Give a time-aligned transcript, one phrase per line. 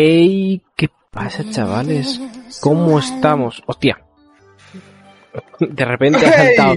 [0.00, 2.20] Ey, ¿qué pasa, chavales?
[2.60, 3.64] ¿Cómo estamos?
[3.66, 3.98] Hostia.
[5.58, 6.74] De repente ha saltado.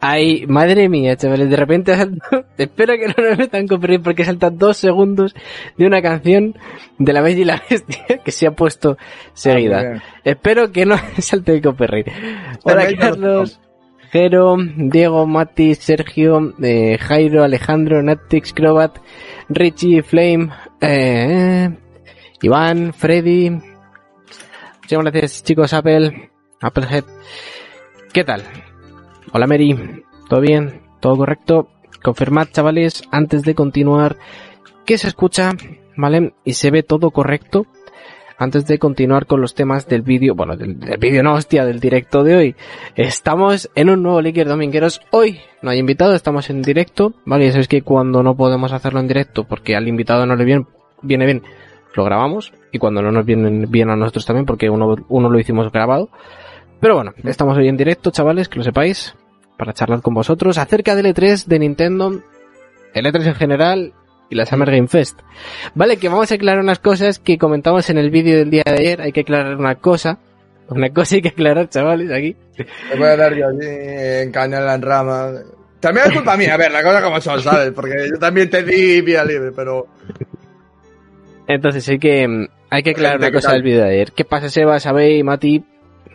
[0.00, 2.46] Ay, madre mía, chavales, de repente ha saltado.
[2.56, 5.34] Espero que no me metan copyright porque salta dos segundos
[5.76, 6.56] de una canción
[6.98, 8.96] de la Bella y la Bestia que se ha puesto
[9.34, 10.02] seguida.
[10.24, 12.08] Espero que no salte el copyright.
[12.62, 13.60] Hola, Carlos.
[14.10, 18.96] Jero, Diego, Mati, Sergio, eh, Jairo, Alejandro, Natix, Crobat,
[19.50, 20.48] Richie, Flame,
[20.80, 21.68] eh,
[22.44, 23.48] Iván, Freddy.
[23.48, 27.04] Muchas gracias chicos, Apple, Applehead.
[28.12, 28.42] ¿Qué tal?
[29.32, 30.82] Hola Mary, ¿todo bien?
[31.00, 31.70] ¿Todo correcto?
[32.02, 34.18] Confirmad chavales, antes de continuar,
[34.84, 35.52] que se escucha,
[35.96, 36.34] ¿vale?
[36.44, 37.64] Y se ve todo correcto.
[38.36, 42.24] Antes de continuar con los temas del vídeo, bueno, del, vídeo no, hostia, del directo
[42.24, 42.56] de hoy.
[42.94, 45.00] Estamos en un nuevo Liquid Domingueros.
[45.12, 47.46] Hoy no hay invitado, estamos en directo, ¿vale?
[47.46, 50.66] Y sabéis que cuando no podemos hacerlo en directo porque al invitado no le viene,
[51.00, 51.42] viene bien,
[51.94, 52.52] lo grabamos.
[52.72, 56.10] Y cuando no nos viene bien a nosotros también porque uno, uno lo hicimos grabado.
[56.80, 59.14] Pero bueno, estamos hoy en directo, chavales, que lo sepáis,
[59.56, 62.20] para charlar con vosotros acerca del E3 de Nintendo,
[62.92, 63.92] el E3 en general
[64.28, 65.20] y la Summer Game Fest.
[65.74, 68.72] Vale, que vamos a aclarar unas cosas que comentamos en el vídeo del día de
[68.72, 69.00] ayer.
[69.00, 70.18] Hay que aclarar una cosa.
[70.68, 72.36] Una cosa hay que aclarar, chavales, aquí.
[72.56, 75.30] Te voy a dar yo aquí en canela en rama.
[75.80, 77.70] También es culpa mía, a ver, la cosa como son, ¿sabes?
[77.72, 79.86] Porque yo también te di vía libre, pero...
[81.46, 84.12] Entonces hay que, hay que aclarar una cosa del vídeo de ayer.
[84.12, 85.64] ¿Qué pasa, Seba, Sabey, Mati,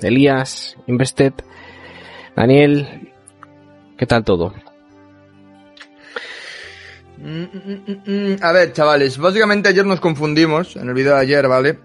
[0.02, 1.34] Elías, Invested,
[2.36, 3.12] Daniel?
[3.98, 4.54] ¿Qué tal todo?
[7.18, 11.48] Mm, mm, mm, a ver, chavales, básicamente ayer nos confundimos en el vídeo de ayer,
[11.48, 11.78] ¿vale?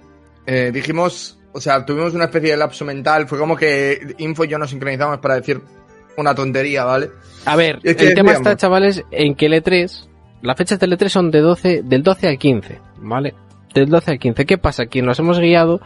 [0.47, 4.49] Eh, dijimos, o sea, tuvimos una especie de lapso mental, fue como que Info y
[4.49, 5.61] yo nos sincronizamos para decir
[6.17, 7.11] una tontería, ¿vale?
[7.47, 10.07] A ver, el tema está, chavales, en que el E3,
[10.43, 13.35] las fechas del E3 son de 12, del 12 al 15, ¿vale?
[13.75, 14.47] Del 12 al 15.
[14.47, 14.85] ¿Qué pasa?
[14.85, 15.81] Aquí nos hemos guiado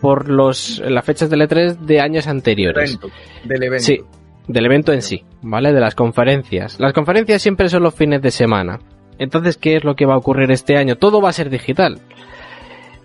[0.00, 2.90] por los, las fechas del E3 de años anteriores.
[2.90, 3.08] Evento,
[3.44, 3.84] del evento.
[3.84, 4.00] Sí,
[4.46, 5.72] del evento en sí, ¿vale?
[5.72, 6.78] De las conferencias.
[6.78, 8.80] Las conferencias siempre son los fines de semana.
[9.18, 10.96] Entonces, ¿qué es lo que va a ocurrir este año?
[10.96, 12.00] Todo va a ser digital.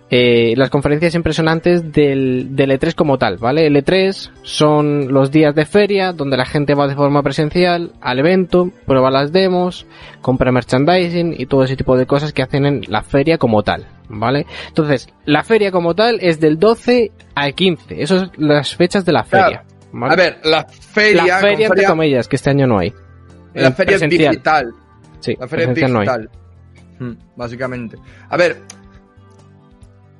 [0.08, 3.66] Eh, las conferencias siempre son antes del, del, E3 como tal, ¿vale?
[3.66, 8.20] El E3 son los días de feria donde la gente va de forma presencial al
[8.20, 9.84] evento, prueba las demos,
[10.20, 13.88] compra merchandising y todo ese tipo de cosas que hacen en la feria como tal,
[14.08, 14.46] ¿vale?
[14.68, 19.12] Entonces, la feria como tal es del 12 al 15, esas son las fechas de
[19.12, 19.64] la feria.
[19.90, 20.12] ¿vale?
[20.12, 21.26] A ver, la feria...
[21.26, 22.92] La feria, entre comillas, que este año no hay.
[23.54, 24.72] La feria es digital.
[25.18, 26.30] Sí, la feria digital.
[27.00, 27.96] No hmm, básicamente.
[28.28, 28.58] A ver,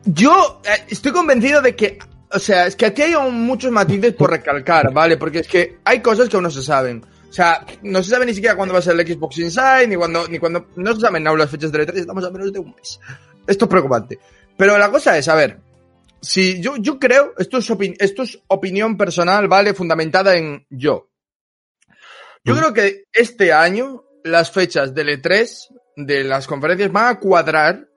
[0.06, 1.98] yo eh, estoy convencido de que,
[2.32, 5.16] o sea, es que aquí hay muchos matices por recalcar, ¿vale?
[5.16, 7.04] Porque es que hay cosas que aún no se saben.
[7.28, 9.96] O sea, no se sabe ni siquiera cuándo va a ser el Xbox Inside, ni
[9.96, 12.60] cuándo, ni cuando, no se saben aún las fechas de E3, estamos a menos de
[12.60, 12.98] un mes.
[13.46, 14.18] Esto es preocupante.
[14.56, 15.60] Pero la cosa es, a ver,
[16.20, 19.74] si yo, yo creo, esto es, esto es opinión personal, ¿vale?
[19.74, 21.10] Fundamentada en yo.
[22.44, 22.58] Yo mm.
[22.58, 27.88] creo que este año las fechas del E3, de las conferencias, van a cuadrar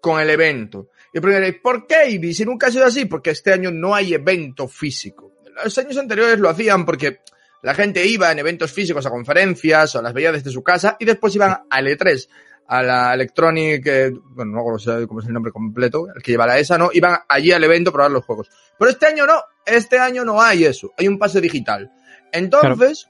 [0.00, 0.88] con el evento.
[1.16, 2.34] Y preguntaréis, ¿por qué, Ivy?
[2.34, 5.32] Si nunca ha sido así, porque este año no hay evento físico.
[5.64, 7.20] Los años anteriores lo hacían porque
[7.62, 11.06] la gente iba en eventos físicos a conferencias o las veía desde su casa y
[11.06, 12.28] después iban al E3,
[12.66, 16.46] a la Electronic, eh, bueno, no sé cómo es el nombre completo, el que lleva
[16.46, 16.90] la ESA, ¿no?
[16.92, 18.50] Iban allí al evento a probar los juegos.
[18.78, 21.90] Pero este año no, este año no hay eso, hay un pase digital.
[22.30, 23.08] Entonces,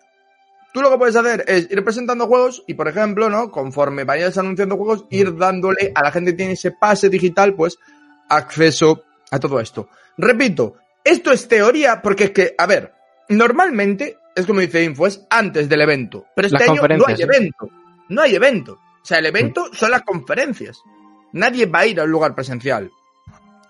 [0.77, 3.50] Tú lo que puedes hacer es ir presentando juegos y, por ejemplo, ¿no?
[3.50, 7.78] Conforme vayas anunciando juegos, ir dándole a la gente que tiene ese pase digital, pues,
[8.28, 9.88] acceso a todo esto.
[10.16, 12.92] Repito, esto es teoría porque es que, a ver,
[13.28, 16.26] normalmente, es como dice Info, es antes del evento.
[16.34, 17.69] Pero este año no hay evento.
[18.09, 18.72] No hay evento.
[18.72, 20.81] O sea, el evento son las conferencias.
[21.32, 22.91] Nadie va a ir a un lugar presencial.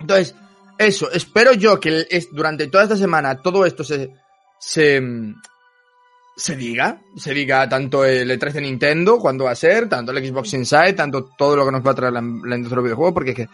[0.01, 0.35] Entonces,
[0.79, 4.11] eso, espero yo que durante toda esta semana todo esto se,
[4.59, 5.03] se,
[6.37, 10.27] se diga, se diga tanto el E3 de Nintendo, cuándo va a ser, tanto el
[10.27, 13.15] Xbox Inside, tanto todo lo que nos va a traer la, la industria del videojuego,
[13.15, 13.49] porque es que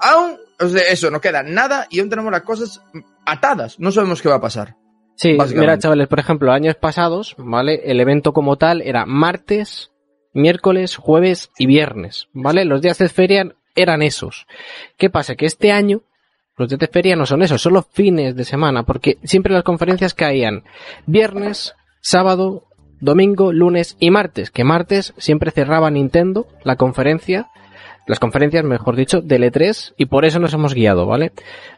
[0.00, 2.82] aún, o sea, eso, no queda nada y aún tenemos las cosas
[3.26, 4.76] atadas, no sabemos qué va a pasar.
[5.16, 7.82] Sí, mira chavales, por ejemplo, años pasados, ¿vale?
[7.84, 9.90] El evento como tal era martes,
[10.32, 12.64] miércoles, jueves y viernes, ¿vale?
[12.64, 14.46] Los días de feria eran esos.
[14.96, 15.34] ¿Qué pasa?
[15.34, 16.02] Que este año
[16.58, 19.62] los días de feria no son esos, son los fines de semana, porque siempre las
[19.62, 20.64] conferencias caían
[21.06, 22.64] viernes, sábado,
[23.00, 27.48] domingo, lunes y martes, que martes siempre cerraba Nintendo la conferencia,
[28.08, 31.30] las conferencias, mejor dicho, del E3, y por eso nos hemos guiado, ¿vale?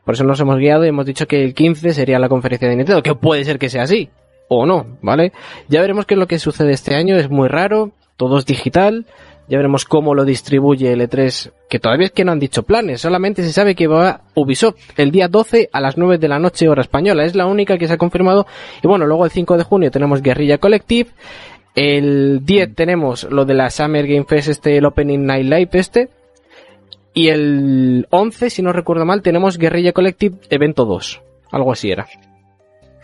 [0.05, 2.77] Por eso nos hemos guiado y hemos dicho que el 15 sería la conferencia de
[2.77, 4.09] Nintendo, que puede ser que sea así,
[4.49, 5.33] o no, ¿vale?
[5.69, 9.07] Ya veremos qué es lo que sucede este año, es muy raro, todo es digital,
[9.49, 13.01] Ya veremos cómo lo distribuye el E3, que todavía es que no han dicho planes,
[13.01, 16.69] solamente se sabe que va Ubisoft el día 12 a las 9 de la noche
[16.69, 18.47] hora española, es la única que se ha confirmado.
[18.81, 21.11] Y bueno, luego el 5 de junio tenemos Guerrilla Collective,
[21.75, 26.09] el 10 tenemos lo de la Summer Game Fest, este, el Opening Night Live este,
[27.13, 32.07] y el 11, si no recuerdo mal, tenemos Guerrilla Collective Evento 2, algo así era.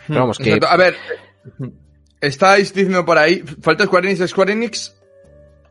[0.07, 0.53] Pero vamos, que...
[0.53, 0.67] Exacto.
[0.67, 0.95] A ver,
[2.21, 4.95] estáis diciendo por ahí, falta Square Enix, Square Enix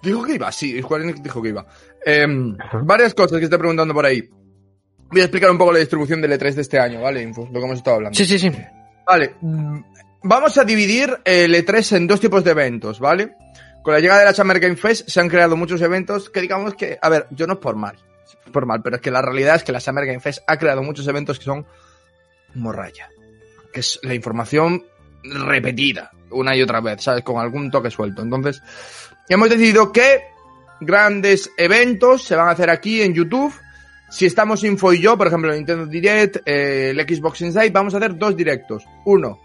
[0.02, 1.66] dijo que iba, sí, Square Enix dijo que iba.
[2.04, 4.28] Em, varias cosas que estoy preguntando por ahí.
[5.10, 7.22] Voy a explicar un poco la distribución del E3 de este año, ¿vale?
[7.22, 8.16] Info, lo que hemos estado hablando.
[8.16, 8.50] Sí, sí, sí.
[9.06, 9.78] Vale, mm,
[10.24, 13.34] vamos a dividir el E3 en dos tipos de eventos, ¿vale?
[13.82, 16.74] Con la llegada de la Summer Game Fest se han creado muchos eventos que digamos
[16.74, 17.96] que, a ver, yo no es por mal,
[18.52, 20.82] por mal, pero es que la realidad es que la Summer Game Fest ha creado
[20.82, 21.67] muchos eventos que son
[22.55, 23.08] morralla.
[23.73, 24.84] Que es la información
[25.23, 27.23] repetida una y otra vez, ¿sabes?
[27.23, 28.23] Con algún toque suelto.
[28.23, 28.62] Entonces,
[29.28, 30.23] hemos decidido que
[30.81, 33.52] grandes eventos se van a hacer aquí en YouTube.
[34.08, 37.99] Si estamos Info y yo, por ejemplo, Nintendo Direct, eh, el Xbox Inside, vamos a
[37.99, 38.84] hacer dos directos.
[39.05, 39.40] Uno,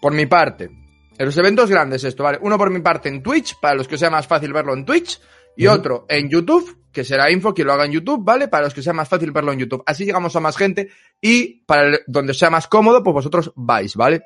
[0.00, 0.70] por mi parte.
[1.18, 2.38] En los eventos grandes esto, ¿vale?
[2.40, 5.20] Uno por mi parte en Twitch, para los que sea más fácil verlo en Twitch.
[5.56, 8.48] Y otro en YouTube, que será Info, quien lo haga en YouTube, ¿vale?
[8.48, 9.82] Para los que sea más fácil verlo en YouTube.
[9.86, 10.88] Así llegamos a más gente
[11.20, 14.22] y para el- donde sea más cómodo, pues vosotros vais, ¿vale?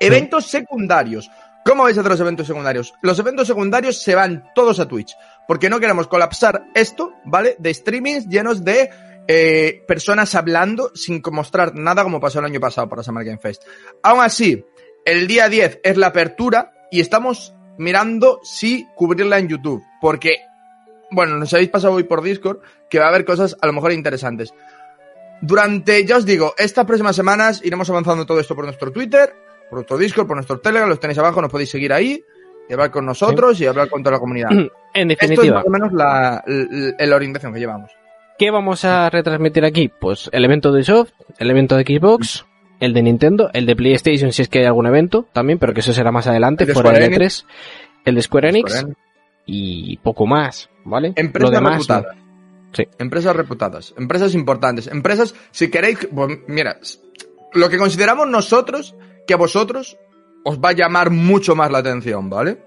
[0.00, 1.30] Eventos secundarios.
[1.64, 2.92] ¿Cómo vais a hacer los eventos secundarios?
[3.02, 5.12] Los eventos secundarios se van todos a Twitch,
[5.48, 7.56] porque no queremos colapsar esto, ¿vale?
[7.58, 8.90] De streamings llenos de
[9.26, 13.64] eh, personas hablando sin mostrar nada como pasó el año pasado para Summer Game Fest.
[14.04, 14.64] Aún así,
[15.04, 20.36] el día 10 es la apertura y estamos mirando si cubrirla en YouTube, porque,
[21.10, 22.58] bueno, nos habéis pasado hoy por Discord
[22.88, 24.54] que va a haber cosas a lo mejor interesantes.
[25.40, 29.34] Durante, ya os digo, estas próximas semanas iremos avanzando todo esto por nuestro Twitter,
[29.68, 32.22] por nuestro Discord, por nuestro Telegram, los tenéis abajo, nos podéis seguir ahí
[32.68, 34.50] y hablar con nosotros y hablar con toda la comunidad.
[34.94, 37.90] En Esto es definitiva, más o menos la, la- la orientación que llevamos.
[38.38, 39.88] ¿qué vamos a retransmitir aquí?
[39.88, 42.46] Pues el evento de Ubisoft, el evento de Xbox,
[42.78, 45.80] el de Nintendo, el de PlayStation si es que hay algún evento también, pero que
[45.80, 47.44] eso será más adelante, El de fuera Square del E3,
[48.06, 48.96] el de Square Enix Square Enix.
[49.46, 51.12] Y poco más, ¿vale?
[51.16, 52.16] Empresas demás, reputadas.
[52.72, 52.88] Sí.
[52.98, 53.94] Empresas reputadas.
[53.96, 54.88] Empresas importantes.
[54.88, 56.78] Empresas, si queréis, pues, mira,
[57.54, 58.96] lo que consideramos nosotros
[59.26, 59.96] que a vosotros
[60.44, 62.62] os va a llamar mucho más la atención, ¿vale?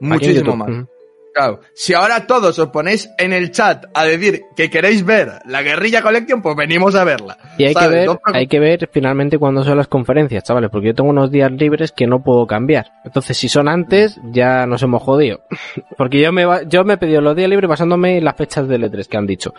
[0.00, 0.86] Muchísimo más.
[1.32, 5.62] Claro, si ahora todos os ponéis en el chat a decir que queréis ver la
[5.62, 7.38] Guerrilla Collection, pues venimos a verla.
[7.56, 10.88] Y hay que, ver, No hay que ver finalmente cuándo son las conferencias, chavales, porque
[10.88, 12.92] yo tengo unos días libres que no puedo cambiar.
[13.04, 15.40] Entonces, si son antes, ya nos hemos jodido.
[15.96, 18.84] Porque yo me, yo me he pedido los días libres basándome en las fechas del
[18.84, 19.54] E3 que han dicho.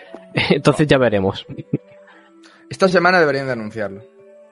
[0.50, 1.46] Entonces ya veremos.
[2.70, 4.02] Esta semana deberían de anunciarlo.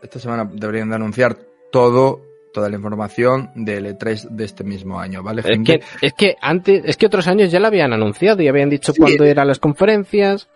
[0.02, 1.36] Esta semana deberían de anunciar
[1.70, 2.22] todo,
[2.56, 6.82] toda la información del E3 de este mismo año, ¿vale, Es que, es que antes,
[6.86, 8.98] es que otros años ya lo habían anunciado y habían dicho Sí.
[9.02, 10.48] cuándo eran las conferencias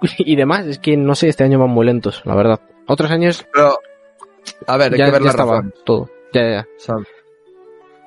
[0.18, 0.66] y demás.
[0.66, 2.58] Es que no sé, este año van muy lentos, la verdad.
[2.88, 3.78] Otros años Pero,
[4.66, 6.10] a ver, hay ya, que ver todo.
[6.34, 6.66] Ya, ya, ya.
[6.78, 7.06] ¿sabes?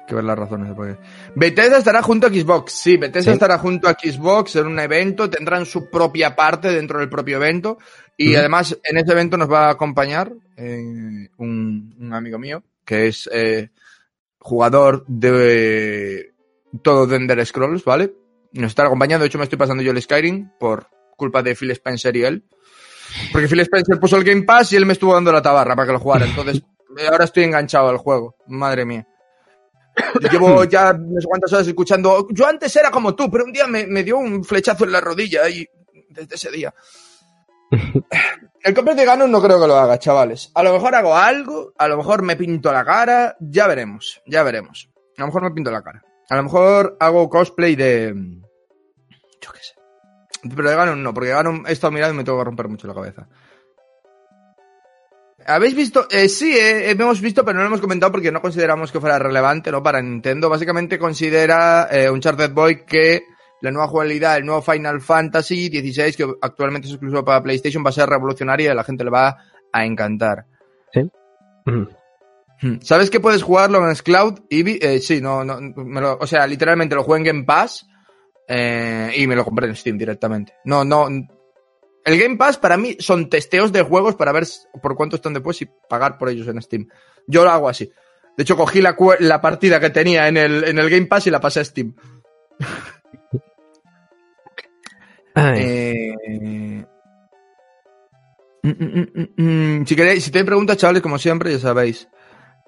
[0.08, 1.04] Que ver las razones de por qué.
[1.36, 2.72] Bethesda estará junto a Xbox.
[2.74, 3.34] Sí, Bethesda Sí.
[3.36, 5.30] estará junto a Xbox en un evento.
[5.30, 7.78] Tendrán su propia parte dentro del propio evento.
[8.18, 13.08] Y además, en ese evento nos va a acompañar eh, un, un amigo mío que
[13.08, 13.70] es eh,
[14.40, 16.34] jugador de
[16.84, 18.14] todo de Ender Scrolls, ¿vale?
[18.54, 19.24] Nos estará acompañando.
[19.24, 20.88] De hecho, me estoy pasando yo el Skyrim por
[21.18, 22.44] culpa de Phil Spencer y él.
[23.32, 25.88] Porque Phil Spencer puso el Game Pass y él me estuvo dando la tabarra para
[25.88, 26.26] que lo jugara.
[26.26, 26.62] Entonces,
[26.98, 28.36] eh, ahora estoy enganchado al juego.
[28.48, 29.08] Madre mía.
[30.32, 32.28] Llevo ya no sé cuántas horas escuchando.
[32.32, 35.02] Yo antes era como tú, pero un día me, me dio un flechazo en la
[35.02, 35.68] rodilla y
[36.10, 36.74] desde ese día.
[38.62, 40.52] El copete de Ganon no creo que lo haga, chavales.
[40.56, 44.44] A lo mejor hago algo, a lo mejor me pinto la cara, ya veremos, ya
[44.44, 44.90] veremos.
[45.18, 46.04] A lo mejor me pinto la cara.
[46.30, 48.14] A lo mejor hago cosplay de.
[49.42, 49.76] Yo qué sé.
[50.56, 52.68] Pero de Ganon no, porque de Ganon he estado mirando y me tengo que romper
[52.68, 53.28] mucho la cabeza.
[55.46, 56.08] ¿Habéis visto?
[56.10, 59.20] Eh, sí, eh, hemos visto, pero no lo hemos comentado porque no consideramos que fuera
[59.20, 59.84] relevante, ¿no?
[59.84, 60.50] Para Nintendo.
[60.50, 63.24] Básicamente considera eh, Uncharted Boy que
[63.62, 67.90] la nueva jugabilidad, el nuevo Final Fantasy XVI, que actualmente es exclusivo para PlayStation, va
[67.90, 69.38] a ser revolucionaria y a la gente le va
[69.72, 70.46] a encantar.
[71.66, 71.90] Ujú.
[72.62, 72.78] Hmm.
[72.82, 74.40] ¿Sabes que puedes jugarlo en Cloud?
[74.50, 77.86] Eh, sí, no, no, me lo- o sea, literalmente lo jugué en Game Pass
[78.48, 80.54] eh, y me lo compré en Steam directamente.
[80.64, 81.08] No, no.
[82.06, 84.46] El Game Pass para mí son testeos de juegos para ver
[84.82, 86.88] por cuánto están después y pagar por ellos en Steam.
[87.28, 87.92] Yo lo hago así.
[88.38, 91.32] De hecho, cogí la, la partida que tenía en el, en el Game Pass y
[91.32, 91.96] la pasé a Steam.
[95.38, 96.86] Eh,
[98.64, 99.86] mm, mm, mm.
[99.86, 102.08] Si queréis, si tenéis preguntas, chavales, como siempre, ya sabéis.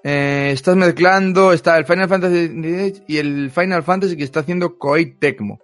[0.04, 5.18] Eh, estás mezclando, está el Final Fantasy y el Final Fantasy que está haciendo Koei
[5.18, 5.60] Tecmo.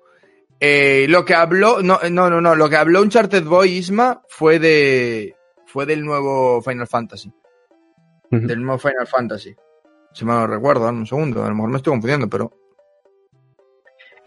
[0.61, 4.59] Eh, lo que habló, no, no, no, no, lo que habló Uncharted Boy Isma fue
[4.59, 5.35] de,
[5.67, 7.33] fue del nuevo Final Fantasy.
[8.31, 9.55] Del nuevo Final Fantasy.
[10.13, 12.51] Si me lo recuerdo, un segundo, a lo mejor me estoy confundiendo, pero.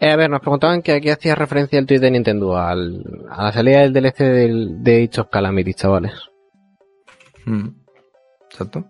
[0.00, 3.44] Eh, a ver, nos preguntaban que aquí hacía referencia el tweet de Nintendo al, a
[3.44, 6.12] la salida del DLC del, de Age of Calamity, chavales.
[7.46, 7.68] Mm.
[8.50, 8.84] Exacto.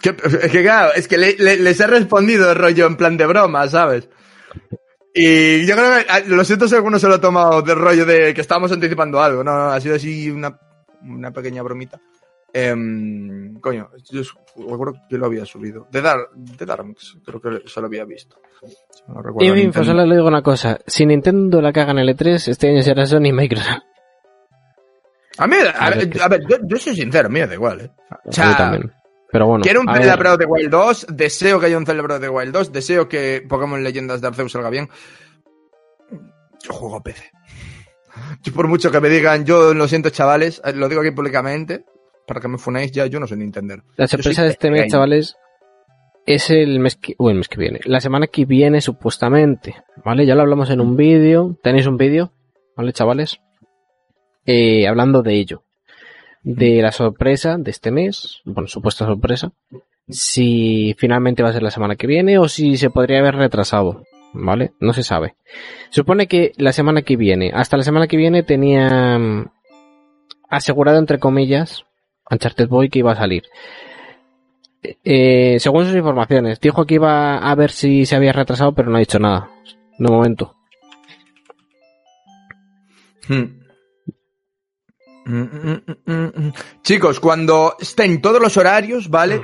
[0.00, 3.26] Que- es que claro, es que le- le- les he respondido rollo en plan de
[3.26, 4.08] broma, ¿sabes?
[5.14, 8.06] Y yo creo que, ah, lo siento si alguno se lo ha tomado del rollo
[8.06, 10.56] de que estábamos anticipando algo, no, no, ha sido así una,
[11.02, 12.00] una pequeña bromita.
[12.52, 14.22] Em, coño, yo
[14.56, 15.86] recuerdo que lo había subido.
[15.90, 18.36] De, Dar, de Darmix, creo que se lo había visto.
[19.08, 19.72] No Y en fin, Nintendo.
[19.72, 20.78] pues solo le digo una cosa.
[20.86, 23.82] Si Nintendo la caga en el E3, este año será Sony y Microsoft.
[25.38, 27.46] A mí, a, A ver, ver, a ver, yo, yo soy sincero, a mí me
[27.46, 27.90] da igual, ¿eh?
[28.24, 28.92] O sea, Yo también.
[29.32, 29.62] Pero bueno.
[29.62, 32.22] Quiero un Zelda Breath of the Wild 2, deseo que haya un Zelda Breath of
[32.22, 34.88] the Wild 2, deseo que Pokémon Leyendas de Arceus salga bien.
[36.62, 37.30] Yo juego a PC.
[38.42, 41.84] Yo por mucho que me digan, yo lo siento chavales, eh, lo digo aquí públicamente,
[42.26, 43.76] para que me funéis ya, yo no soy Nintendo.
[43.96, 45.36] La sorpresa de este mes, chavales,
[46.26, 47.80] es el mes que, uy, el mes que viene.
[47.84, 49.76] La semana que viene, supuestamente.
[50.04, 50.26] ¿Vale?
[50.26, 51.56] Ya lo hablamos en un vídeo.
[51.62, 52.32] Tenéis un vídeo,
[52.76, 53.40] ¿vale, chavales?
[54.44, 55.62] Eh, hablando de ello.
[56.42, 58.40] De la sorpresa de este mes.
[58.44, 59.52] Bueno, supuesta sorpresa.
[60.08, 64.04] Si finalmente va a ser la semana que viene o si se podría haber retrasado.
[64.32, 64.72] ¿Vale?
[64.80, 65.34] No se sabe.
[65.90, 69.50] Supone que la semana que viene, hasta la semana que viene tenía mm,
[70.48, 71.84] asegurado entre comillas
[72.30, 73.44] Uncharted Boy que iba a salir.
[75.04, 78.96] Eh, según sus informaciones, dijo que iba a ver si se había retrasado, pero no
[78.96, 79.50] ha dicho nada.
[79.98, 80.54] De momento.
[83.28, 83.59] Hmm.
[85.30, 86.52] Mm, mm, mm, mm, mm.
[86.82, 89.40] Chicos, cuando estén todos los horarios, ¿vale?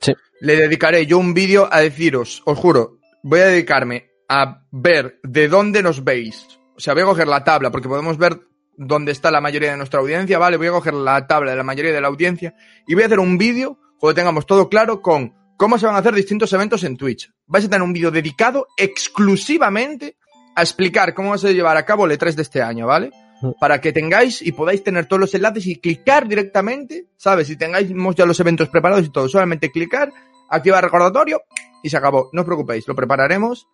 [0.00, 0.14] Sí.
[0.40, 5.48] Le dedicaré yo un vídeo a deciros, os juro, voy a dedicarme a ver de
[5.48, 6.46] dónde nos veis.
[6.74, 8.40] O sea, voy a coger la tabla, porque podemos ver
[8.78, 10.56] dónde está la mayoría de nuestra audiencia, ¿vale?
[10.56, 12.54] Voy a coger la tabla de la mayoría de la audiencia
[12.86, 15.98] y voy a hacer un vídeo cuando tengamos todo claro con cómo se van a
[15.98, 17.30] hacer distintos eventos en Twitch.
[17.46, 20.16] Vais a tener un vídeo dedicado exclusivamente
[20.54, 23.10] a explicar cómo va a llevar a cabo el E3 de este año, ¿vale?
[23.60, 27.46] Para que tengáis y podáis tener todos los enlaces y clicar directamente, ¿sabes?
[27.48, 30.12] Si tengáis ya los eventos preparados y todo, solamente clicar,
[30.50, 31.42] activar recordatorio
[31.82, 32.30] y se acabó.
[32.32, 33.66] No os preocupéis, lo prepararemos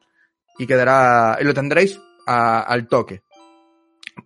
[0.59, 3.23] y quedará, y lo tendréis a- al toque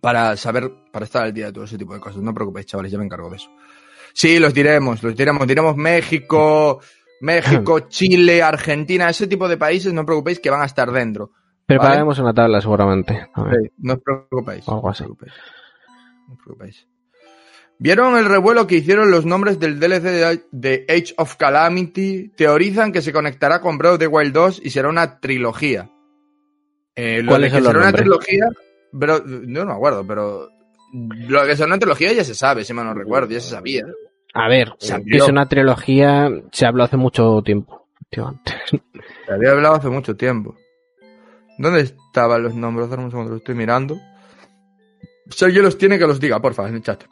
[0.01, 2.21] para saber, para estar al día de todo ese tipo de cosas.
[2.21, 3.49] No os preocupéis, chavales, ya me encargo de eso.
[4.13, 6.79] Sí, los diremos, los diremos, diremos México,
[7.21, 11.31] México, Chile, Argentina, ese tipo de países, no os preocupéis que van a estar dentro.
[11.67, 13.27] Prepararemos una tabla seguramente.
[13.77, 14.67] No os preocupéis.
[14.69, 15.03] Algo no os así.
[15.03, 15.33] preocupéis.
[16.27, 16.87] No os preocupéis.
[17.79, 22.29] ¿Vieron el revuelo que hicieron los nombres del DLC de, Age of Calamity?
[22.29, 25.89] Teorizan que se conectará con Breath of the Wild 2 y será una trilogía.
[26.95, 28.45] Eh, lo ¿Cuáles de que son los será una trilogía,
[28.97, 30.47] pero, no me acuerdo, pero
[30.93, 33.83] lo que será una trilogía ya se sabe, si mal no recuerdo, ya se sabía.
[34.33, 37.87] A ver, que es una trilogía, se habló hace mucho tiempo.
[38.09, 38.21] Se
[39.31, 40.55] había hablado hace mucho tiempo.
[41.57, 42.89] ¿Dónde estaban los nombres?
[42.89, 43.99] Dame un segundo, lo estoy mirando.
[45.29, 47.03] Si alguien los tiene, que los diga, porfa, en el chat.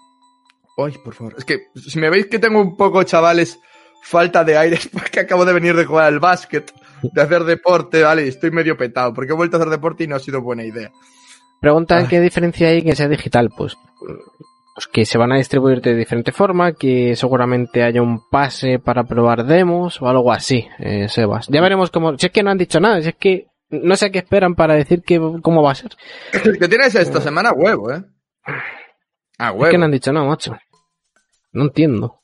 [0.78, 1.36] Ay, por favor.
[1.38, 3.60] Es que si me veis que tengo un poco, chavales,
[4.04, 6.72] falta de aire, es porque acabo de venir de jugar al básquet,
[7.02, 8.26] de hacer deporte, ¿vale?
[8.26, 10.64] Y estoy medio petado, porque he vuelto a hacer deporte y no ha sido buena
[10.64, 10.92] idea.
[11.60, 12.08] Preguntan Ay.
[12.08, 13.50] qué diferencia hay que sea digital.
[13.56, 13.76] Pues,
[14.76, 19.06] pues que se van a distribuir de diferente forma, que seguramente haya un pase para
[19.06, 21.48] probar demos o algo así, eh, Sebas.
[21.48, 22.18] Ya veremos cómo...
[22.18, 23.48] Si es que no han dicho nada, si es que
[23.84, 25.92] no sé qué esperan para decir que, cómo va a ser.
[26.44, 28.04] El que tienes esta semana, huevo, ¿eh?
[29.38, 29.78] Ah, Es que huevo.
[29.78, 30.56] no han dicho nada, macho.
[31.52, 32.22] No entiendo.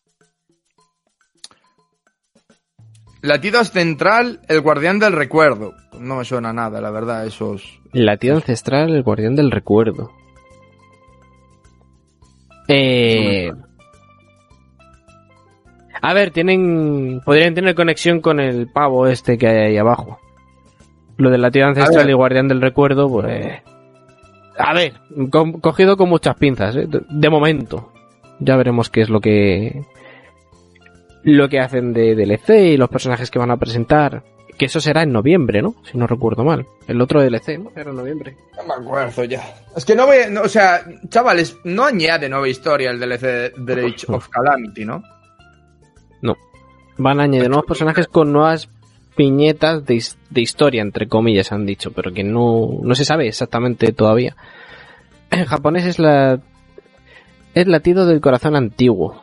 [3.22, 5.74] Latidos Central, el guardián del recuerdo.
[6.00, 7.80] No me suena nada, la verdad, esos...
[7.94, 10.12] Latido ancestral, el guardián del recuerdo.
[12.68, 13.52] Eh...
[16.02, 17.22] A ver, tienen...
[17.24, 20.20] Podrían tener conexión con el pavo este que hay ahí abajo.
[21.22, 22.10] Lo del latido ancestral ver.
[22.12, 23.62] y guardián del recuerdo, pues...
[24.58, 24.94] A ver,
[25.32, 26.86] co- cogido con muchas pinzas, ¿eh?
[26.88, 27.92] de, de momento.
[28.40, 29.84] Ya veremos qué es lo que...
[31.24, 34.24] Lo que hacen de DLC y los personajes que van a presentar.
[34.58, 35.76] Que eso será en noviembre, ¿no?
[35.84, 36.66] Si no recuerdo mal.
[36.88, 37.72] El otro DLC, ¿no?
[37.76, 38.36] Era en noviembre.
[38.58, 39.42] No me acuerdo ya.
[39.76, 43.54] Es que no voy, no, o sea, chavales, no añade nueva historia el DLC de
[43.66, 45.02] The Age of Calamity, ¿no?
[46.98, 48.70] Van a añadir nuevos personajes con nuevas
[49.22, 53.92] piñetas de, de historia, entre comillas, han dicho, pero que no, no se sabe exactamente
[53.92, 54.36] todavía.
[55.30, 56.40] En japonés es la.
[57.54, 59.22] Es latido del corazón antiguo.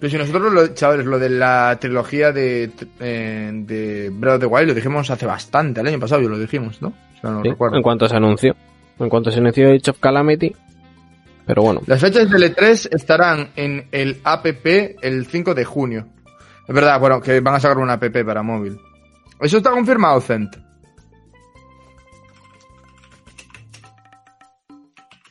[0.00, 4.46] Pero si nosotros, lo, chavales, lo de la trilogía de, eh, de Breath of the
[4.46, 6.92] Wild lo dijimos hace bastante, el año pasado yo lo dijimos, ¿no?
[7.20, 7.76] Si no Sí, recuerdo.
[7.76, 8.56] en cuanto se anunció.
[8.98, 10.52] En cuanto se anunció Age of Calamity.
[11.46, 11.80] Pero bueno.
[11.86, 16.06] Las fechas del E3 estarán en el APP el 5 de junio.
[16.68, 18.78] Es verdad, bueno, que van a sacar una app para móvil.
[19.40, 20.54] Eso está confirmado, Cent.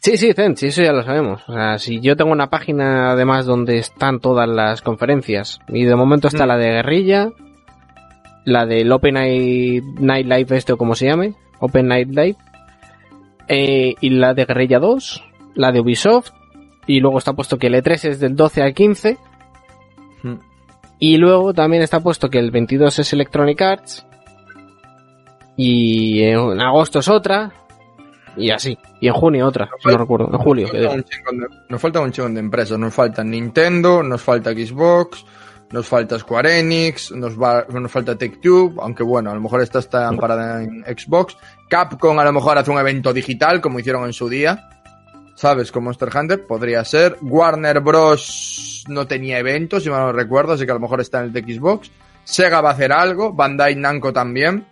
[0.02, 1.44] Sí, sí, Zen, sí, eso ya lo sabemos.
[1.48, 5.96] O sea, si yo tengo una página además donde están todas las conferencias, y de
[5.96, 6.48] momento está Mm.
[6.48, 7.30] la de Guerrilla,
[8.44, 12.36] la del Open Night, Night Live, este o como se llame, Open Night Live,
[13.48, 15.24] eh, y la de Guerrilla 2,
[15.54, 16.32] la de Ubisoft,
[16.88, 19.20] y luego está puesto que el E3 es del 12 al 15,
[21.02, 24.06] y luego también está puesto que el 22 es Electronic Arts,
[25.58, 27.52] y en agosto es otra,
[28.38, 28.78] y así.
[29.02, 30.30] Y en junio otra, si no recuerdo.
[30.32, 30.68] En julio.
[30.72, 32.80] Nos falta un chingón de- Nos falta un chingón de empresas.
[32.80, 35.26] Nos falta Nintendo, nos falta Xbox,
[35.72, 39.80] nos falta Square Enix, nos, va, nos falta Take-Two, aunque bueno, a lo mejor esta
[39.80, 41.36] está amparada en Xbox.
[41.70, 44.70] Capcom a lo mejor hace un evento digital, como hicieron en su día.
[45.42, 45.72] ¿Sabes?
[45.72, 47.18] Con Monster Hunter, podría ser.
[47.20, 48.86] Warner Bros.
[48.88, 51.34] no tenía eventos, si mal no recuerdo, así que a lo mejor está en el
[51.34, 51.90] de Xbox.
[52.24, 54.68] Sega va a hacer algo, Bandai Namco también.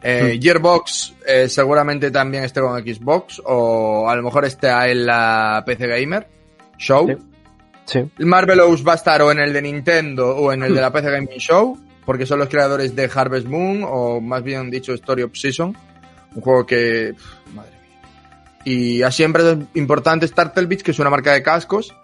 [0.00, 5.64] Eh, Gearbox eh, seguramente también esté con Xbox o a lo mejor esté en la
[5.66, 6.28] PC Gamer
[6.78, 7.08] Show.
[7.08, 7.16] Sí.
[7.84, 8.10] Sí.
[8.20, 10.92] El Marvelous va a estar o en el de Nintendo o en el de la
[10.92, 15.24] PC Gaming Show, porque son los creadores de Harvest Moon o más bien dicho Story
[15.24, 15.76] of Season,
[16.32, 17.12] un juego que
[17.52, 17.71] madre.
[18.64, 21.94] Y así empresas importantes Beach, que es una marca de cascos,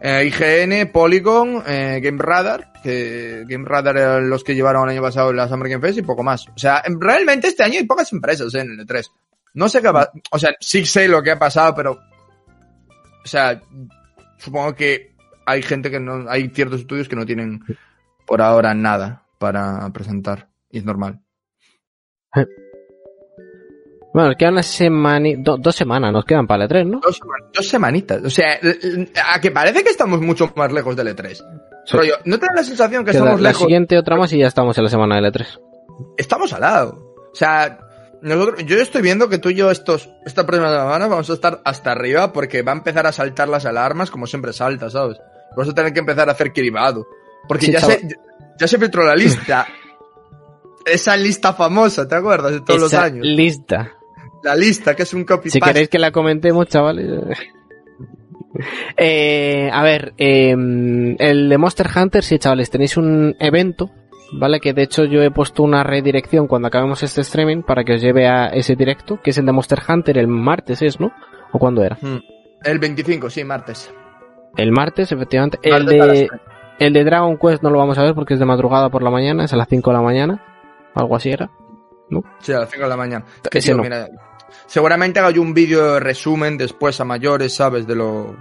[0.00, 5.02] eh, IGN, Polygon, eh, Game Radar, que Game Radar eran los que llevaron el año
[5.02, 6.48] pasado la Summer Game Fest y poco más.
[6.48, 9.10] O sea, realmente este año hay pocas empresas eh, en el E3.
[9.54, 13.60] No sé qué va, o sea, sí sé lo que ha pasado, pero, o sea,
[14.38, 17.60] supongo que hay gente que no, hay ciertos estudios que no tienen
[18.26, 21.20] por ahora nada para presentar y es normal.
[24.12, 27.00] Bueno, nos quedan una semana, dos semanas, nos quedan para el E3, ¿no?
[27.00, 28.58] Dos, seman- dos semanitas, o sea,
[29.32, 31.36] a que parece que estamos mucho más lejos del E3.
[31.86, 31.96] Sí.
[31.96, 33.62] Rollo, ¿no te da la sensación que estamos la lejos?
[33.62, 35.46] siguiente otra más y ya estamos en la semana del E3.
[36.18, 37.14] estamos al lado.
[37.32, 37.78] O sea,
[38.20, 41.60] nosotros, yo estoy viendo que tú y yo estos, esta próxima semana vamos a estar
[41.64, 45.18] hasta arriba porque va a empezar a saltar las alarmas como siempre salta, ¿sabes?
[45.56, 47.06] Vamos a tener que empezar a hacer cribado.
[47.48, 48.00] Porque Sí, ya, se,
[48.58, 49.66] ya se filtró la lista.
[50.84, 52.52] Esa lista famosa, ¿te acuerdas?
[52.52, 53.24] De todos los años.
[53.26, 53.92] Lista.
[54.42, 57.06] La lista, que es un copy Si queréis que la comentemos, chavales.
[58.96, 63.90] Eh, a ver, eh, el de Monster Hunter, sí, chavales, tenéis un evento,
[64.32, 64.60] ¿vale?
[64.60, 68.02] Que de hecho yo he puesto una redirección cuando acabemos este streaming para que os
[68.02, 71.12] lleve a ese directo, que es el de Monster Hunter el martes, ¿es, no?
[71.52, 71.98] ¿O cuándo era?
[72.62, 73.92] El 25, sí, martes.
[74.56, 75.58] El martes, efectivamente.
[75.62, 76.28] El Martes de,
[76.78, 79.10] el de Dragon Quest no lo vamos a ver porque es de madrugada por la
[79.10, 80.44] mañana, es a las 5 de la mañana.
[80.94, 81.50] Algo así era.
[82.40, 83.24] Sí, a las 5 de la mañana.
[83.50, 83.82] Que, tío, no.
[83.82, 84.08] mira,
[84.66, 87.86] seguramente haga yo un vídeo de resumen después a mayores, ¿sabes?
[87.86, 88.36] De lo.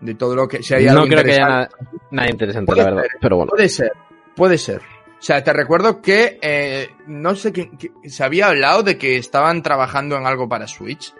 [0.00, 0.62] De todo lo que.
[0.62, 1.68] Si hay algo no creo que haya nada,
[2.10, 3.02] nada interesante, Puede la verdad.
[3.02, 3.10] ser.
[3.20, 3.50] Pero bueno.
[3.50, 3.92] Puede ser,
[4.34, 4.80] puede ser.
[4.80, 7.70] O sea, te recuerdo que eh, no sé qué,
[8.04, 11.14] se había hablado de que estaban trabajando en algo para Switch.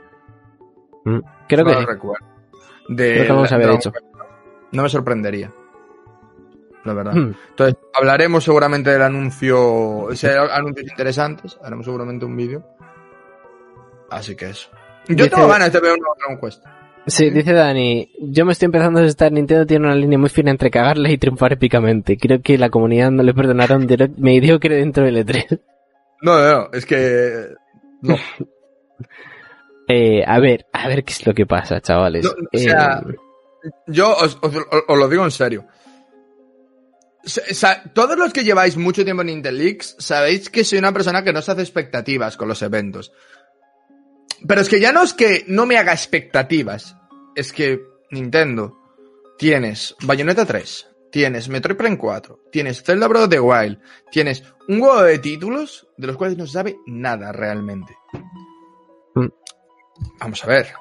[1.05, 1.19] Mm,
[1.49, 1.87] Creo no que lo sí.
[1.87, 2.27] recuerdo.
[2.89, 3.93] De Creo que algo se había Dragon dicho.
[3.93, 4.07] Quest.
[4.73, 5.53] No me sorprendería.
[6.87, 7.13] La verdad.
[7.15, 7.35] Hmm.
[7.51, 12.65] Entonces, hablaremos seguramente del anuncio, si hay anuncios interesantes, haremos seguramente un vídeo.
[14.11, 14.69] Así que eso.
[15.09, 16.65] Yo Dice- tengo ganas de ver una Dragon Quest.
[17.09, 20.51] Sí, dice Dani, yo me estoy empezando a asustar, Nintendo tiene una línea muy fina
[20.51, 22.17] entre cagarla y triunfar épicamente.
[22.17, 25.61] Creo que la comunidad no le perdonará un direct mediocre dentro del E3.
[26.23, 27.49] No, no, no, es que...
[28.03, 28.17] No,
[29.89, 32.25] Eh, a ver, a ver qué es lo que pasa, chavales.
[32.25, 33.15] No, o sea, Eh,
[33.87, 35.65] Yo os, os- os- os lo digo en serio.
[37.93, 41.43] Todos los que lleváis mucho tiempo en Intelix sabéis que soy una persona que no
[41.43, 43.13] se hace expectativas con los eventos.
[44.47, 46.97] Pero es que ya no es que no me haga expectativas.
[47.35, 48.79] Es que Nintendo
[49.39, 53.79] tienes Bayonetta 3, tienes Metroid Prime 4, tienes Zelda Breath of the Wild,
[54.11, 57.97] tienes un juego de títulos de los cuales no se sabe nada realmente.
[59.15, 59.29] Mm.
[60.21, 60.73] Vamos a ver.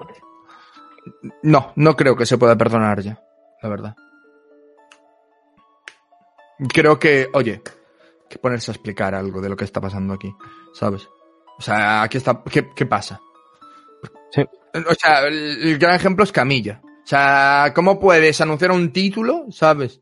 [1.43, 3.21] No, no creo que se pueda perdonar ya,
[3.61, 3.95] la verdad.
[6.73, 7.61] Creo que, oye,
[8.29, 10.33] que ponerse a explicar algo de lo que está pasando aquí,
[10.73, 11.07] ¿sabes?
[11.57, 13.19] O sea, aquí está, ¿qué, qué pasa?
[14.31, 14.41] Sí.
[14.41, 16.81] O sea, el, el gran ejemplo es Camilla.
[16.83, 19.99] O sea, ¿cómo puedes anunciar un título, ¿sabes?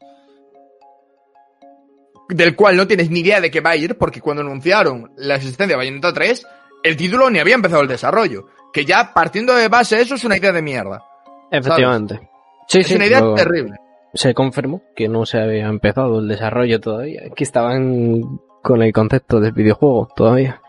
[2.29, 5.35] Del cual no tienes ni idea de qué va a ir, porque cuando anunciaron la
[5.35, 6.47] existencia de Bayonetta 3,
[6.83, 8.47] el título ni había empezado el desarrollo.
[8.71, 11.03] Que ya partiendo de base eso es una idea de mierda.
[11.51, 12.29] efectivamente.
[12.67, 13.75] Sí, es sí, una idea terrible.
[14.13, 19.39] Se confirmó que no se había empezado el desarrollo todavía, que estaban con el concepto
[19.39, 20.61] del videojuego todavía.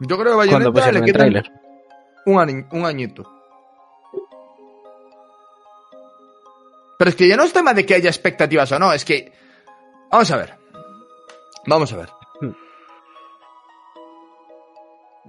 [0.00, 1.52] Yo creo que Bayonetta le tráiler.
[2.26, 3.24] un, ani- un añito.
[6.98, 9.32] Pero es que ya no es tema de que haya expectativas o no, es que...
[10.10, 10.54] Vamos a ver.
[11.66, 12.08] Vamos a ver.
[12.40, 12.52] Hmm.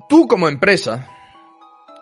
[0.10, 1.08] Tú como empresa,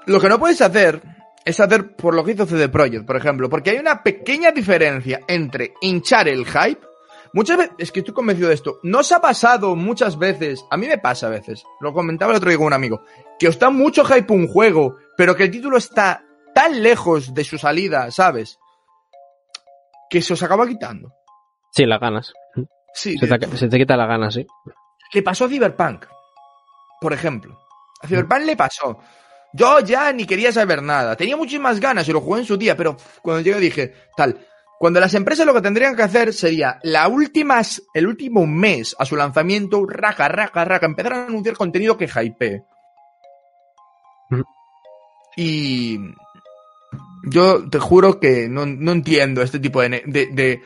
[0.08, 1.01] lo que no puedes hacer
[1.45, 5.21] es hacer por lo que hizo CD Projekt, por ejemplo, porque hay una pequeña diferencia
[5.27, 6.82] entre hinchar el hype.
[7.34, 10.75] Muchas veces, es que estoy convencido de esto, no os ha pasado muchas veces, a
[10.77, 13.04] mí me pasa a veces, lo comentaba el otro día con un amigo,
[13.39, 17.45] que os da mucho hype un juego, pero que el título está tan lejos de
[17.45, 18.60] su salida, ¿sabes?
[20.10, 21.13] Que se os acaba quitando.
[21.71, 22.34] Sí, las ganas.
[22.93, 24.45] Sí, Se te, se te quita la gana, sí.
[25.13, 26.06] le pasó a Cyberpunk,
[26.99, 27.58] por ejemplo.
[28.01, 28.99] A Cyberpunk le pasó.
[29.53, 31.15] Yo ya ni quería saber nada.
[31.15, 34.45] Tenía muchísimas ganas y lo jugué en su día, pero cuando llegué dije, tal.
[34.79, 37.61] Cuando las empresas lo que tendrían que hacer sería la última,
[37.93, 42.63] el último mes a su lanzamiento, raja, raja, raja, empezar a anunciar contenido que hypee.
[44.29, 44.41] Mm.
[45.37, 45.99] Y
[47.25, 50.61] yo te juro que no, no entiendo este tipo de, de, de-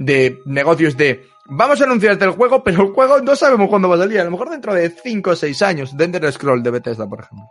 [0.00, 3.96] de negocios de vamos a anunciarte el juego, pero el juego no sabemos cuándo va
[3.96, 4.20] a salir.
[4.20, 5.96] A lo mejor dentro de 5 o 6 años.
[5.96, 7.48] De Ender Scroll de Bethesda, por ejemplo.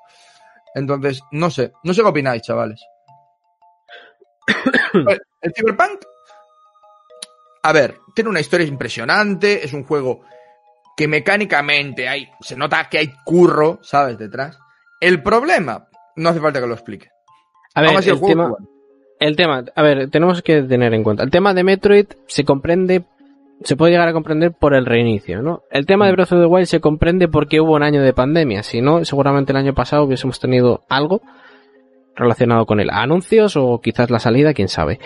[0.76, 1.72] Entonces, no sé.
[1.84, 2.82] No sé qué opináis, chavales.
[5.42, 6.06] El Cyberpunk.
[7.64, 9.66] A ver, tiene una historia impresionante.
[9.66, 10.22] Es un juego
[10.96, 12.30] que mecánicamente hay.
[12.42, 14.18] Se nota que hay curro, ¿sabes?
[14.18, 14.58] Detrás.
[15.00, 17.10] El problema, no hace falta que lo explique.
[17.76, 18.56] A ver, el tema,
[19.20, 21.24] el tema, a ver, tenemos que tener en cuenta.
[21.24, 23.04] El tema de Metroid se comprende,
[23.64, 25.64] se puede llegar a comprender por el reinicio, ¿no?
[25.72, 26.16] El tema de Mm.
[26.16, 28.64] Breath of the Wild se comprende porque hubo un año de pandemia.
[28.64, 31.22] Si no, seguramente el año pasado hubiésemos tenido algo
[32.16, 35.00] relacionado con el anuncios o quizás la salida, quién sabe.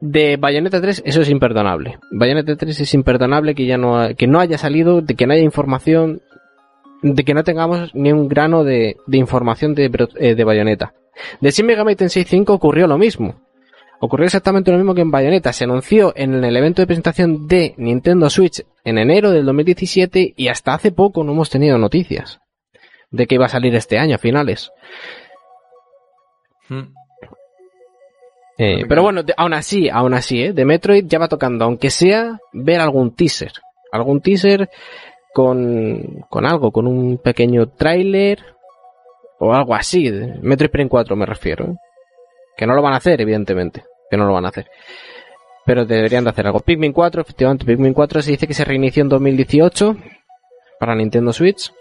[0.00, 1.98] De Bayonetta 3, eso es imperdonable.
[2.12, 5.32] Bayonetta 3 es imperdonable que ya no, ha- que no haya salido, de que no
[5.34, 6.20] haya información,
[7.02, 10.94] de que no tengamos ni un grano de, de información de, eh, de Bayonetta.
[11.40, 13.36] De Shin Megami Tensei 5 ocurrió lo mismo.
[14.00, 15.52] Ocurrió exactamente lo mismo que en Bayonetta.
[15.52, 20.48] Se anunció en el evento de presentación de Nintendo Switch en enero del 2017 y
[20.48, 22.40] hasta hace poco no hemos tenido noticias
[23.10, 24.70] de que iba a salir este año a finales.
[26.68, 26.82] Mm.
[28.58, 30.52] Eh, pero bueno, de- aún así, aún así, ¿eh?
[30.52, 33.52] de Metroid ya va tocando, aunque sea ver algún teaser.
[33.90, 34.68] Algún teaser
[35.32, 38.38] con, con algo, con un pequeño tráiler
[39.40, 40.10] o algo así.
[40.42, 41.64] Metroid Prime 4 me refiero.
[41.66, 41.74] ¿eh?
[42.56, 43.84] Que no lo van a hacer, evidentemente.
[44.10, 44.68] Que no lo van a hacer.
[45.66, 46.60] Pero deberían de hacer algo.
[46.60, 49.96] Pikmin 4, efectivamente, Pikmin 4 se dice que se reinició en 2018
[50.78, 51.72] para Nintendo Switch.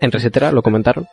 [0.00, 1.06] En Resetera lo comentaron.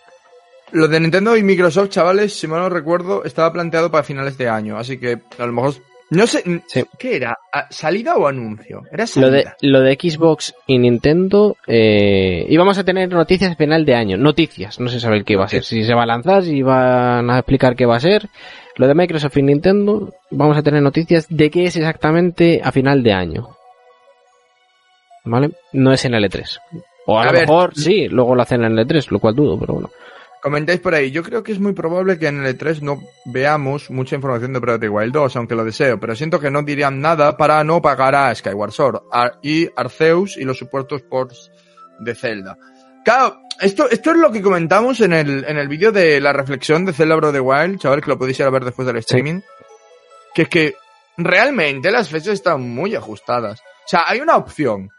[0.71, 4.49] Lo de Nintendo y Microsoft, chavales, si mal no recuerdo, estaba planteado para finales de
[4.49, 4.77] año.
[4.77, 5.73] Así que a lo mejor.
[6.11, 6.43] No sé.
[6.67, 6.83] Sí.
[6.99, 7.37] ¿Qué era?
[7.51, 8.83] ¿A- ¿Salida o anuncio?
[8.91, 9.31] Era Lo salida.
[9.31, 14.15] de, lo de Xbox y Nintendo, eh, íbamos a tener noticias a final de año.
[14.17, 15.63] Noticias, no se sabe el qué va a ser.
[15.63, 18.27] Si se va a lanzar, si van a explicar qué va a ser.
[18.77, 23.01] Lo de Microsoft y Nintendo, vamos a tener noticias de qué es exactamente a final
[23.01, 23.49] de año.
[25.23, 25.51] ¿Vale?
[25.73, 26.59] No es en el E3.
[27.07, 27.41] O a, A lo ver.
[27.41, 29.89] mejor sí, luego lo hacen en el E3, lo cual dudo, pero bueno.
[30.45, 31.09] Comentáis por ahí.
[31.09, 34.59] Yo creo que es muy probable que en el E3 no veamos mucha información de
[34.59, 35.99] Breath of the Wild 2, aunque lo deseo.
[35.99, 40.37] Pero siento que no dirían nada para no pagar a Skyward Sword a- y Arceus
[40.37, 41.49] y los supuestos ports
[41.97, 42.55] de Zelda.
[43.03, 46.85] Claro, esto, esto es lo que comentamos en el, en el vídeo de la reflexión
[46.85, 48.97] de Zelda Breath of the Wild, chaval, que lo podéis ir a ver después del
[48.97, 49.41] streaming.
[50.35, 50.75] Que es que
[51.17, 53.61] realmente las fechas están muy ajustadas.
[53.61, 54.89] O sea, hay una opción.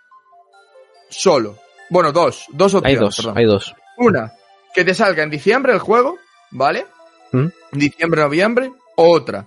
[1.09, 1.57] Solo.
[1.91, 2.47] Bueno, dos.
[2.53, 2.99] Dos opciones.
[2.99, 3.39] Hay dos, perdón.
[3.39, 3.75] hay dos.
[3.99, 4.33] Una,
[4.77, 6.19] que te salga en diciembre el juego,
[6.53, 6.87] ¿vale?
[7.33, 7.47] ¿Mm?
[7.73, 8.71] Diciembre, noviembre.
[8.95, 9.47] Otra,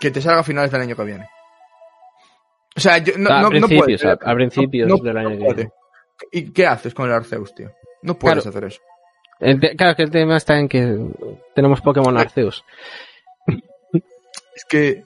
[0.00, 1.28] que te salga a finales del año que viene.
[2.76, 4.04] O sea, yo, no, a, no, no principios, puedes.
[4.04, 5.70] a, a principios No- del año no que viene.
[6.32, 7.70] ¿Y qué haces con el Arceus, tío?
[8.02, 8.50] No puedes Claro.
[8.50, 8.80] hacer eso.
[9.40, 10.98] El claro, que el tema está en que
[11.54, 12.64] tenemos Pokémon Arceus.
[14.54, 15.04] Es que.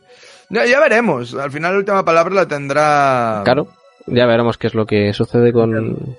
[0.48, 1.34] Ya, ya veremos.
[1.34, 3.42] Al final la última palabra la tendrá.
[3.44, 3.68] Claro,
[4.06, 6.16] ya veremos qué es lo que sucede con,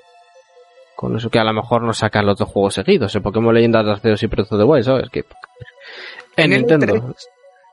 [0.95, 3.85] con eso, que a lo mejor nos sacan los dos juegos seguidos, el Pokémon Leyendas
[3.85, 5.09] Arceus y Breath of the Wild, ¿sabes?
[5.09, 5.25] Que
[6.35, 6.87] en, Nintendo.
[6.87, 7.15] E3,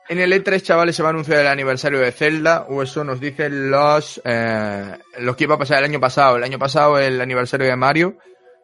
[0.09, 3.19] En el E3, chavales, se va a anunciar el aniversario de Zelda, o eso nos
[3.19, 6.37] dicen los, eh, lo que iba a pasar el año pasado.
[6.37, 8.17] El año pasado, el aniversario de Mario,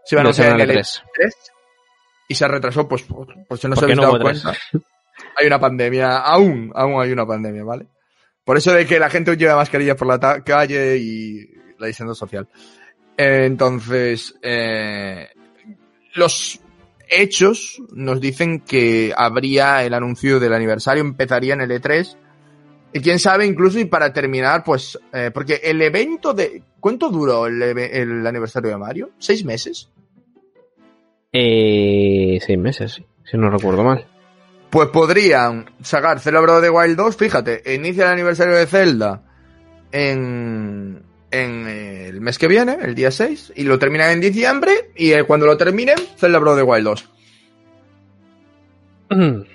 [0.05, 1.01] se iba a anunciar en el tres.
[1.19, 1.31] E3
[2.27, 4.53] y se retrasó, pues, por, por si no se habéis no dado cuenta.
[5.37, 7.87] Hay una pandemia, aún, aún hay una pandemia, ¿vale?
[8.43, 12.47] Por eso de que la gente lleva mascarillas por la calle y la distancia social.
[13.17, 15.27] Entonces, eh,
[16.13, 16.61] los
[17.09, 22.15] hechos nos dicen que habría el anuncio del aniversario, empezaría en el E3
[22.93, 26.61] Y quién sabe, incluso, y para terminar, pues, eh, porque el evento de...
[26.79, 29.09] ¿Cuánto duró el, aniversario de Mario?
[29.17, 29.89] ¿Seis meses?
[31.33, 34.05] Eh, seis meses, sí, si no recuerdo mal.
[34.69, 39.23] Pues podrían sacar of the Wild 2, fíjate, inicia el aniversario de Zelda
[39.91, 41.03] en,
[41.43, 45.11] en eh, el mes que viene, el día 6, y lo terminan en diciembre, y
[45.13, 47.09] eh, cuando lo terminen, of the Wild 2.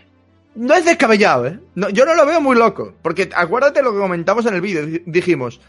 [0.55, 1.59] No es descabellado, ¿eh?
[1.75, 4.85] No, yo no lo veo muy loco, porque acuérdate lo que comentamos en el vídeo,
[4.85, 5.63] di- dijimos,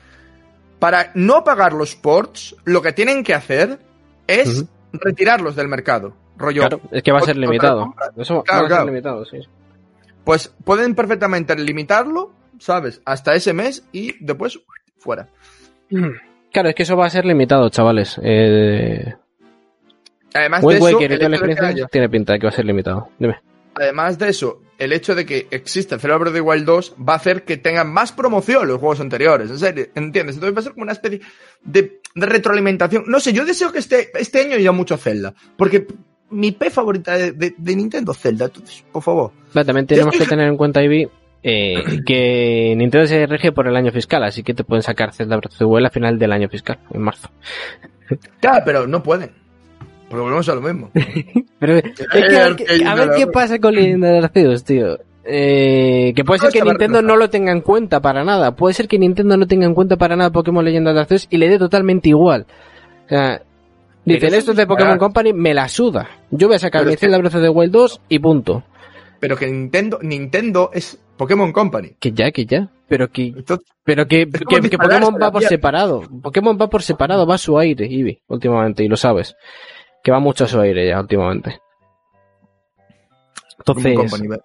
[0.78, 3.80] para no pagar los ports, lo que tienen que hacer
[4.28, 6.14] es retirarlos del mercado.
[6.36, 7.80] Rollo, Claro, es que va a ser limitado.
[7.80, 8.08] compra.
[8.18, 8.86] Eso va Claro, a ser claro.
[8.88, 9.38] limitado, sí.
[10.26, 13.02] Pues pueden perfectamente limitarlo, ¿sabes?
[13.06, 14.60] Hasta ese mes y después
[14.98, 15.30] fuera.
[16.54, 18.20] Claro, es que eso va a ser limitado, chavales.
[18.24, 19.14] Eh,
[20.36, 22.66] Además de eso, y el hecho de que tiene pinta de que va a ser
[22.66, 23.10] limitado.
[23.20, 23.38] Dime.
[23.76, 26.96] además de eso, el hecho de que exista el Zelda Breath of the Wild 2
[27.08, 29.50] va a hacer que tengan más promoción los juegos anteriores.
[29.50, 30.36] En serio, ¿entiendes?
[30.36, 31.22] Entonces va a ser como una especie
[31.64, 33.04] de, de retroalimentación.
[33.08, 35.34] No sé, yo deseo que este, este año haya mucho Zelda.
[35.58, 35.88] Porque
[36.30, 38.46] mi P favorita de, de- de Nintendo es Zelda.
[38.46, 39.32] Entonces, por favor.
[39.54, 41.08] Vale, también tenemos que tener en cuenta, Ivy,
[41.44, 45.38] eh, que Nintendo se rige por el año fiscal, así que te pueden sacar Zelda
[45.38, 47.30] Breath of the Wild a final del año fiscal, en marzo.
[48.40, 49.32] Claro, pero no pueden.
[50.10, 50.92] Porque volvemos a lo mismo.
[51.60, 55.00] Pero es que, a ver, qué- a ver qué pasa con Leyenda de Arceus, tío.
[55.26, 58.56] Eh, que puede ser No, que Nintendo no lo tenga en cuenta para nada.
[58.56, 61.38] Puede ser que Nintendo no tenga en cuenta para nada Pokémon Leyenda de Arceus y
[61.38, 62.46] le dé totalmente igual.
[63.06, 63.42] O sea,
[64.06, 64.98] dicen esto es de Pokémon.
[65.00, 66.08] Company, me la suda.
[66.30, 68.64] Yo voy a sacar mi Zelda Breath of the Wild 2 y punto.
[69.20, 71.96] Pero que Nintendo, Nintendo es Pokémon Company.
[72.00, 72.70] Que ya, que ya.
[72.88, 76.04] Pero que, Entonces, pero que, Pokémon va por separado.
[76.22, 79.36] Pokémon va por separado, va a su aire, Eevee, últimamente, y lo sabes.
[80.04, 81.60] Que va mucho a su aire ya, últimamente.
[83.66, 84.38] Pokémon Entonces, Company,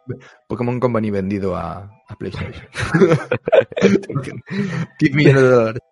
[0.46, 2.64] Pokémon Company vendido a, a PlayStation.
[5.00, 5.82] 10 millones de dólares.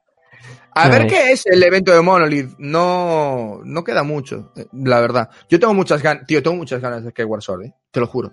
[0.79, 2.55] A ver qué es el evento de Monolith.
[2.59, 5.31] No, no queda mucho, eh, la verdad.
[5.49, 7.75] Yo tengo muchas ganas, tío, tengo muchas ganas de Skyward Sword, eh.
[7.91, 8.33] Te lo juro.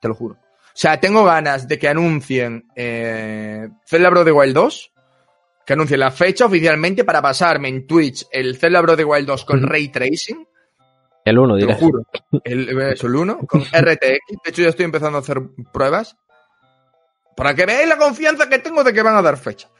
[0.00, 0.36] Te lo juro.
[0.74, 4.92] O sea, tengo ganas de que anuncien eh, Zelda Breath of the Wild 2.
[5.64, 9.26] Que anuncien la fecha oficialmente para pasarme en Twitch el Zelda Breath of the Wild
[9.28, 9.62] 2 con.
[9.62, 10.46] Ray Tracing.
[11.24, 11.78] el 1 Te lo dirás.
[11.80, 12.02] juro.
[12.44, 14.00] El, eso, el 1 con RTX.
[14.00, 15.40] De hecho, ya estoy empezando a hacer
[15.72, 16.16] pruebas.
[17.36, 19.70] Para que veáis la confianza que tengo de que van a dar fecha.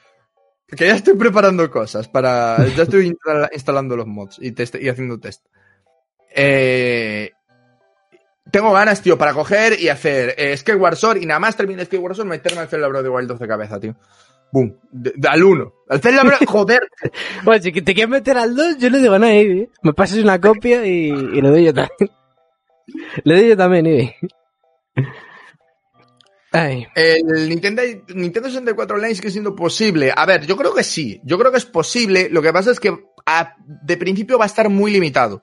[0.68, 2.64] Que ya estoy preparando cosas para.
[2.76, 5.44] Ya estoy instala- instalando los mods y, test- y haciendo test.
[6.36, 7.30] Eh,
[8.54, 12.14] tengo ganas, tío, para coger y hacer eh, Skyward Sword y nada más termine Skyward
[12.14, 13.96] Sword meterme al Zelda Breath of the Wild 2 de cabeza, tío.
[14.52, 14.78] Boom.
[14.92, 15.74] De- de- al 1.
[15.88, 16.44] Al Zelda Breath.
[16.48, 16.88] Joder.
[17.42, 19.70] Bueno, si te quieres meter al 2, yo no digo nada, Eevee.
[19.82, 22.10] Me pasas una copia y, y lo doy yo también.
[23.24, 24.16] Le doy yo también, Eevee.
[26.52, 27.82] Ay, El Nintendo,
[28.14, 30.12] Nintendo 64 Online sigue siendo posible.
[30.16, 31.20] A ver, yo creo que sí.
[31.24, 32.28] Yo creo que es posible.
[32.30, 35.42] Lo que pasa es que a- de principio va a estar muy limitado.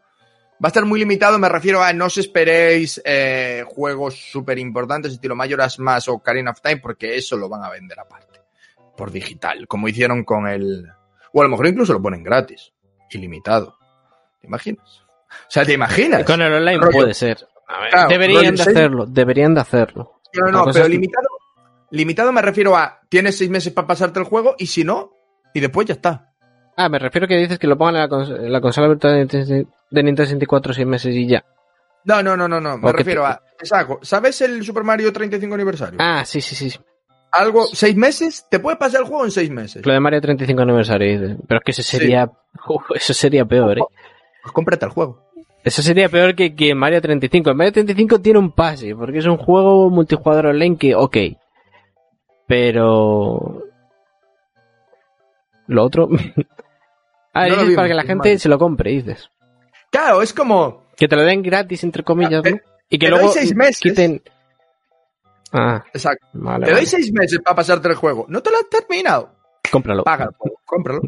[0.63, 5.13] Va a estar muy limitado, me refiero a no os esperéis eh, juegos súper importantes,
[5.13, 8.41] estilo Majora's Mask o Karina of Time, porque eso lo van a vender aparte.
[8.95, 10.85] Por digital, como hicieron con el...
[11.33, 12.73] O a lo mejor incluso lo ponen gratis.
[13.09, 13.75] Ilimitado.
[14.39, 15.01] ¿Te imaginas?
[15.29, 16.23] O sea, ¿te imaginas?
[16.25, 17.47] con el online Rollo- puede ser.
[17.67, 20.21] A ver, Claro, deberían de hacerlo, deberían de hacerlo.
[20.33, 21.27] No, no, pero limitado,
[21.89, 25.13] limitado me refiero a tienes seis meses para pasarte el juego y si no,
[25.53, 26.30] y después ya está.
[26.77, 29.13] Ah, me refiero que dices que lo pongan en la, cons- en la consola virtual
[29.13, 31.43] de Nintendo de Nintendo 64 seis meses y ya.
[32.05, 32.77] No, no, no, no, no.
[32.77, 33.41] Me O refiero te- a.
[33.59, 33.99] Exacto.
[34.01, 35.99] ¿Sabes el Super Mario 35 aniversario?
[36.01, 36.79] Ah, sí, sí, sí.
[37.33, 39.85] Algo, seis meses, te puedes pasar el juego en seis meses.
[39.85, 41.37] Lo de Mario 35 aniversario.
[41.47, 42.25] Pero es que eso sería...
[42.67, 43.81] Uf, eso sería peor, ¿eh?
[44.41, 45.29] Pues cómprate el juego.
[45.63, 47.51] Eso sería peor que, que Mario 35.
[47.51, 51.17] El Mario 35 tiene un pase, porque es un juego multijugador online que, ok.
[52.47, 53.63] Pero...
[55.67, 56.09] Lo otro...
[57.33, 58.39] ah, No dices para que la gente Mario.
[58.39, 59.29] se lo compre, dices.
[59.91, 60.87] Claro, es como.
[60.95, 62.57] Que te lo den gratis, entre comillas, Ah, ¿no?
[62.89, 63.79] Y que te doy luego seis meses.
[63.79, 64.21] quiten...
[65.53, 66.25] Ah, Exacto.
[66.33, 66.85] vale, Te doy vale.
[66.87, 68.25] seis meses para pasarte el juego.
[68.29, 69.33] No te lo has terminado.
[69.71, 70.03] Cómpralo.
[70.05, 70.59] El juego.
[70.65, 71.01] Cómpralo.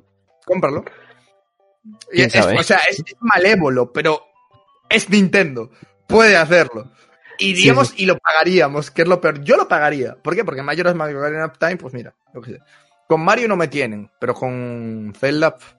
[0.45, 0.85] Cómpralo.
[2.11, 4.21] Y ¿Quién es- o sea, es, malévolo, pero
[4.89, 5.69] es Nintendo.
[6.07, 6.91] Puede hacerlo.
[7.39, 9.41] Y Sí, y lo pagaríamos, que es lo peor.
[9.43, 10.15] Yo lo pagaría.
[10.15, 10.45] ¿Por qué?
[10.45, 12.59] Porque Majora's Mask Ocarina of Time, pues mira, yo qué sé.
[13.07, 15.55] Con Mario no me tienen, pero con Zelda.
[15.55, 15.75] pf.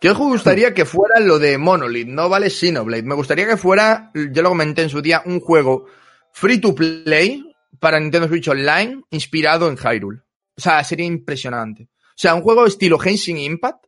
[0.00, 3.02] Que os gustaría que fuera lo de Monolith, no vale Xenoblade.
[3.02, 5.86] Me gustaría que fuera, yo lo comenté en su día, un juego
[6.32, 7.44] free to play
[7.80, 10.20] para Nintendo Switch Online inspirado en Hyrule.
[10.56, 11.84] O sea, sería impresionante.
[11.92, 13.84] O sea, un juego estilo Henshin Impact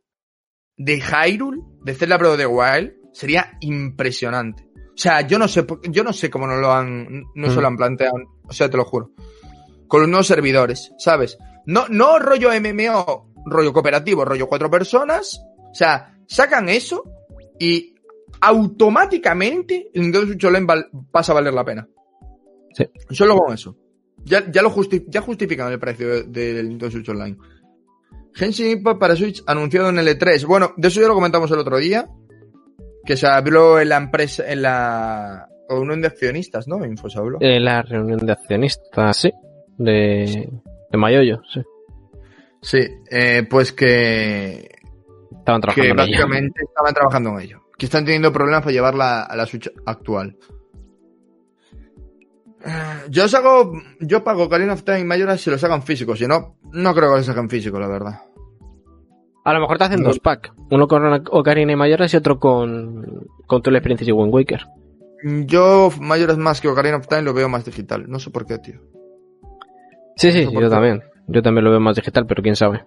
[0.77, 4.63] de Hyrule, de Zelda Breath of the Wild, sería impresionante.
[4.75, 7.61] O sea, yo no sé, yo no sé cómo no lo han, no se Mm.
[7.61, 8.15] lo han planteado.
[8.47, 9.11] O sea, te lo juro.
[9.87, 11.37] con los nuevos servidores, ¿sabes?
[11.65, 15.41] No, no rollo MMO, rollo cooperativo, rollo cuatro personas.
[15.71, 17.03] O sea, sacan eso
[17.59, 17.95] y
[18.41, 21.87] automáticamente el Nintendo Switch Online val- pasa a valer la pena.
[22.73, 22.85] Sí.
[23.11, 23.75] Solo con eso.
[24.23, 27.37] Ya, ya, lo justi- ya justifican el precio de- del Nintendo Switch Online.
[28.33, 30.45] Genshin Impact para Switch anunciado en el E3.
[30.45, 32.07] Bueno, de eso ya lo comentamos el otro día.
[33.03, 36.85] Que se habló en la empresa, en la reunión de accionistas, ¿no?
[36.85, 37.39] Info se habló.
[37.41, 39.31] Eh, la reunión de accionistas, sí.
[39.77, 40.47] De,
[40.91, 41.61] de Mayoyo, sí.
[42.61, 42.77] Sí,
[43.09, 44.69] eh, pues que,
[45.41, 46.17] Estaban que trabajando en ello.
[46.17, 47.61] básicamente estaban trabajando en ello.
[47.77, 50.37] Que están teniendo problemas para llevarla a la Switch actual.
[52.63, 52.69] Eh,
[53.09, 56.27] Yo os hago, yo pago Ocarina of Time y Majora's si los hagan físicos, si
[56.27, 58.21] no, no creo que los hagan físicos, la verdad.
[59.43, 60.09] A lo mejor te hacen No.
[60.09, 60.51] dos packs.
[60.69, 64.67] Uno con Ocarina y Mayoras y otro con, con Twilight Princess y Wind Waker.
[65.23, 68.59] Yo Majora's más que Ocarina of Time lo veo más digital, no sé por qué,
[68.59, 68.79] tío.
[70.17, 71.01] Sí, sí, yo también.
[71.27, 72.83] Yo también lo veo más digital, pero quién sabe.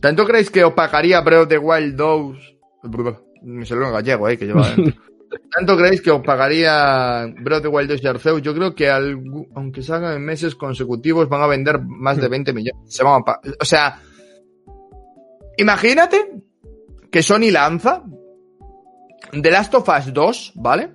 [0.00, 2.56] ¿Tanto creéis que opacaría Breath of the Wild 2?
[3.42, 4.66] Me salió en gallego, eh, que lleva.
[5.54, 8.42] ¿Tanto creéis que os pagaría Breath of the Wild 2 y Arceus?
[8.42, 12.52] Yo creo que algu- aunque salgan en meses consecutivos van a vender más de 20
[12.52, 12.94] millones.
[12.94, 14.00] Se van a o sea,
[15.56, 16.42] imagínate
[17.10, 18.02] que Sony lanza
[19.32, 20.90] The Last of Us 2, ¿vale?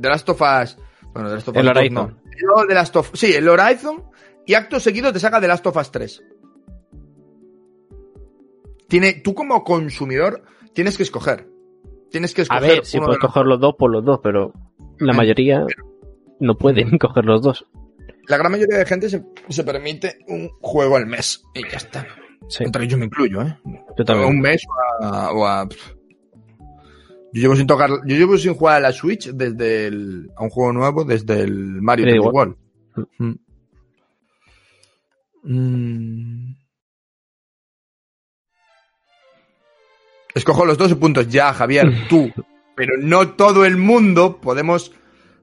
[0.00, 0.78] The Last of Us...
[1.12, 1.94] Bueno, The Last of Us El 2 Horizon.
[1.94, 2.06] no.
[2.56, 3.10] No, The Last of...
[3.14, 4.04] Sí, el Horizon
[4.46, 6.22] y acto seguido te saca The Last of Us 3.
[8.88, 11.46] Tiene, tú como consumidor tienes que escoger.
[12.10, 12.62] Tienes que A escoger.
[12.76, 14.52] ver, si puedes coger los dos, por los dos, pero
[14.98, 15.64] la mayoría
[16.40, 17.66] no pueden coger los dos.
[18.28, 22.06] La gran mayoría de gente se, se permite un juego al mes y ya está.
[22.48, 23.58] Sí, Entre ellos me incluyo, ¿eh?
[23.96, 24.28] yo también.
[24.30, 24.62] Un mes
[25.00, 25.68] o a, o a-
[27.32, 30.50] Yo llevo sin tocar, yo llevo sin jugar a la Switch desde el, a un
[30.50, 32.34] juego nuevo desde el Mario Sí, 3D igual.
[32.34, 33.38] World.
[35.42, 36.52] Mm.
[40.38, 42.30] Escojo los 12 puntos ya, Javier, tú.
[42.74, 44.92] Pero no todo el mundo podemos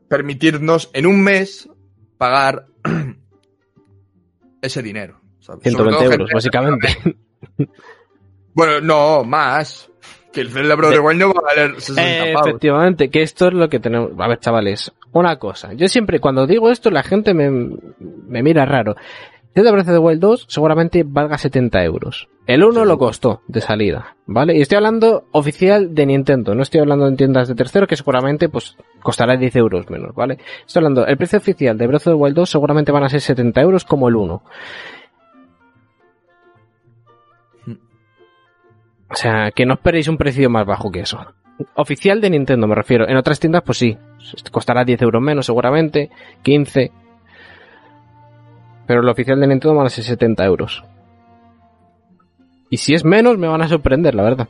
[0.07, 1.69] permitirnos en un mes
[2.17, 2.65] pagar
[4.61, 5.19] ese dinero.
[5.39, 5.61] ¿sabes?
[5.63, 6.87] Sobre 120 todo euros, gente- básicamente.
[8.53, 9.89] Bueno, no, más.
[10.31, 12.47] Que el of the Wild no va a valer 60 Eh, pavos.
[12.49, 14.11] efectivamente, que esto es lo que tenemos.
[14.19, 15.71] A ver, chavales, una cosa.
[15.73, 17.49] Yo siempre, cuando digo esto, la gente me,
[17.99, 18.95] me mira raro.
[19.55, 22.27] Zelda Breath of the Wild 2 seguramente valga 70 euros.
[22.45, 24.57] El 1 lo costó de salida, ¿vale?
[24.57, 28.49] Y estoy hablando oficial de Nintendo, no estoy hablando en tiendas de tercero que seguramente
[28.49, 30.39] pues costará 10 euros menos, ¿vale?
[30.67, 33.21] Estoy hablando, el precio oficial de Breath of the Wild 2 seguramente van a ser
[33.21, 34.43] 70 euros como el 1.
[39.07, 41.25] O sea, que no esperéis un precio más bajo que eso.
[41.75, 43.07] Oficial de Nintendo me refiero.
[43.07, 43.97] En otras tiendas pues sí,
[44.51, 46.09] costará 10 euros menos seguramente,
[46.43, 46.91] 15.
[48.87, 50.83] Pero el oficial de Nintendo van a ser 70 euros.
[52.69, 54.47] Y si es menos, me van a sorprender, la verdad.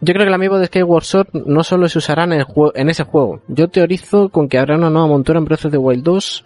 [0.00, 2.44] Yo creo que el amiibo de Skyward Sword no solo se usará en,
[2.74, 3.40] en ese juego.
[3.48, 6.44] Yo teorizo con que habrá una nueva montura en Breath of the Wild 2.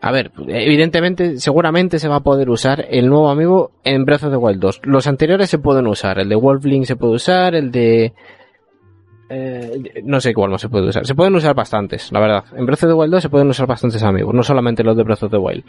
[0.00, 4.30] A ver, evidentemente, seguramente se va a poder usar el nuevo amiibo en Breath of
[4.30, 4.80] the Wild 2.
[4.84, 6.18] Los anteriores se pueden usar.
[6.18, 8.12] El de Wolfling se puede usar, el de...
[9.36, 11.04] Eh, no sé cuál no se puede usar.
[11.04, 12.44] Se pueden usar bastantes, la verdad.
[12.56, 15.02] En Breath of the Wild 2 se pueden usar bastantes amigos, no solamente los de
[15.02, 15.64] Breath of the Wild.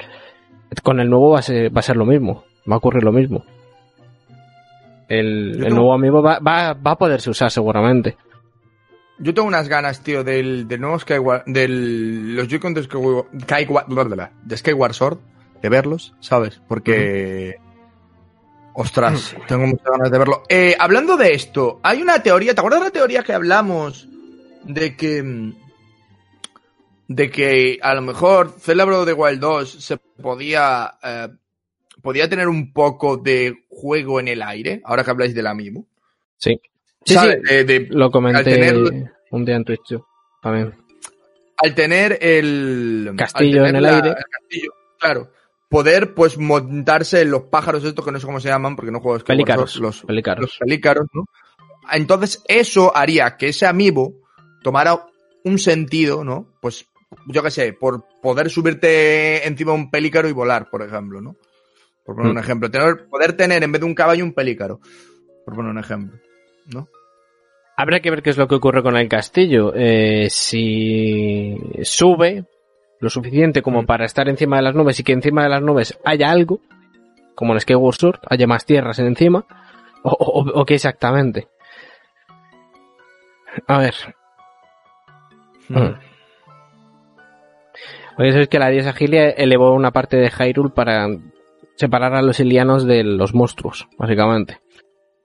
[0.84, 3.12] Con el nuevo va a ser, va a ser lo mismo, va a ocurrir lo
[3.12, 3.44] mismo.
[5.08, 8.18] El, nuevo amigo va, va, va a poderse usar seguramente.
[9.18, 13.28] Yo tengo unas ganas, tío, del, del nuevo Skyward, del, los Joy-Con de Skyward,
[14.44, 15.20] de Skyward Sword,
[15.62, 16.62] de verlos, ¿sabes?
[16.68, 17.56] Porque,
[18.76, 20.44] ostras, tengo muchas ganas de verlo.
[20.50, 24.08] Eh, hablando de esto, hay una teoría, ¿te acuerdas de la teoría que hablamos
[24.64, 25.54] de que, mm,
[27.08, 31.28] de que a lo mejor of the Wild 2 se podía, eh,
[32.02, 35.86] podía tener un poco de juego en el aire, ahora que habláis del amiibo?
[36.38, 36.60] Sí.
[37.06, 37.40] Sí, ¿Sabes?
[37.46, 40.08] sí, Eh, de- lo comenté al tener- un día en Twitch yo,
[40.42, 40.74] también.
[41.58, 44.16] al tener el Castillo al tener en el aire.
[44.32, 45.32] castillo, claro,
[45.70, 49.00] poder pues montarse en los pájaros estos que no sé cómo se llaman porque no
[49.00, 50.42] juego Skyward Pelícaros, Sword, los, pelícaros.
[50.42, 51.26] los pelícaros, ¿no?
[51.92, 54.14] Entonces eso haría que ese amiibo
[54.64, 55.06] tomara
[55.44, 56.48] un sentido, ¿no?
[56.62, 56.88] Pues
[57.28, 61.36] yo qué sé, por poder subirte encima de un pelícaro y volar, por ejemplo, ¿no?
[62.04, 62.36] Por poner Mm.
[62.38, 64.80] un ejemplo, tener, poder tener en vez de un caballo un pelícaro,
[65.46, 66.20] por poner un ejemplo,
[66.74, 66.88] ¿no?
[67.78, 69.74] Habrá que ver qué es lo que ocurre con el castillo.
[69.76, 72.46] Eh, si sube
[73.00, 73.86] lo suficiente como Mm.
[73.86, 76.60] para estar encima de las nubes y que encima de las nubes haya algo,
[77.36, 79.46] como en Skyward Sword, haya más tierras en encima,
[80.04, 81.48] o, o, o qué exactamente.
[83.68, 83.96] A ver.
[85.70, 85.94] Mm.
[88.18, 91.08] Oye, eso es que la diosa Gilia elevó una parte de Hyrule para
[91.76, 94.60] separar a los ilianos de los monstruos, básicamente.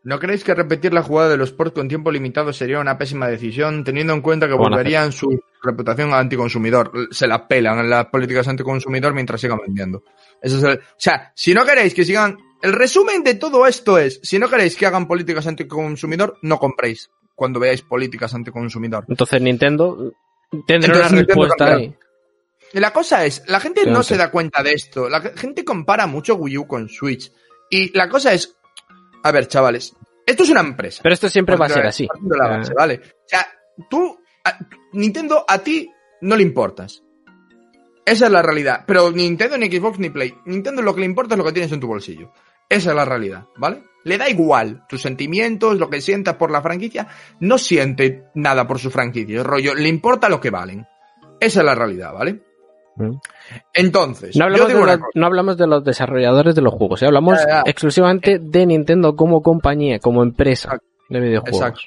[0.03, 3.29] ¿No creéis que repetir la jugada de los ports con tiempo limitado sería una pésima
[3.29, 6.91] decisión, teniendo en cuenta que volverían su reputación anticonsumidor?
[7.11, 10.03] Se la pelan en las políticas anticonsumidor mientras sigan vendiendo.
[10.41, 12.39] Eso es el- O sea, si no queréis que sigan...
[12.63, 17.11] El resumen de todo esto es, si no queréis que hagan políticas anticonsumidor, no compréis
[17.35, 19.07] cuando veáis políticas anticonsumidor.
[19.09, 20.13] Entonces Nintendo
[20.67, 21.95] tendrá Entonces, una Nintendo respuesta ahí.
[22.73, 25.09] Y la cosa es, la gente no se da cuenta de esto.
[25.09, 27.33] La gente compara mucho Wii U con Switch.
[27.71, 28.57] Y la cosa es,
[29.23, 29.95] a ver, chavales,
[30.27, 31.01] esto es una empresa.
[31.03, 32.09] Pero esto siempre va a ser así.
[32.29, 32.57] la Ah.
[32.59, 33.01] base, ¿vale?
[33.05, 33.47] O sea,
[33.89, 34.59] tú, a-
[34.93, 35.91] Nintendo, a ti
[36.23, 37.03] no le importas.
[38.05, 38.85] Esa es la realidad.
[38.87, 40.35] Pero ni Nintendo, ni Xbox, ni Play.
[40.47, 42.33] Nintendo lo que le importa es lo que tienes en tu bolsillo.
[42.69, 43.83] Esa es la realidad, ¿vale?
[44.05, 47.09] Le da igual tus sentimientos, lo que sientas por la franquicia.
[47.41, 49.43] No siente nada por su franquicia.
[49.43, 50.87] Rollo, le importa lo que valen.
[51.41, 52.43] Esa es la realidad, ¿vale?
[53.75, 55.09] Entonces, No yo hablamos, de digo los, cosa.
[55.15, 57.07] no hablamos de los desarrolladores de los juegos, ¿eh?
[57.07, 57.63] hablamos Ya, ya.
[57.67, 60.87] exclusivamente de Nintendo como compañía, como empresa Exacto.
[61.09, 61.61] de videojuegos.
[61.61, 61.81] Exacto.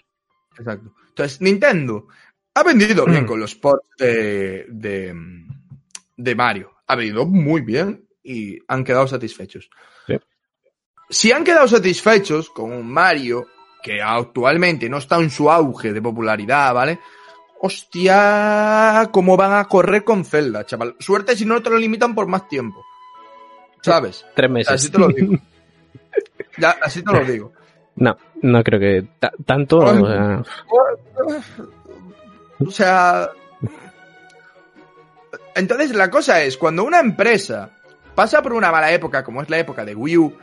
[0.59, 0.93] Exacto.
[1.09, 2.07] Entonces, Nintendo
[2.55, 3.27] ha vendido bien Mm.
[3.27, 5.13] con los ports de, de,
[6.17, 6.71] de Mario.
[6.87, 9.69] Ha vendido muy bien y han quedado satisfechos.
[10.07, 10.15] Sí.
[11.09, 13.45] Si han quedado satisfechos con un Mario
[13.81, 16.99] que actualmente no está en su auge de popularidad, ¿vale?
[17.65, 20.97] Hostia, ¿cómo van a correr con Zelda, chaval?
[20.99, 22.83] Suerte si no te lo limitan por más tiempo.
[23.81, 24.25] ¿Sabes?
[24.35, 24.73] Tres meses.
[24.73, 25.35] Así te lo digo.
[26.57, 27.53] Ya, así te lo digo.
[27.95, 29.81] No, no creo que ta- tanto.
[29.87, 29.97] Ay.
[29.97, 30.43] o sea,
[32.67, 33.29] O sea.
[35.55, 37.69] Entonces la cosa es, cuando una empresa
[38.13, 40.33] pasa por una mala época, como es la época de Wii U,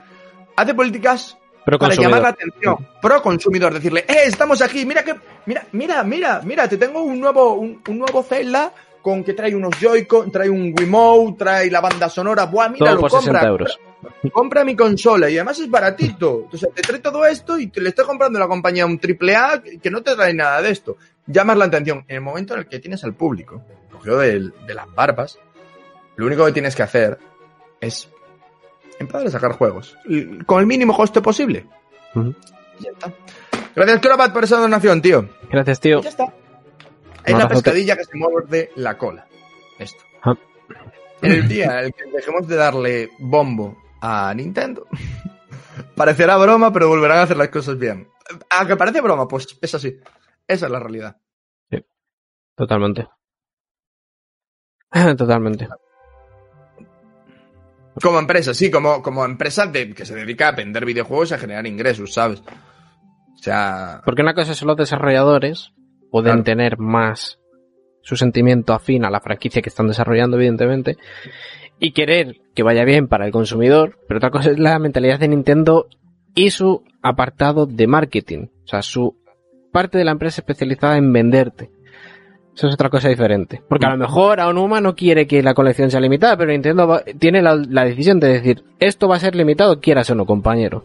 [0.56, 1.36] hace políticas
[1.78, 5.14] para llamar la atención, pro consumidor, decirle, eh, estamos aquí, mira que,
[5.46, 9.54] mira, mira, mira, mira, te tengo un nuevo, un, un nuevo Zelda con que trae
[9.54, 13.40] unos Joy-Con, trae un Wiimote, trae la banda sonora, buah, mira, Todo lo por compra,
[13.40, 13.80] 60 euros.
[14.32, 16.48] compra mi consola y además es baratito.
[16.52, 19.62] Sea, te trae todo esto y te le está comprando la compañía un triple A
[19.62, 20.96] que que no te trae nada de esto.
[21.26, 22.04] Llamas la atención.
[22.08, 25.38] En el momento en el que tienes al público, cogido de, de las barbas,
[26.16, 27.18] lo único que tienes que hacer
[27.80, 28.08] es
[29.00, 29.96] empezar a sacar juegos
[30.46, 31.66] con el mínimo coste posible.
[32.14, 32.34] Ujú.
[32.78, 33.12] Y ya está.
[33.74, 35.28] Gracias, Crobat, por esa donación, tío.
[35.50, 36.00] Gracias, tío.
[36.02, 36.32] Ya está.
[37.24, 39.26] Es la pescadilla que se muerde la cola.
[39.78, 40.02] Esto.
[40.22, 40.34] Ah.
[41.22, 44.86] En el día en el que dejemos de darle bombo a Nintendo,
[45.96, 48.08] parecerá broma, pero volverán a hacer las cosas bien.
[48.48, 49.98] A que parece broma, pues es así.
[50.46, 51.16] Esa es la realidad.
[52.54, 53.08] Totalmente.
[55.16, 55.68] Totalmente.
[58.02, 61.38] Como empresa, sí, como, como empresa de, que se dedica a vender videojuegos y a
[61.38, 62.40] generar ingresos, ¿sabes?
[62.40, 65.72] O sea, Porque una cosa son los desarrolladores,
[66.10, 66.44] pueden Claro.
[66.44, 67.38] tener más
[68.02, 70.96] su sentimiento afín a la franquicia que están desarrollando, evidentemente,
[71.78, 75.28] y querer que vaya bien para el consumidor, pero otra cosa es la mentalidad de
[75.28, 75.86] Nintendo
[76.34, 79.16] y su apartado de marketing, o sea, su
[79.72, 81.70] parte de la empresa especializada en venderte.
[82.60, 83.62] Eso es otra cosa diferente.
[83.70, 87.02] Porque a lo mejor Aonuma no quiere que la colección sea limitada, pero Nintendo va-
[87.18, 90.84] tiene la, la decisión de decir, esto va a ser limitado, quieras o no, compañero.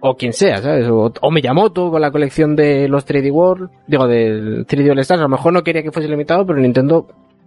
[0.00, 0.88] O quien sea, ¿sabes?
[0.88, 5.20] O, o Miyamoto con la colección de los 3D World, digo, del 3D All Stars,
[5.20, 7.06] a lo mejor no quería que fuese limitado, pero Nintendo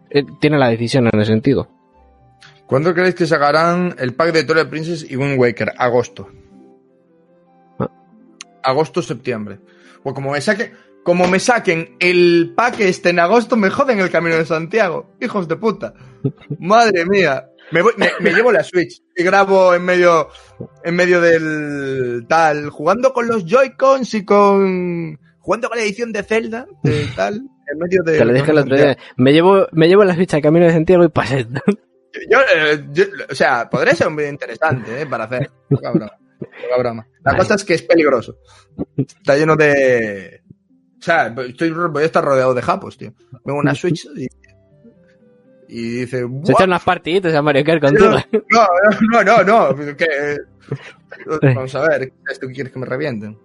[0.10, 1.68] eh, tiene la decisión en ese sentido.
[2.68, 5.74] ¿cuándo creéis que sacarán el pack de Twilight Princess y Wind Waker?
[5.78, 6.30] Agosto.
[7.80, 7.90] Ah.
[8.64, 9.60] Agosto, septiembre.
[10.04, 10.72] O como me saquen,
[11.04, 15.16] como me saquen el pack este en agosto, me joden el camino de Santiago.
[15.22, 15.94] Hijos de puta.
[16.60, 17.48] Madre mía.
[17.72, 20.28] Me, voy- me- me llevo la Switch y grabo en medio,
[20.84, 26.24] en medio del tal, jugando con los Joy-Cons y con, jugando con la edición de
[26.24, 27.36] Zelda, de tal,
[27.72, 28.18] en medio de.
[28.18, 28.98] Te lo dije el otro día.
[29.16, 31.48] Me llevo, me llevo la ficha de camino de Santiago y pasé.
[32.30, 35.06] Yo, eh, yo- o sea, podría ser un vídeo interesante, ¿eh?
[35.06, 35.50] Para hacer.
[35.70, 36.12] Poca broma.
[36.40, 37.08] Poca broma.
[37.24, 38.36] La cosa es que es peligroso.
[38.98, 40.41] Está lleno de.
[41.02, 43.12] O sea, estoy, voy a estar rodeado de japos, tío.
[43.44, 44.28] Veo una Switch y.
[45.68, 46.26] Y dice.
[46.44, 47.94] Se echan unas partiditas a Mario Kart con.
[48.52, 48.68] No,
[49.12, 49.44] no, no,
[49.74, 49.96] no.
[49.98, 50.38] que-
[51.56, 53.38] Vamos a ver, ¿esto qué quieres que me revienten?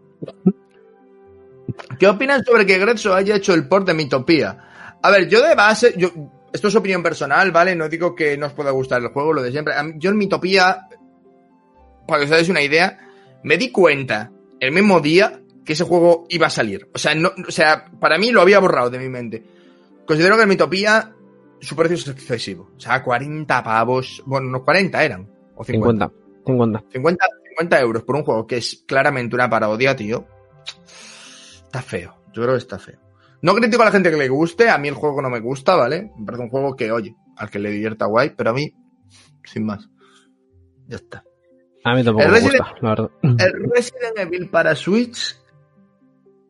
[1.99, 4.97] ¿Qué opinan sobre que Grezzo haya hecho el port de Mitopía?
[5.03, 6.11] A ver, yo de base, yo,
[6.53, 7.75] esto es opinión personal, ¿vale?
[7.75, 9.75] No digo que no os pueda gustar el juego, lo de siempre.
[9.83, 10.89] Mí- Yo en Mitopía,
[12.07, 12.99] para que os hagáis una idea,
[13.43, 14.31] me di cuenta
[14.61, 16.89] el mismo día que ese juego iba a salir.
[16.95, 19.45] O sea, no, o sea, para mí lo había borrado de mi mente.
[20.07, 21.13] Considero que en Mitopía
[21.61, 22.71] su precio es excesivo.
[22.77, 25.29] O sea, 40 pavos, bueno, unos 40 eran.
[25.57, 26.07] O 50.
[26.07, 26.17] 50.
[26.47, 26.85] 50.
[26.93, 30.27] 50, 50 euros por un juego que es claramente una parodia, tío.
[31.65, 32.15] Está feo.
[32.33, 33.01] Yo creo que está feo.
[33.43, 35.75] No critico a la gente que le guste, a mí el juego no me gusta,
[35.77, 36.11] ¿vale?
[36.19, 38.73] Me parece un juego que, oye, al que le divierta guay, pero a mí,
[39.45, 39.89] sin más.
[40.87, 41.25] Ya está.
[41.85, 43.11] A mí tampoco El me Resident- gusta, la verdad.
[43.23, 45.37] El Resident Evil para Switch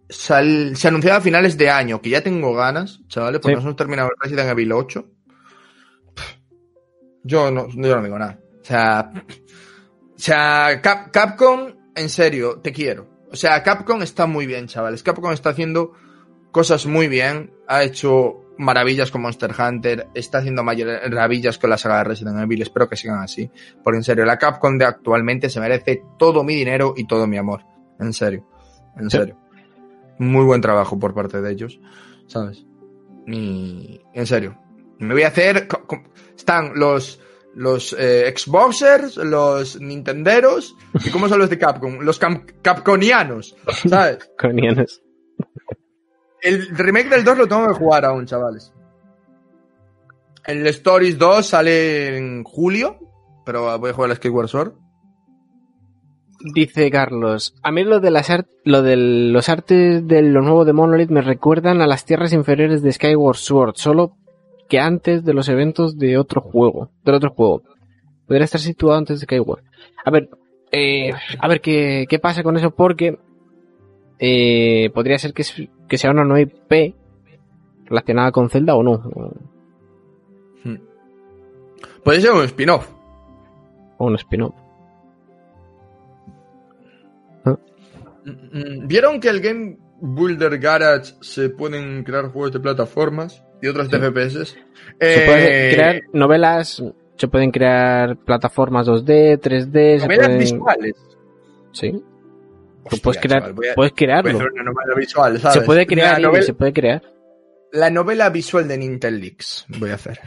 [0.09, 3.57] sal- se anunció a finales de año, que ya tengo ganas, chavales, porque Sí.
[3.57, 5.07] nos hemos terminado el Resident Evil 8.
[7.23, 8.39] Yo no, yo no digo nada.
[8.63, 13.09] O sea, o sea Cap- Capcom, en serio, te quiero.
[13.33, 15.03] O sea, Capcom está muy bien, chavales.
[15.03, 15.93] Capcom está haciendo
[16.53, 17.53] cosas muy bien.
[17.67, 20.07] Ha hecho maravillas con Monster Hunter.
[20.15, 22.63] Está haciendo maravillas con la saga de Resident Evil.
[22.63, 23.51] Espero que sigan así.
[23.83, 27.37] Porque en serio, la Capcom de actualmente se merece todo mi dinero y todo mi
[27.37, 27.65] amor.
[27.99, 28.47] En serio.
[28.97, 29.37] En serio.
[30.19, 31.81] Muy buen trabajo por parte de ellos.
[32.27, 32.65] ¿Sabes?
[33.27, 34.59] Y en serio.
[34.99, 35.69] Me voy a hacer.
[36.37, 37.21] Están los.
[37.55, 42.01] Los eh, Xboxers, los Nintenderos, ¿y cómo son los de Capcom?
[42.01, 42.21] Los
[42.61, 43.57] Capconianos,
[43.89, 44.31] ¿sabes?
[44.39, 45.03] Conianos.
[46.43, 48.75] El remake del 2 lo tengo que jugar aún, chavales.
[50.45, 52.99] El Stories 2 sale en julio,
[53.45, 54.75] pero voy a jugar al Skyward Sword.
[56.41, 58.31] Dice Carlos, a mí lo de las
[58.65, 62.83] lo de los artes de lo nuevo de Monolith me recuerdan a las tierras inferiores
[62.83, 64.13] de Skyward Sword, solo
[64.69, 67.63] que antes de los eventos de otro juego, del otro juego.
[68.27, 69.63] Podría estar situado antes de Skyward.
[70.05, 70.29] A ver,
[70.73, 73.19] eh, a ver qué, qué pasa con eso porque
[74.19, 75.45] eh, podría ser que,
[75.89, 76.95] que sea una nueva IP
[77.87, 79.03] relacionada con Zelda o no.
[82.03, 82.89] Puede ser un spin-off.
[83.99, 84.55] O un spin-off.
[88.87, 93.99] ¿Vieron que el Game Builder Garage se pueden crear juegos de plataformas y otros de
[93.99, 94.45] FPS?
[94.45, 94.59] Se
[95.01, 96.83] Eh, pueden crear novelas,
[97.17, 100.39] se pueden crear plataformas 2D, 3D, se novelas pueden...
[100.39, 100.95] visuales.
[101.73, 102.03] Sí.
[102.85, 104.39] Hostia, puedes, crear, chaval, voy a- puedes crearlo.
[104.39, 105.59] una novela visual, ¿sabes?
[105.59, 107.03] Se puede crear, novela, se puede crear.
[107.73, 110.19] la novela visual de Nintendo Leaks voy a hacer.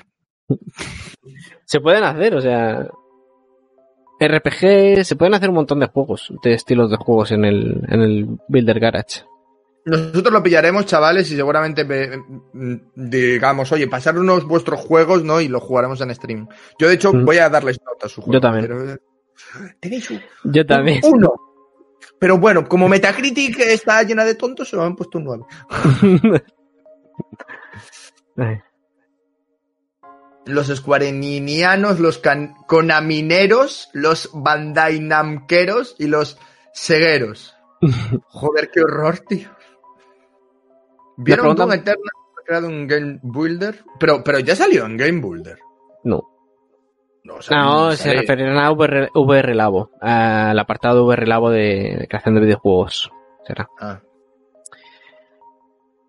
[1.65, 2.87] Se pueden hacer, o sea.
[4.19, 8.01] RPG, se pueden hacer un montón de juegos, de estilos de juegos en el, en
[8.01, 9.23] el Builder Garage.
[9.85, 11.85] Nosotros lo pillaremos, chavales, y seguramente
[12.95, 15.39] digamos, oye, pasar unos vuestros juegos, ¿no?
[15.41, 16.47] Y lo jugaremos en stream.
[16.77, 17.25] Yo, de hecho, Mm.
[17.25, 18.33] voy a darles nota a su juego.
[18.33, 18.67] Yo también.
[18.67, 18.97] pero-
[19.79, 20.99] Tenéis un, Yo también.
[21.05, 21.31] uno.
[22.19, 25.45] Pero bueno, como Metacritic está llena de tontos, se lo han puesto un 9.
[30.49, 32.21] Los squareninianos, los
[32.67, 36.37] conamineros, los Bandai Namqueros y los
[36.73, 37.55] segueros.
[38.27, 39.49] Joder, qué horror, tío.
[41.17, 43.83] ¿Vieron pregunta- Doom Eternal ha creado un Game Builder?
[43.99, 45.59] Pero, pero ya salió en Game Builder.
[46.03, 46.23] no.
[47.51, 52.41] No, se referirán a VR, VR Labo, al apartado VR Labo de, de creación de
[52.41, 53.11] videojuegos.
[53.45, 53.67] Será.
[53.79, 53.99] Ah.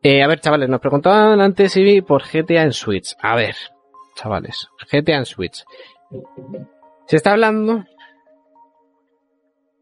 [0.03, 3.15] Eh, a ver, chavales, nos preguntaban antes Ibi por GTA en Switch.
[3.21, 3.55] A ver,
[4.21, 5.65] chavales, GTA en Switch.
[7.07, 7.85] Se está hablando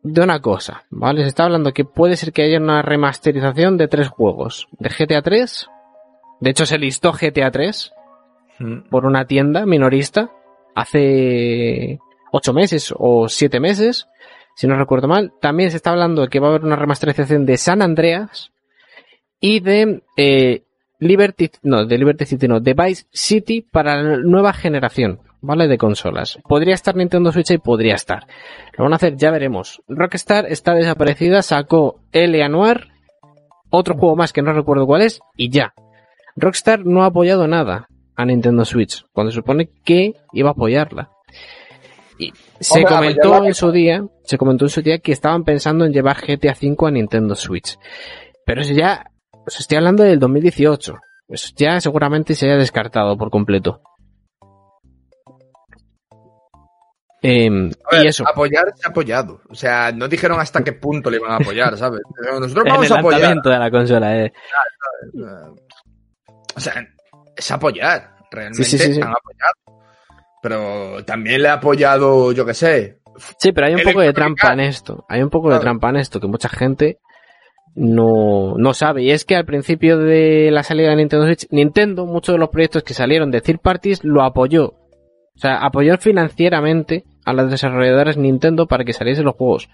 [0.03, 1.23] de una cosa, ¿vale?
[1.23, 4.69] Se está hablando que puede ser que haya una remasterización de tres juegos.
[4.79, 5.69] De GTA 3.
[6.41, 7.93] De hecho, se listó GTA 3
[8.59, 8.89] Mm.
[8.91, 10.31] por una tienda minorista
[10.75, 11.99] hace
[12.33, 14.09] ocho meses o siete meses,
[14.55, 15.33] si no recuerdo mal.
[15.41, 18.53] También se está hablando de que va a haber una remasterización de San Andreas
[19.41, 20.65] y de eh,
[20.99, 25.69] Liberty, no, de Liberty City, no, de Vice City para la nueva generación, ¿vale?
[25.69, 26.39] De consolas.
[26.49, 28.27] Podría estar Nintendo Switch y podría estar.
[28.77, 29.81] Lo van a hacer, ya veremos.
[29.87, 32.89] Rockstar está desaparecida, sacó L Noir,
[33.71, 35.73] otro juego más que no recuerdo cuál es, y ya.
[36.37, 41.11] Rockstar no ha apoyado nada a Nintendo Switch, cuando se supone que iba a apoyarla.
[42.19, 45.85] Y se Hombre, comentó en su día, se comentó en su día que estaban pensando
[45.85, 47.79] en llevar GTA V a Nintendo Switch.
[48.45, 49.13] Pero eso ya,
[49.49, 50.99] os estoy hablando del 2018.
[51.29, 53.83] Eso ya seguramente se haya descartado por completo.
[57.21, 59.41] Em, ver, y eso, Apoyar se ha apoyado.
[59.49, 62.01] O sea, no dijeron hasta qué punto le iban a apoyar, ¿sabes?
[62.41, 63.43] Nosotros vamos el a apoyar.
[63.43, 64.33] de la consola, eh.
[66.55, 66.87] O sea,
[67.37, 68.17] es apoyar.
[68.31, 69.83] Realmente Sí, sí, sí, han apoyado.
[70.43, 73.01] Pero también le ha apoyado, yo qué sé.
[73.39, 75.05] Sí, pero hay un poco de trampa en esto.
[75.09, 76.99] Hay un poco de trampa en esto que mucha gente
[77.79, 79.05] no, no sabe.
[79.05, 82.49] Y es que al principio de la salida de Nintendo Switch, Nintendo, muchos de los
[82.49, 84.67] proyectos que salieron de third parties, lo apoyó.
[84.67, 89.69] O sea, apoyó financieramente a las desarrolladoras Nintendo para que saliesen los juegos.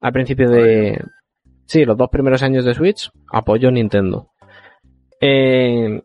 [0.00, 1.02] Al principio de...
[1.66, 4.28] Sí, los dos primeros años de Switch, apoyó Nintendo.
[5.20, 6.02] Eh,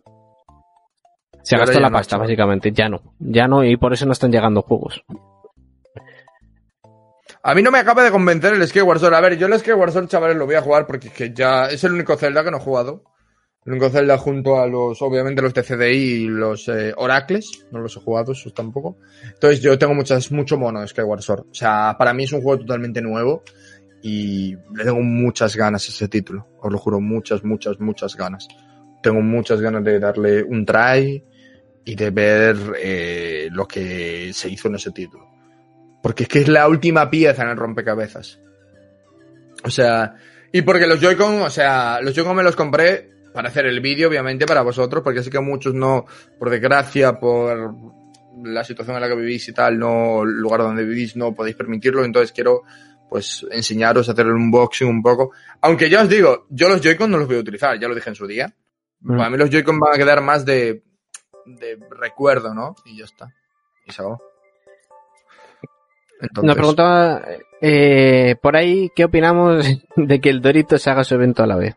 [1.43, 2.72] se gastó la no, pasta, básicamente.
[2.72, 3.01] Ya no.
[3.20, 5.03] Ya no, y por eso no están llegando juegos.
[7.48, 9.14] A mí no me acaba de convencer el Skyward Sword.
[9.14, 11.68] A ver, yo el Skyward Sword, chavales, lo voy a jugar porque es que ya
[11.68, 13.04] es el único Zelda que no he jugado.
[13.64, 17.68] El único Zelda junto a los, obviamente, los de CDI y los eh, Oracles.
[17.70, 18.98] No los he jugado esos tampoco.
[19.32, 21.41] Entonces yo tengo muchas, mucho mono de Skyward Sword.
[21.52, 23.43] O sea, para mí es un juego totalmente nuevo
[24.02, 26.48] y le tengo muchas ganas ese título.
[26.62, 28.48] Os lo juro, muchas, muchas, muchas ganas.
[29.04, 31.24] Tengo muchas ganas de darle un try
[31.86, 35.35] y de ver eh, lo que se hizo en ese título.
[36.06, 38.39] Porque es que es la última pieza en el rompecabezas.
[39.64, 40.14] O sea,
[40.51, 44.08] y porque los Joy-Con, o sea, los Joy-Con me los compré para hacer el vídeo,
[44.08, 46.06] obviamente, para vosotros, porque sé que muchos no,
[46.38, 47.74] por desgracia, por
[48.43, 51.56] la situación en la que vivís y tal, no, el lugar donde vivís no podéis
[51.56, 52.62] permitirlo, entonces quiero,
[53.10, 55.32] pues, enseñaros a hacer el unboxing un poco.
[55.62, 58.12] Aunque ya os digo, yo los Joy-Con no los voy a utilizar, ya lo dije
[58.12, 58.53] en su día.
[58.99, 59.18] Mm.
[59.18, 60.84] Para mí los Joy-Con van a quedar más de,
[61.47, 62.76] de recuerdo, ¿no?
[62.86, 63.34] Y ya está.
[63.88, 64.35] Y se acabó.
[66.22, 67.22] Entonces, Nos preguntaba
[67.61, 71.55] eh, por ahí qué opinamos de que el Dorito se haga su evento a la
[71.57, 71.76] vez.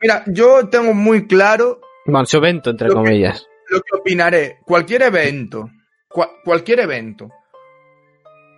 [0.00, 3.46] Mira, yo tengo muy claro Bueno, su evento, entre Lo que- comillas.
[3.70, 4.58] lo que opinaré.
[4.64, 5.68] Cualquier evento,
[6.08, 7.30] cua- cualquier evento,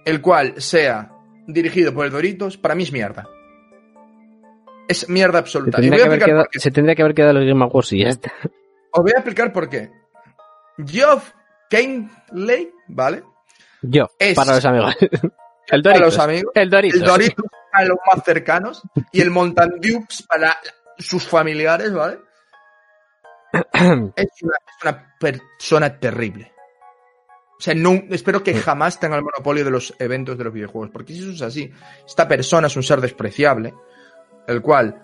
[0.05, 1.11] el cual sea
[1.47, 3.27] dirigido por el Doritos, para mí es mierda.
[4.89, 5.79] Es mierda Se absoluta.
[5.79, 6.59] Y tendría, voy que a haber explicar quedado, por qué.
[6.61, 8.33] se tendría que haber quedado los Game Awards y ya está.
[8.93, 9.91] Os voy a explicar por qué.
[10.87, 11.31] Geoff
[11.71, 13.23] Canley, ¿vale?
[13.83, 14.97] Yo, Es- para los amigos.
[15.01, 16.01] el Para Doritos.
[16.01, 16.53] los amigos.
[16.55, 17.01] El Doritos.
[17.01, 18.83] El Doritos para los más cercanos.
[19.13, 20.57] Y el Mountain Dukes para
[20.99, 22.19] sus familiares, ¿vale?
[24.17, 26.53] Es una, es una persona terrible.
[27.59, 30.91] O sea, no, espero que jamás tenga el monopolio de los eventos de los videojuegos.
[30.91, 31.71] Porque si eso es así,
[32.07, 33.75] esta persona es un ser despreciable,
[34.47, 35.03] el cual,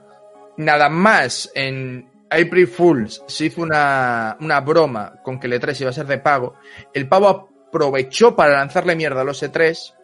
[0.56, 5.90] nada más en April Fools se hizo una, una broma con que el E3 iba
[5.90, 6.54] a ser de pago.
[6.94, 9.94] El pavo aprovechó para lanzarle mierda a los E3,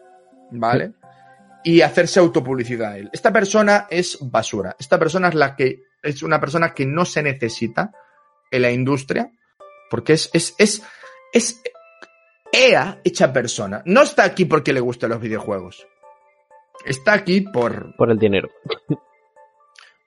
[0.51, 0.93] ¿vale?
[1.63, 3.09] Y hacerse autopublicidad a él.
[3.13, 4.75] Esta persona es basura.
[4.79, 7.91] Esta persona es la que es una persona que no se necesita
[8.51, 9.31] en la industria,
[9.89, 10.83] porque es, es, es,
[11.31, 11.61] es
[12.51, 13.81] EA hecha persona.
[13.85, 15.87] No está aquí porque le gustan los videojuegos.
[16.85, 18.49] Está aquí por, Por el dinero.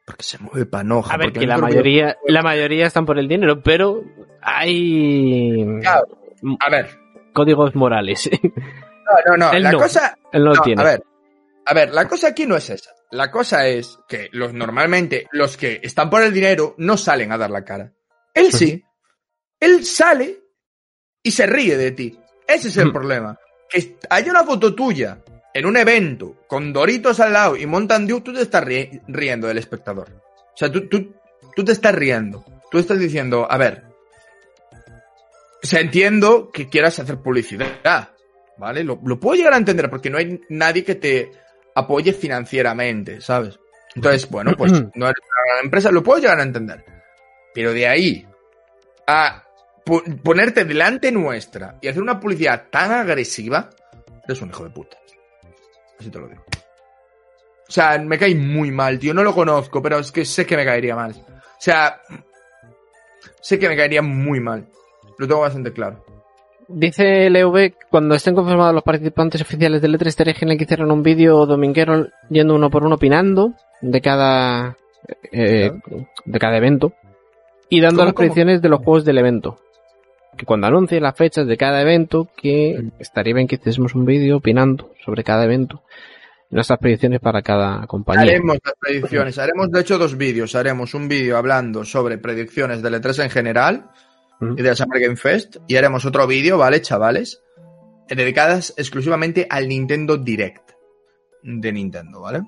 [0.05, 1.15] porque se mueve panoja.
[1.15, 4.05] A ver, que la mayoría, la mayoría están por el dinero, pero
[4.43, 6.07] hay Claro.
[6.61, 6.91] A ver,
[7.37, 8.29] códigos morales.
[8.43, 9.53] no, no, no.
[9.53, 9.79] Él La no.
[9.79, 10.81] cosa, Él no, No, tiene.
[10.83, 11.03] A ver,
[11.67, 12.91] a ver, la cosa aquí no es esa.
[13.13, 17.39] La cosa es que los normalmente los que están por el dinero no salen a
[17.39, 17.93] dar la cara.
[18.35, 18.83] Él sí.
[19.61, 20.41] Él sale
[21.23, 22.19] y se ríe de ti.
[22.49, 22.95] Ese es el Ujú.
[22.95, 23.39] problema.
[23.69, 25.19] Que hay una foto tuya
[25.55, 29.47] en un evento con Doritos al lado y Mountain Dew, tú te estás ri- riendo
[29.49, 30.09] del espectador.
[30.11, 31.15] O sea, tú, tú,
[31.55, 32.45] tú te estás riendo.
[32.71, 33.85] Tú estás diciendo, a ver,
[35.67, 38.11] o sea, entiendo que quieras hacer publicidad,
[38.57, 38.85] ¿vale?
[38.85, 41.31] Lo, lo puedo llegar a entender porque no hay nadie que te
[41.75, 43.59] apoye financieramente, ¿sabes?
[43.95, 46.85] Entonces, bueno, pues no eres una gran empresa, lo puedo llegar a entender.
[47.55, 48.27] Pero de ahí
[49.07, 49.43] a
[49.85, 53.71] po- ponerte delante nuestra y hacer una publicidad tan agresiva,
[54.25, 54.97] eres un hijo de puta.
[55.99, 56.45] Así te lo digo.
[57.69, 59.13] O sea, me cae muy mal, tío.
[59.15, 61.13] No lo conozco, pero es que sé que me caería mal.
[61.13, 62.01] O sea,
[63.41, 64.69] sé que me caería muy mal.
[65.19, 66.05] Lo tengo bastante claro.
[66.69, 71.03] Dice LV, cuando estén confirmados los participantes oficiales del E3, estaría genial que hicieran un
[71.03, 74.77] vídeo dominguero yendo uno por uno opinando de cada
[75.31, 75.71] eh,
[76.25, 76.93] de cada evento
[77.69, 79.61] y dando ¿Cómo, las predicciones de los juegos del evento.
[80.37, 84.39] Que cuando anuncien las fechas de cada evento, que estaría bien que hiciésemos un vídeo
[84.39, 85.83] opinando sobre cada evento.
[86.51, 88.23] Nuestras predicciones para cada compañía.
[88.23, 89.39] Haremos las predicciones.
[89.39, 90.55] Haremos, de hecho, dos vídeos.
[90.55, 93.91] Haremos un vídeo hablando sobre predicciones del E3 en general
[94.41, 95.57] Y de la Summer Game Fest.
[95.67, 97.43] Y haremos otro vídeo, ¿vale, chavales?
[98.09, 100.71] Dedicadas exclusivamente al Nintendo Direct
[101.43, 102.43] de Nintendo, ¿vale?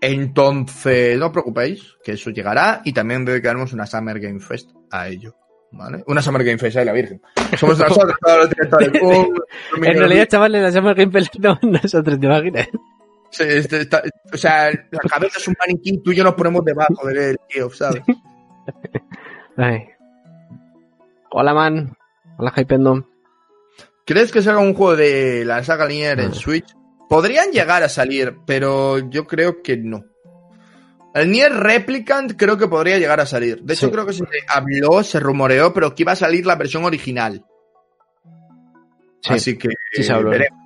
[0.00, 5.08] Entonces, no os preocupéis, que eso llegará y también dedicaremos una Summer Game Fest a
[5.08, 5.34] ello,
[5.72, 6.02] ¿vale?
[6.06, 7.22] Una Summer Game Fest, ay la virgen.
[7.56, 8.90] Somos nosotros todos los directores.
[9.02, 9.32] Uh,
[9.82, 12.68] En realidad, chavales, la Summer Game Fest no nosotros, ¿te imaginas?
[13.30, 14.02] Sí, este está-
[14.32, 17.70] o sea, la cabeza es un maniquí, tú y yo nos ponemos debajo del tío,
[17.70, 18.02] ¿sabes?
[19.56, 19.88] Ay.
[21.36, 21.96] Hola, man.
[22.38, 23.02] Hola, Hypendom.
[24.06, 26.34] ¿Crees que salga un juego de la saga Nier en Ah.
[26.34, 26.66] Switch?
[27.08, 30.04] Podrían llegar a salir, pero yo creo que no.
[31.12, 33.62] El Nier Replicant creo que podría llegar a salir.
[33.62, 33.92] De hecho, Sí.
[33.92, 37.44] creo que se habló, se rumoreó, pero que iba a salir la versión original.
[39.22, 40.30] Sí, Así que sí se habló.
[40.30, 40.60] veremos.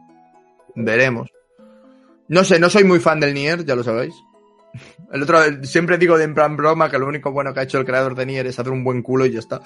[0.74, 1.30] Veremos.
[2.28, 4.14] No sé, no soy muy fan del Nier, ya lo sabéis.
[5.12, 7.78] El otro, siempre digo de en plan broma que lo único bueno que ha hecho
[7.78, 9.60] el creador de Nier es hacer un buen culo y ya está.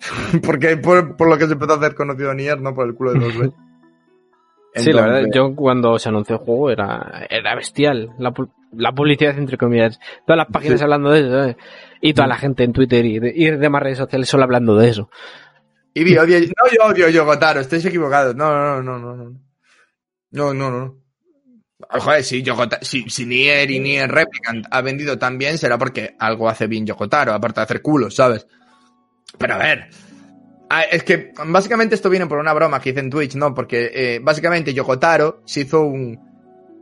[0.44, 3.12] Porque por, por lo que se empezó a hacer conocido Nier, no por el culo
[3.12, 3.54] de los reyes.
[4.74, 8.08] Sí, la verdad, Entonces- yo cuando se anunció el juego era, era bestial.
[8.18, 10.00] La, pu- la publicidad, entre comillas.
[10.26, 10.84] Todas las páginas Sí.
[10.84, 11.56] hablando de eso, ¿sabes?
[12.00, 14.88] Y toda la gente en Twitter y, de, y demás redes sociales solo hablando de
[14.88, 15.10] eso.
[15.92, 18.34] Y vi, odio, no, yo odio Yogotaro, estáis equivocados.
[18.34, 19.40] No, no, no, no, no.
[20.30, 20.96] No, no, no.
[21.90, 26.16] Joder, si, Yogota- si, si Nier y Nier Replicant ha vendido tan bien, será porque
[26.18, 28.46] algo hace bien Yogotaro, aparte de hacer culos, ¿sabes?
[29.38, 29.88] Pero a ver.
[30.70, 33.54] ah, Es que básicamente esto viene por una broma que hice en Twitch, ¿no?
[33.54, 36.18] Porque eh, básicamente Yogotaro se hizo un.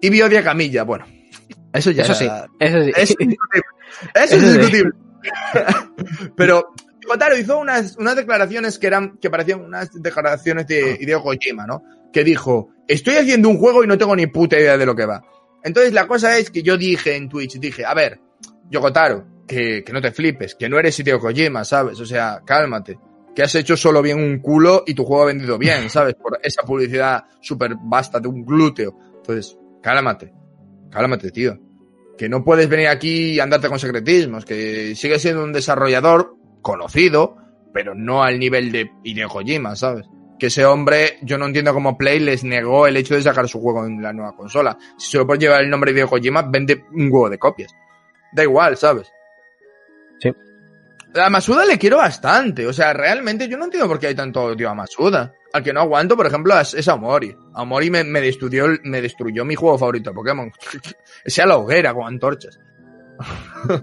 [0.01, 0.84] Ibi odia Camilla.
[0.84, 1.07] Bueno,
[1.72, 2.28] eso ya Eso sí,
[2.59, 2.90] eso sí.
[2.90, 3.64] Eso es discutible.
[4.14, 4.92] Eso es discutible.
[6.36, 6.72] Pero
[7.07, 11.82] Kotaro hizo unas, unas declaraciones que eran, que parecían unas declaraciones de Hideo Kojima, ¿no?
[12.12, 15.07] Que dijo, estoy haciendo un juego y no tengo ni puta idea de lo que
[15.07, 15.22] va.
[15.62, 18.20] Entonces la cosa es que yo dije en Twitch, dije, a ver,
[18.70, 21.98] Yokotaro, que, que no te flipes, que no eres Hideo Kojima, ¿sabes?
[21.98, 23.01] O sea, cálmate.
[23.34, 26.14] Que has hecho solo bien un culo y tu juego ha vendido bien, ¿sabes?
[26.14, 28.96] Por esa publicidad súper vasta de un glúteo.
[29.16, 30.32] Entonces, cálmate.
[30.88, 31.59] Cálmate, tío.
[32.16, 37.36] Que no puedes venir aquí y andarte con secretismos, que sigues siendo un desarrollador conocido,
[37.74, 40.07] pero no al nivel de Hideo Kojima, ¿sabes?
[40.38, 43.61] Que ese hombre, yo no entiendo cómo Play les negó el hecho de sacar su
[43.61, 44.78] juego en la nueva consola.
[44.96, 47.74] Si solo por llevar el nombre de Hideo Kojima, vende un huevo de copias.
[48.32, 49.11] Da igual, ¿sabes?
[50.21, 50.33] Sí.
[51.14, 52.66] A Masuda le quiero bastante.
[52.66, 55.33] O sea, realmente yo no entiendo por qué hay tanto odio a Masuda.
[55.53, 57.35] Al que no aguanto, por ejemplo, es, es a Omori.
[57.55, 60.53] A Omori me, me destruyó, me destruyó mi juego favorito de Pokémon.
[61.25, 62.59] Ese a la hoguera con antorchas.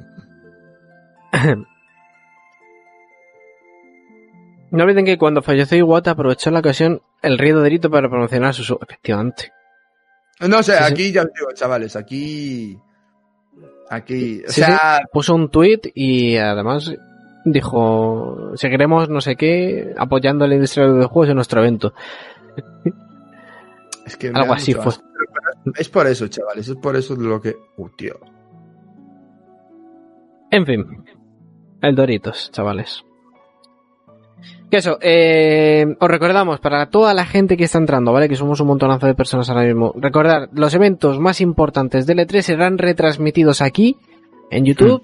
[4.69, 8.53] No olviden que cuando falleció Iwata aprovechó la ocasión el río de delito para promocionar
[8.53, 8.77] su...
[8.81, 9.53] Efectivamente.
[10.41, 10.93] No sé, Sí, sí.
[10.93, 12.77] aquí ya os digo, chavales, aquí.
[13.89, 14.41] Aquí.
[14.47, 16.93] O Sí, sea, Puso un tweet y además
[17.45, 21.93] dijo, seguiremos no sé qué apoyando la industria de los juegos en nuestro evento.
[24.05, 24.93] es que Algo así fue.
[25.75, 27.55] Es por eso, chavales, es por eso de lo que.
[27.77, 28.15] Uh, tío.
[30.51, 31.03] En fin,
[31.81, 33.03] el Doritos, chavales.
[34.69, 38.27] Que eso, eh, os recordamos para toda la gente que está entrando, ¿vale?
[38.27, 39.93] Que somos un montonazo de personas ahora mismo.
[39.95, 43.97] Recordar, los eventos más importantes del E3 serán retransmitidos aquí,
[44.51, 45.01] en YouTube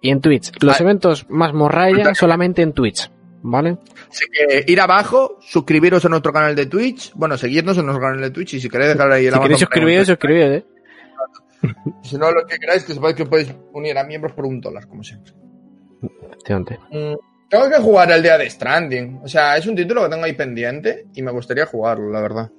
[0.00, 0.52] y en Twitch.
[0.62, 0.84] Los Ah.
[0.84, 3.10] eventos más morralla solamente en Twitch,
[3.42, 3.78] ¿vale?
[4.08, 7.12] Así que ir abajo, suscribiros a nuestro canal de Twitch.
[7.14, 9.58] Bueno, seguidnos en nuestro canal de Twitch y si queréis dejar ahí el Si queréis
[9.60, 10.66] suscribiros, suscribiros, ¿eh?
[12.02, 14.86] Si no, lo que queráis, que sepáis que podéis unir a miembros por un dólar,
[14.86, 15.32] como siempre.
[16.28, 16.78] Efectivamente.
[16.92, 17.14] Mm,
[17.48, 19.20] Tengo que jugar el día de Stranding.
[19.22, 22.50] O sea, es un título que tengo ahí pendiente y me gustaría jugarlo, la verdad.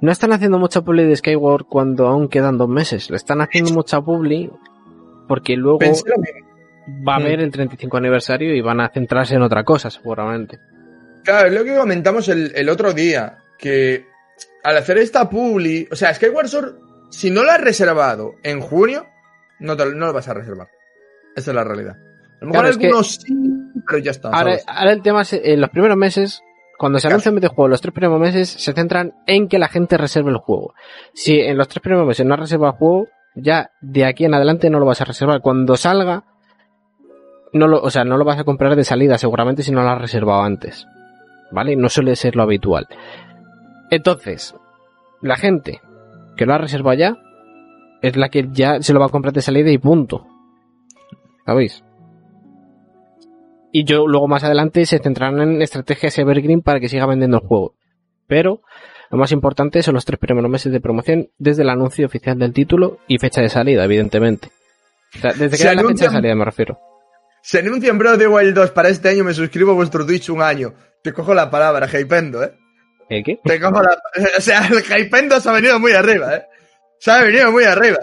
[0.00, 3.10] No están haciendo mucha publi de Skyward cuando aún quedan dos meses.
[3.10, 4.50] Le están haciendo mucha publi
[5.26, 7.22] porque luego va a Mm.
[7.22, 10.58] haber el 35 aniversario y van a centrarse en otra cosa, seguramente.
[11.24, 14.06] Claro, es lo que comentamos el, el otro día, que
[14.64, 16.74] al hacer esta publi, o sea, Skyward Sword,
[17.10, 19.04] si no lo has reservado en junio,
[19.58, 20.68] no, te, no lo vas a reservar.
[21.36, 21.96] Esa es la realidad.
[22.40, 23.34] A lo mejor Claro, es que- algunos sí,
[23.86, 24.30] pero ya está.
[24.30, 26.42] Ahora, el tema es, en los primeros meses,
[26.78, 29.96] cuando se anuncia un videojuego, los tres primeros meses se centran en que la gente
[29.98, 30.74] reserve el juego.
[31.14, 34.34] Si en los tres primeros meses no has reservado el juego, ya de aquí en
[34.34, 35.40] adelante no lo vas a reservar.
[35.40, 36.24] Cuando salga,
[37.52, 39.88] no lo, o sea, no lo vas a comprar de salida seguramente si no lo
[39.88, 40.86] has reservado antes.
[41.50, 41.74] ¿Vale?
[41.76, 42.86] No suele ser lo habitual.
[43.90, 44.54] Entonces,
[45.22, 45.80] la gente
[46.36, 47.16] que lo ha reservado ya
[48.02, 50.26] es la que ya se lo va a comprar de salida y punto.
[51.46, 51.82] ¿Sabéis?
[53.72, 57.46] Y yo luego más adelante se centrarán en estrategias Evergreen para que siga vendiendo el
[57.46, 57.74] juego.
[58.26, 58.62] Pero
[59.10, 62.52] lo más importante son los tres primeros meses de promoción desde el anuncio oficial del
[62.52, 64.50] título y fecha de salida, evidentemente.
[65.16, 66.78] O sea, desde que Se da la fecha de salida me refiero.
[67.42, 70.04] Se anuncia en Breath of the Wild 2 para este año, me suscribo a vuestro
[70.04, 70.74] Twitch un año.
[71.02, 72.52] Te cojo la palabra, hypendo, ¿eh?
[73.08, 73.38] ¿Eh, qué?
[73.42, 73.96] Te cojo la...
[74.36, 76.46] O sea, el hypendo se ha venido muy arriba, ¿eh?
[76.98, 77.98] Se ha venido muy arriba.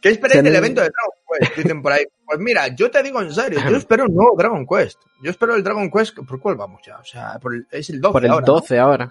[0.00, 1.56] ¿Qué esperáis del evento de Dragon Quest?
[1.56, 2.04] Dicen por ahí.
[2.24, 5.00] Pues mira, yo te digo en serio, yo espero un nuevo Dragon Quest.
[5.22, 6.98] Yo espero el Dragon Quest, ¿por cuál vamos ya?
[6.98, 8.52] O sea, por el- es el 12 Por el ahora, ¿no?
[8.54, 9.04] 12 ahora.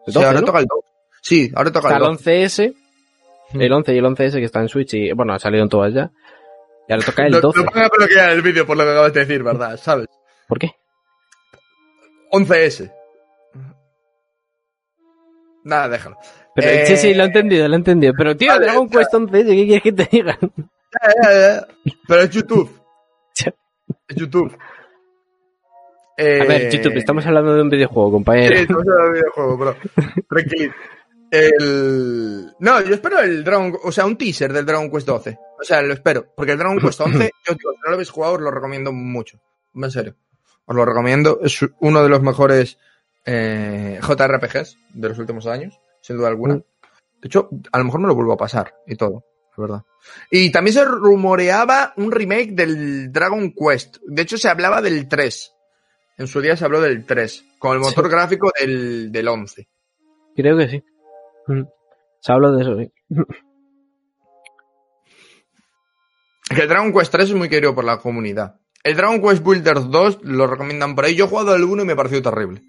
[0.00, 0.46] O El sea, 12, ahora ¿no?
[0.46, 0.88] toca el 12.
[1.20, 2.24] Sí, ahora toca Está el el 12.
[2.30, 2.74] 11S,
[3.60, 5.92] el 11 y el 11S que está en Switch y, bueno, ha salido en todas
[5.94, 6.10] ya.
[6.88, 7.58] Y ahora toca el No, 12.
[7.64, 9.76] no van a bloquear el vídeo por lo que acabas de decir, ¿verdad?
[9.76, 10.06] ¿Sabes?
[10.48, 10.70] ¿Por qué?
[12.32, 12.90] 11S.
[15.64, 16.16] Nada, déjalo.
[16.54, 18.12] Pero, Eh, Sí, sí, lo he entendido, lo he entendido.
[18.16, 18.88] Pero, tío, vale, Dragon.
[18.88, 20.38] Quest 11S, ¿qué quieres que te diga?
[20.92, 21.94] Ya, ya, ya.
[22.06, 22.70] Pero es YouTube.
[24.08, 24.56] Es YouTube.
[26.18, 28.54] A ver, YouTube, estamos hablando de un videojuego, compañero.
[28.54, 29.76] Eh, Sí, estamos hablando de videojuego, bro.
[30.28, 30.74] Tranquilito.
[31.30, 32.54] El...
[32.58, 33.74] No, yo espero el Dragon...
[33.82, 35.38] O sea, un teaser del Dragon Quest 12.
[35.60, 36.26] O sea, lo espero.
[36.36, 38.92] Porque el Dragon Quest 11, yo digo, si no lo habéis jugado, os lo recomiendo
[38.92, 39.40] mucho.
[39.74, 40.14] En serio.
[40.66, 41.40] Os lo recomiendo.
[41.42, 42.78] Es uno de los mejores
[43.24, 46.56] eh, JRPGs de los últimos años, sin duda alguna.
[46.56, 46.64] Mm.
[47.20, 49.24] De hecho, a lo mejor me lo vuelvo a pasar y todo,
[49.56, 49.82] la verdad.
[50.30, 53.98] Y también se rumoreaba un remake del Dragon Quest.
[54.06, 55.52] De hecho, se hablaba del 3.
[56.18, 58.10] En su día se habló del 3, con el motor Sí.
[58.10, 59.68] gráfico del, del 11.
[60.36, 60.84] Creo que sí.
[61.48, 61.62] Mm.
[62.20, 62.92] Se habló de eso, sí.
[66.48, 68.60] Que el Dragon Quest 3 es muy querido por la comunidad.
[68.84, 71.14] El Dragon Quest Builders 2 lo recomiendan por ahí.
[71.14, 72.62] Yo he jugado al 1 y me pareció terrible.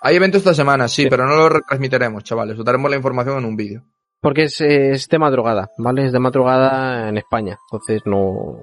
[0.00, 1.08] Hay evento esta semana, sí, Sí.
[1.08, 2.58] pero no lo retransmitiremos, chavales.
[2.58, 3.84] Os daremos la información en un vídeo.
[4.24, 6.06] Porque es, es de madrugada, ¿vale?
[6.06, 7.58] Es de madrugada en España.
[7.70, 8.62] Entonces no.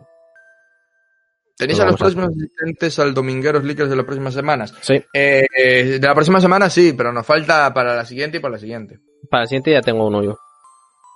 [1.56, 4.74] ¿Tenéis a los a- próximos asistentes al Domingueros Leakers de las próximas semanas?
[4.82, 4.96] Sí.
[5.14, 8.54] Eh, eh, de la próxima semana sí, pero nos falta para la siguiente y para
[8.54, 9.00] la siguiente.
[9.30, 10.38] Para el siguiente ya tengo uno yo.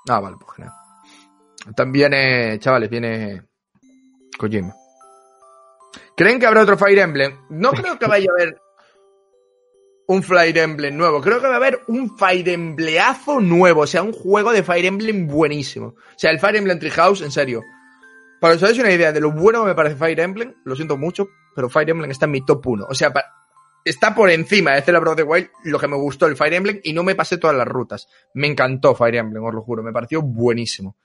[0.07, 0.73] Ah, vale, pues genial.
[1.75, 3.41] También chavales, viene
[4.37, 4.71] Kojima.
[6.15, 7.35] ¿Creen que habrá otro Fire Emblem?
[7.49, 8.61] No creo que vaya a haber
[10.07, 11.21] un Fire Emblem nuevo.
[11.21, 13.81] Creo que va a haber un Fire Embleazo nuevo.
[13.81, 15.87] O sea, un juego de Fire Emblem buenísimo.
[15.87, 17.63] O sea, el Fire Emblem Treehouse, en serio.
[18.39, 20.75] Para que os hagáis una idea de lo bueno que me parece Fire Emblem, lo
[20.75, 22.85] siento mucho, pero Fire Emblem está en mi top 1.
[22.89, 23.11] O sea,
[23.83, 26.93] está por encima de Zelda the Wild lo que me gustó el Fire Emblem y
[26.93, 28.07] no me pasé todas las rutas.
[28.33, 30.97] Me encantó Fire Emblem, os lo juro, me pareció buenísimo.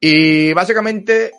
[0.00, 1.32] Y básicamente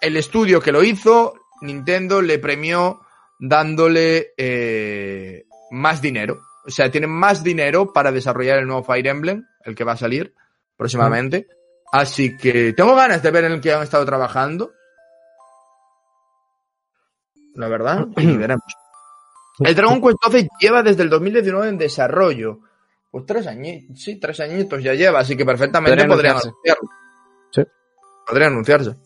[0.00, 3.00] el estudio que lo hizo, Nintendo le premió
[3.38, 6.40] dándole eh, más dinero.
[6.66, 9.96] O sea, tienen más dinero para desarrollar el nuevo Fire Emblem, el que va a
[9.96, 10.34] salir
[10.76, 11.46] próximamente.
[11.92, 14.72] Así que tengo ganas de ver en el que han estado trabajando.
[17.54, 18.64] La verdad, y veremos.
[19.60, 22.60] El Dragon Quest 12 lleva desde el 2019 en desarrollo.
[23.10, 26.82] Pues tres añitos, sí, tres añitos ya lleva, así que perfectamente Podría podrían anunciarse.
[27.52, 27.62] Sí.
[28.26, 28.96] Podría anunciarse.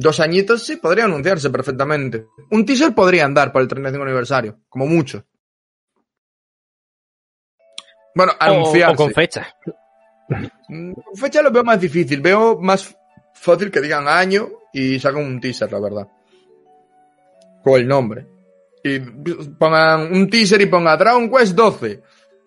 [0.00, 2.26] Dos añitos sí, podría anunciarse perfectamente.
[2.50, 5.24] Un teaser podrían dar para el 35 aniversario, como mucho.
[8.14, 8.94] Bueno, anunciarse.
[8.94, 9.54] o con fecha.
[10.68, 12.20] Mm, Con fecha lo veo más difícil.
[12.22, 12.96] Veo más
[13.34, 16.08] fácil que digan año y sacan un teaser, la verdad.
[17.62, 18.26] Con el nombre.
[18.82, 22.02] Y pongan un teaser y ponga Dragon Quest 12.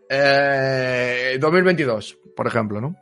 [0.10, 2.96] eh, 2022, por ejemplo, ¿no?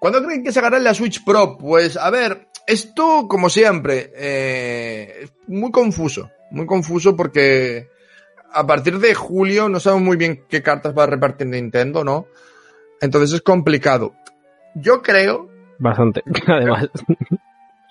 [0.00, 1.58] ¿Cuándo creen que sacarán la Switch Pro?
[1.58, 6.30] Pues, a ver, esto, como siempre, eh, es muy confuso.
[6.50, 7.88] Muy confuso porque
[8.52, 12.26] a partir de julio no sabemos muy bien qué cartas va a repartir Nintendo, ¿no?
[13.00, 14.14] Entonces es complicado.
[14.74, 15.48] Yo creo,
[15.78, 16.22] Bastante.
[16.46, 16.88] Además.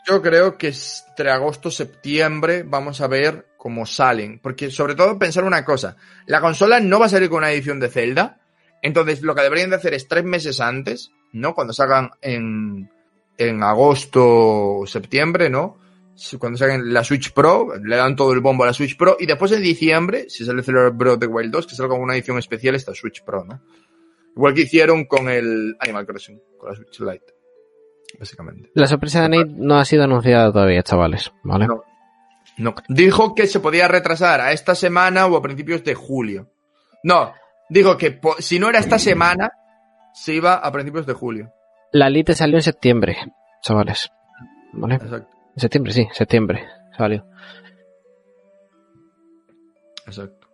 [0.07, 0.71] yo creo que
[1.09, 4.39] entre agosto y septiembre vamos a ver cómo salen.
[4.39, 5.97] Porque sobre todo pensar una cosa,
[6.27, 8.37] la consola no va a salir con una edición de Zelda.
[8.83, 11.55] Entonces lo que deberían de hacer es tres meses antes, ¿no?
[11.55, 12.91] Cuando salgan en,
[13.37, 15.77] en agosto o septiembre, ¿no?
[16.39, 19.17] Cuando saquen la Switch Pro, le dan todo el bombo a la Switch Pro.
[19.19, 22.15] Y después en diciembre, si sale Zelda Breath of the Wild 2, que salga una
[22.15, 23.61] edición especial esta Switch Pro, ¿no?
[24.35, 27.33] Igual que hicieron con el Animal Crossing, con la Switch Lite.
[28.19, 28.71] Básicamente.
[28.73, 31.31] La sorpresa de Nate no ha sido anunciada todavía, chavales.
[31.43, 31.67] ¿Vale?
[31.67, 31.83] No.
[32.57, 32.73] No.
[32.87, 36.49] Dijo que se podía retrasar a esta semana o a principios de julio.
[37.03, 37.33] No.
[37.69, 39.51] Dijo que si no era esta semana,
[40.13, 41.51] se iba a principios de julio.
[41.91, 43.17] La Lite salió en septiembre,
[43.61, 44.09] chavales.
[44.73, 44.95] ¿Vale?
[44.95, 45.29] Exacto.
[45.55, 46.65] En septiembre, sí, septiembre.
[46.97, 47.25] Salió.
[50.05, 50.47] Exacto.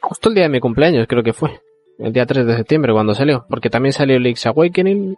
[0.00, 1.60] Justo el día de mi cumpleaños, creo que fue.
[1.98, 3.46] El día 3 de septiembre, cuando salió.
[3.48, 5.16] Porque también salió Link's Awakening.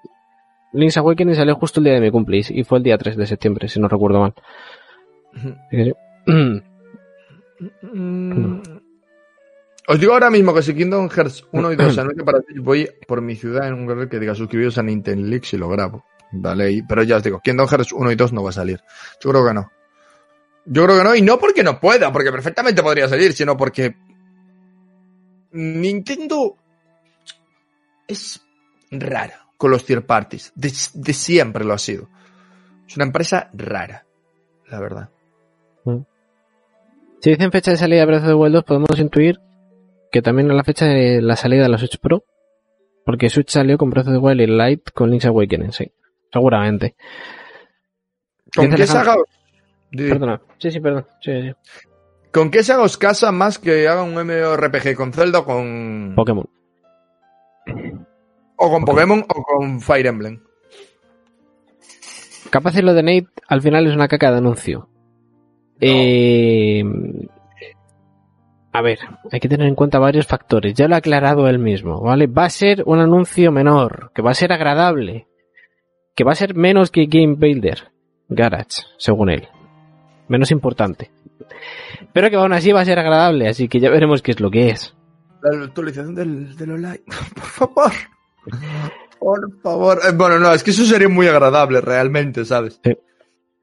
[0.73, 2.51] Link's Awakening salió justo el día de mi cumpleaños.
[2.51, 4.35] Y fue el día 3 de septiembre, si no recuerdo mal.
[9.91, 12.63] Os digo ahora mismo que si Kingdom Hearts 1 y 2 se anuncia para Switch,
[12.63, 15.69] voy por mi ciudad en un guerrero que diga suscribiros a Nintendo Leaks y lo
[15.69, 16.05] grabo.
[16.31, 18.83] Vale, pero ya os digo, Kingdom Hearts 1 y 2 no va a salir.
[19.19, 19.71] Yo creo que no.
[20.67, 23.97] Yo creo que no, y no porque no pueda, porque perfectamente podría salir, sino porque
[25.53, 26.55] Nintendo
[28.07, 28.43] es
[28.91, 30.53] rara con los third parties.
[30.55, 32.11] De, de siempre lo ha sido.
[32.87, 34.05] Es una empresa rara,
[34.69, 35.09] la verdad.
[37.21, 39.41] Si dicen fecha de salida de Breath of the Wild 2, podemos intuir
[40.11, 42.25] que también es la fecha de la salida de la Switch Pro.
[43.05, 45.91] Porque Switch salió con Breath of the Wild y Lite con Link's Awakening, sí.
[46.33, 46.95] Seguramente.
[48.55, 49.17] ¿Con qué saga?
[49.91, 50.43] Perdona.
[50.59, 51.07] Sí, sí, perdón.
[51.21, 51.53] Sí, sí.
[52.33, 54.95] ¿Con qué saga os casa más que haga un MMORPG?
[54.95, 56.13] ¿Con Zelda o con.
[56.15, 56.47] Pokémon.
[58.57, 60.43] o con Pokémon o con Fire Emblem?
[62.51, 64.89] Capaz de lo de Nate al final es una caca de anuncio.
[65.81, 66.85] Eh,
[68.73, 68.99] a ver,
[69.33, 70.75] hay que tener en cuenta varios factores.
[70.75, 72.27] Ya lo ha aclarado él mismo, ¿vale?
[72.27, 75.27] Va a ser un anuncio menor, que va a ser agradable,
[76.15, 77.91] que va a ser menos que Game Builder
[78.29, 79.49] Garage, según él.
[80.29, 81.11] Menos importante.
[82.13, 84.51] Pero que aún así va a ser agradable, así que ya veremos qué es lo
[84.51, 84.95] que es.
[85.43, 87.01] La actualización del, del online.
[87.35, 87.93] Por favor.
[89.19, 90.01] Por favor.
[90.07, 92.81] Eh, Bueno, no, es que eso sería muy agradable realmente, ¿sabes?
[92.85, 92.97] Sí.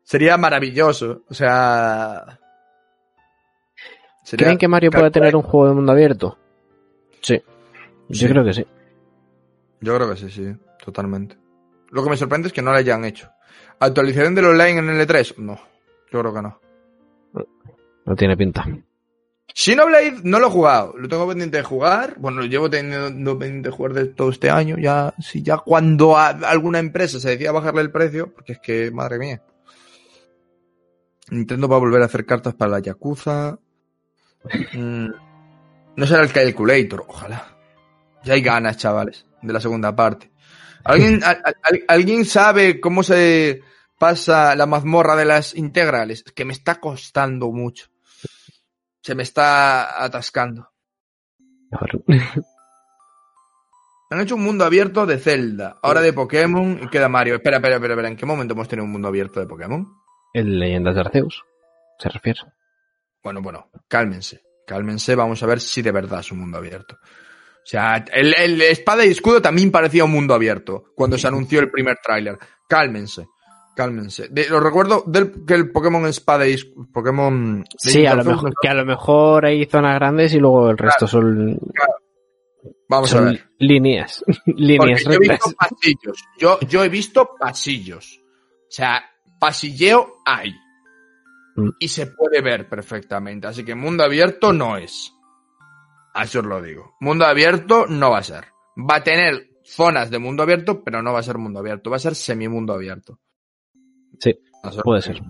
[0.03, 1.23] Sería maravilloso.
[1.29, 2.39] O sea.
[4.25, 6.37] Sería- ¿Creen que Mario pueda tener un juego de mundo abierto?
[7.21, 7.41] Sí.
[8.09, 8.27] Yo Sí.
[8.27, 8.65] creo que sí.
[9.81, 10.53] Yo creo que sí, sí,
[10.83, 11.37] totalmente.
[11.91, 13.29] Lo que me sorprende es que no lo hayan hecho.
[13.79, 15.37] ¿Actualización del online en L3?
[15.37, 15.55] No,
[16.11, 16.59] yo creo que no.
[18.05, 18.65] No tiene pinta.
[19.53, 22.15] Xenoblade no lo he jugado, lo tengo pendiente de jugar.
[22.17, 24.75] Bueno, lo llevo teniendo pendiente de jugar de todo este año.
[24.77, 28.91] Ya, si ya cuando a- alguna empresa se decida bajarle el precio, porque es que,
[28.91, 29.41] madre mía.
[31.31, 33.57] Nintendo va a volver a hacer cartas para la Yakuza.
[34.73, 35.07] Mm,
[35.95, 37.57] no será el Calculator, ojalá.
[38.23, 40.31] Ya hay ganas, chavales, de la segunda parte.
[40.83, 43.61] ¿Alguien, al- al- ¿Alguien sabe cómo se
[43.99, 46.23] pasa la mazmorra de las integrales?
[46.25, 47.87] Es que me está costando mucho.
[49.01, 50.69] Se me está atascando.
[54.11, 57.35] Han hecho un mundo abierto de Zelda, ahora de Pokémon y queda Mario.
[57.35, 58.07] Espera, espera, espera, espera.
[58.09, 59.87] ¿En qué momento hemos tenido un mundo abierto de Pokémon?
[60.33, 61.43] El Leyendas de Arceus.
[61.99, 62.39] Se refiere.
[63.25, 64.43] Bueno, bueno, cálmense.
[64.67, 66.95] Cálmense, vamos a ver si de verdad es un mundo abierto.
[67.01, 71.59] O sea, el, el espada y escudo también parecía un mundo abierto cuando se anunció
[71.59, 72.37] el primer tráiler.
[72.69, 73.25] Cálmense,
[73.75, 74.27] cálmense.
[74.29, 76.55] De- lo recuerdo del, que el Pokémon espada y
[76.93, 77.65] Pokémon...
[77.79, 81.07] Sí, a lo mejor, que a lo mejor hay zonas grandes y luego el resto
[81.07, 81.57] son,
[82.87, 83.49] Vamos a ver.
[83.57, 84.23] líneas.
[84.45, 86.23] Porque líneas yo he visto pasillos.
[86.37, 88.19] Yo, yo he visto pasillos.
[88.21, 89.03] O sea,
[89.39, 90.53] pasilleo hay.
[91.55, 91.69] Mm.
[91.79, 93.47] Y se puede ver perfectamente.
[93.47, 95.13] Así que mundo abierto no es.
[96.13, 96.95] Así os lo digo.
[96.99, 98.45] Mundo abierto no va a ser.
[98.77, 101.89] Va a tener zonas de mundo abierto, pero no va a ser mundo abierto.
[101.89, 103.19] Va a ser semimundo abierto.
[104.19, 104.33] Sí,
[104.83, 105.21] puede ser.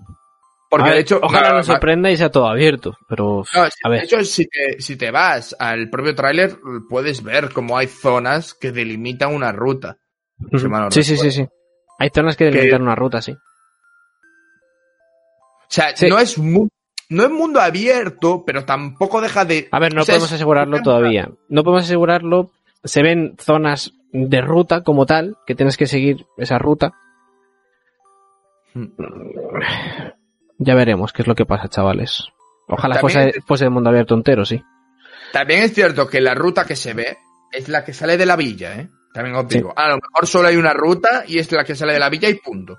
[0.68, 1.20] Porque ver, de hecho.
[1.22, 4.00] ojalá nos sorprenda y sea todo abierto, pero no, a ver.
[4.00, 6.58] De hecho, si te, si te vas al propio tráiler,
[6.88, 9.96] puedes ver cómo hay zonas que delimitan una ruta.
[10.90, 11.46] sí, sí, sí, sí.
[11.98, 13.34] Hay zonas que Que- delimitan una ruta, sí.
[15.68, 16.08] O sea, Sí.
[16.08, 19.68] no es no es mundo abierto, pero tampoco deja de.
[19.70, 21.28] A ver, no o sea, podemos asegurarlo todavía.
[21.48, 22.50] No podemos asegurarlo.
[22.84, 26.94] Se ven zonas de ruta como tal, que tienes que seguir esa ruta.
[28.74, 28.86] Hmm.
[30.58, 32.24] Ya veremos qué es lo que pasa, chavales.
[32.68, 34.62] Ojalá fuese, fuese el mundo abierto entero, sí.
[35.32, 37.18] También es cierto que la ruta que se ve
[37.52, 38.88] es la que sale de la villa, ¿eh?
[39.12, 39.58] También os Sí.
[39.58, 39.72] digo.
[39.76, 42.28] A lo mejor solo hay una ruta y es la que sale de la villa
[42.28, 42.76] y punto.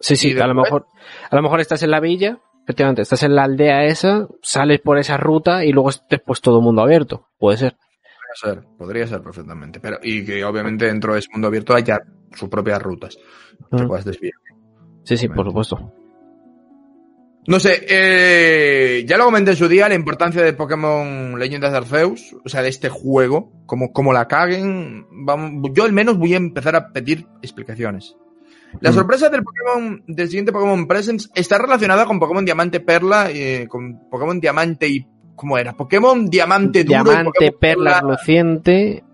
[0.00, 0.86] Sí, sí, a lo mejor,
[1.30, 4.98] a lo mejor estás en la villa, efectivamente, estás en la aldea esa, sales por
[4.98, 7.28] esa ruta y luego es después todo mundo abierto.
[7.38, 7.76] Puede ser.
[7.76, 9.80] Podría ser, podría ser perfectamente.
[9.80, 11.98] Pero, y que obviamente dentro de ese mundo abierto haya
[12.34, 13.16] sus propias rutas.
[13.70, 14.34] Que puedas desviar.
[15.04, 15.92] Sí, sí, por supuesto.
[17.48, 21.78] No sé, eh, ya lo comenté en su día, la importancia de Pokémon Leyendas de
[21.78, 26.34] Arceus, o sea, de este juego, como, como la caguen, vamos, yo al menos voy
[26.34, 28.16] a empezar a pedir explicaciones.
[28.80, 28.94] La Mm.
[28.94, 34.08] sorpresa del Pokémon, del siguiente Pokémon Presence está relacionada con Pokémon Diamante Perla, eh, con
[34.10, 35.72] Pokémon Diamante y, ¿cómo era?
[35.74, 39.04] Pokémon Diamante Duro Diamante, perla reluciente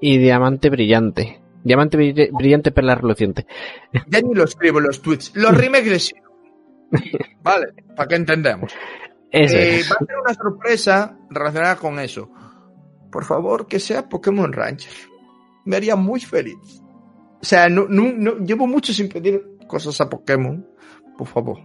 [0.00, 1.40] y diamante brillante.
[1.64, 1.96] Diamante
[2.32, 3.46] brillante, perla reluciente.
[4.08, 6.12] Ya ni lo escribo en los tweets, los remakes.
[7.42, 7.66] Vale,
[7.96, 8.72] para que entendemos.
[9.30, 9.90] Eso Eh, es.
[9.90, 12.30] va a ser una sorpresa relacionada con eso.
[13.10, 14.90] Por favor, que sea Pokémon Ranger.
[15.64, 16.81] Me haría muy feliz.
[17.42, 20.64] O sea, no, no, no- llevo mucho sin pedir cosas a Pokémon.
[21.18, 21.58] Por favor.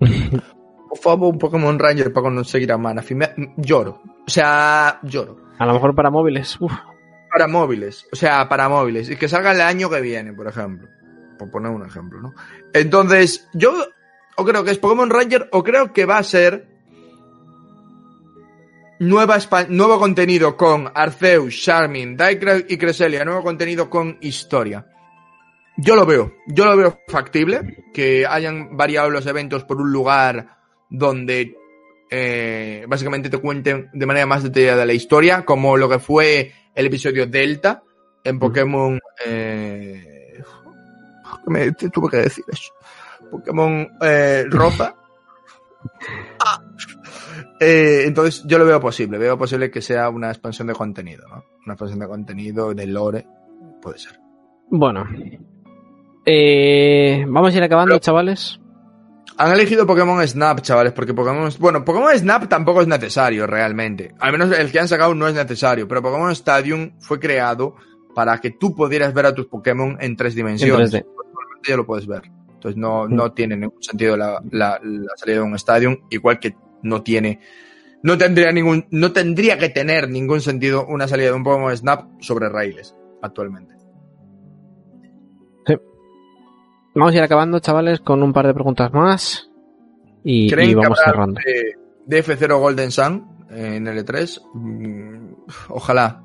[0.00, 3.14] Por favor, un Pokémon Ranger para conseguir a Manaphy.
[3.16, 4.00] Me- lloro.
[4.26, 5.38] O sea, lloro.
[5.58, 6.56] A lo mejor para móviles.
[6.60, 6.72] Uf.
[7.30, 8.06] Para móviles.
[8.12, 9.10] O sea, para móviles.
[9.10, 10.88] Y que salga el año que viene, por ejemplo.
[11.38, 12.32] Por poner un ejemplo, ¿no?
[12.72, 13.72] Entonces, yo
[14.36, 16.68] o creo que es Pokémon Ranger o creo que va a ser
[18.98, 19.38] nueva
[19.68, 24.86] nuevo contenido con Arceus, Charmin, Dicra y Cresselia, nuevo contenido con historia.
[25.76, 30.56] Yo lo veo, yo lo veo factible, que hayan variado los eventos por un lugar
[30.88, 31.56] donde
[32.10, 36.86] eh, básicamente te cuenten de manera más detallada la historia, como lo que fue el
[36.86, 37.82] episodio Delta
[38.22, 39.00] en Pokémon...
[39.26, 40.40] Eh,
[41.46, 42.72] me tuve que decir eso.
[43.30, 44.94] Pokémon eh, Rosa.
[47.66, 51.44] Eh, entonces yo lo veo posible, veo posible que sea una expansión de contenido, ¿no?
[51.64, 53.26] Una expansión de contenido, de lore,
[53.80, 54.18] puede ser.
[54.70, 55.04] Bueno.
[56.26, 58.60] Eh, vamos a ir acabando, Pero- chavales.
[59.36, 61.50] Han elegido Pokémon Snap, chavales, porque Pokémon...
[61.58, 64.14] Bueno, Pokémon Snap tampoco es necesario realmente.
[64.20, 67.74] Al menos el que han sacado no es necesario, pero Pokémon Stadium fue creado
[68.14, 70.94] para que tú pudieras ver a tus Pokémon en tres dimensiones.
[70.94, 71.06] En 3D.
[71.66, 72.22] ya lo puedes ver.
[72.52, 76.54] Entonces no, no tiene ningún sentido la, la- la salida de un Stadium, igual que
[76.84, 77.40] no tiene,
[78.02, 82.22] no tendría ningún, no tendría que tener ningún sentido una salida de un Pokémon Snap
[82.22, 83.74] sobre raíles actualmente.
[86.96, 89.50] Vamos a ir acabando, chavales, con un par de preguntas más.
[90.22, 91.40] Y, ¿Creen y que vamos habrá cerrando.
[91.44, 91.76] de,
[92.06, 94.40] de F0 Golden Sun en L3?
[94.54, 95.34] Mm,
[95.70, 96.22] Ojalá.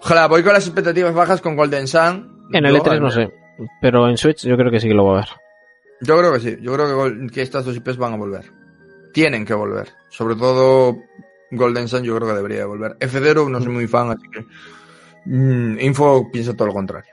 [0.00, 2.46] Ojalá, voy con las expectativas bajas con Golden Sun.
[2.52, 3.32] En Yo, L3 al no sé.
[3.80, 5.28] Pero en Switch yo creo que sí que lo va a ver.
[6.02, 6.56] Yo creo que sí.
[6.62, 8.52] Yo creo que, que estas dos IPs van a volver.
[9.12, 9.88] Tienen que volver.
[10.08, 10.96] Sobre todo
[11.50, 12.96] Golden Sun yo creo que debería de volver.
[12.98, 14.44] F0 no soy muy fan, así que...
[15.24, 17.10] mm, Info piensa todo lo contrario.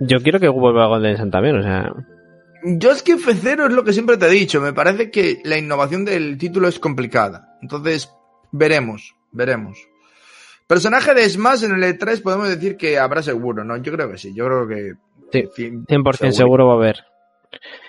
[0.00, 1.92] Yo quiero que vuelva a Golden Sun también, o sea.
[2.64, 4.60] Yo es que F0 es lo que siempre te he dicho.
[4.60, 7.56] Me parece que la innovación del título es complicada.
[7.62, 8.10] Entonces,
[8.52, 9.78] veremos, veremos.
[10.66, 13.76] Personaje de Smash en el E3 podemos decir que habrá seguro, ¿no?
[13.76, 14.34] Yo creo que sí.
[14.34, 14.92] Yo creo que...
[15.32, 16.96] Sí, cien- 100% seguro va a haber.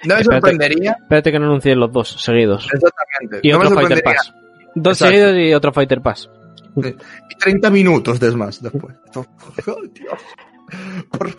[0.05, 0.97] No me sorprendería.
[1.01, 2.67] Espérate que no anuncien los dos seguidos.
[2.73, 3.39] Exactamente.
[3.43, 4.03] Y no otro Fighter.
[4.03, 4.33] Pass.
[4.75, 5.15] Dos Exacto.
[5.15, 6.29] seguidos y otro Fighter Pass.
[6.75, 8.95] Y 30 minutos de Smash después.
[9.67, 10.19] Oh, Dios.
[11.09, 11.29] Por-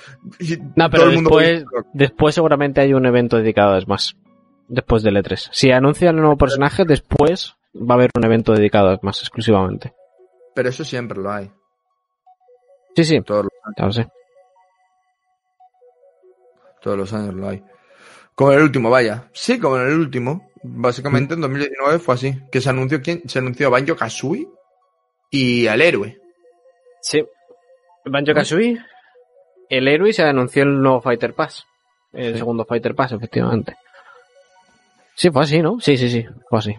[0.74, 4.12] No, pero todo el mundo- después, después seguramente hay un evento dedicado a Smash.
[4.68, 5.48] Después del E3.
[5.52, 9.92] Si anuncian el nuevo personaje, después va a haber un evento dedicado a Smash exclusivamente.
[10.54, 11.50] Pero eso siempre lo hay.
[12.96, 13.52] Sí, sí, Todos los,
[13.94, 14.08] años,
[16.82, 17.62] todos los años lo hay.
[18.39, 19.28] Como en el último, vaya.
[19.32, 20.49] Sí, como en el último.
[20.62, 22.39] Básicamente en 2019 fue así.
[22.53, 23.28] Que se anunció quién?
[23.28, 24.47] Se anunció Banjo Kazooie
[25.28, 26.16] y al héroe.
[27.03, 27.24] Sí.
[28.05, 28.78] Banjo Kazooie,
[29.68, 31.64] el héroe y se anunció el nuevo Fighter Pass.
[32.12, 32.39] El Sí.
[32.39, 33.74] segundo Fighter Pass, efectivamente.
[35.16, 35.80] Sí, fue así, ¿no?
[35.80, 36.76] Sí, sí, sí, fue así.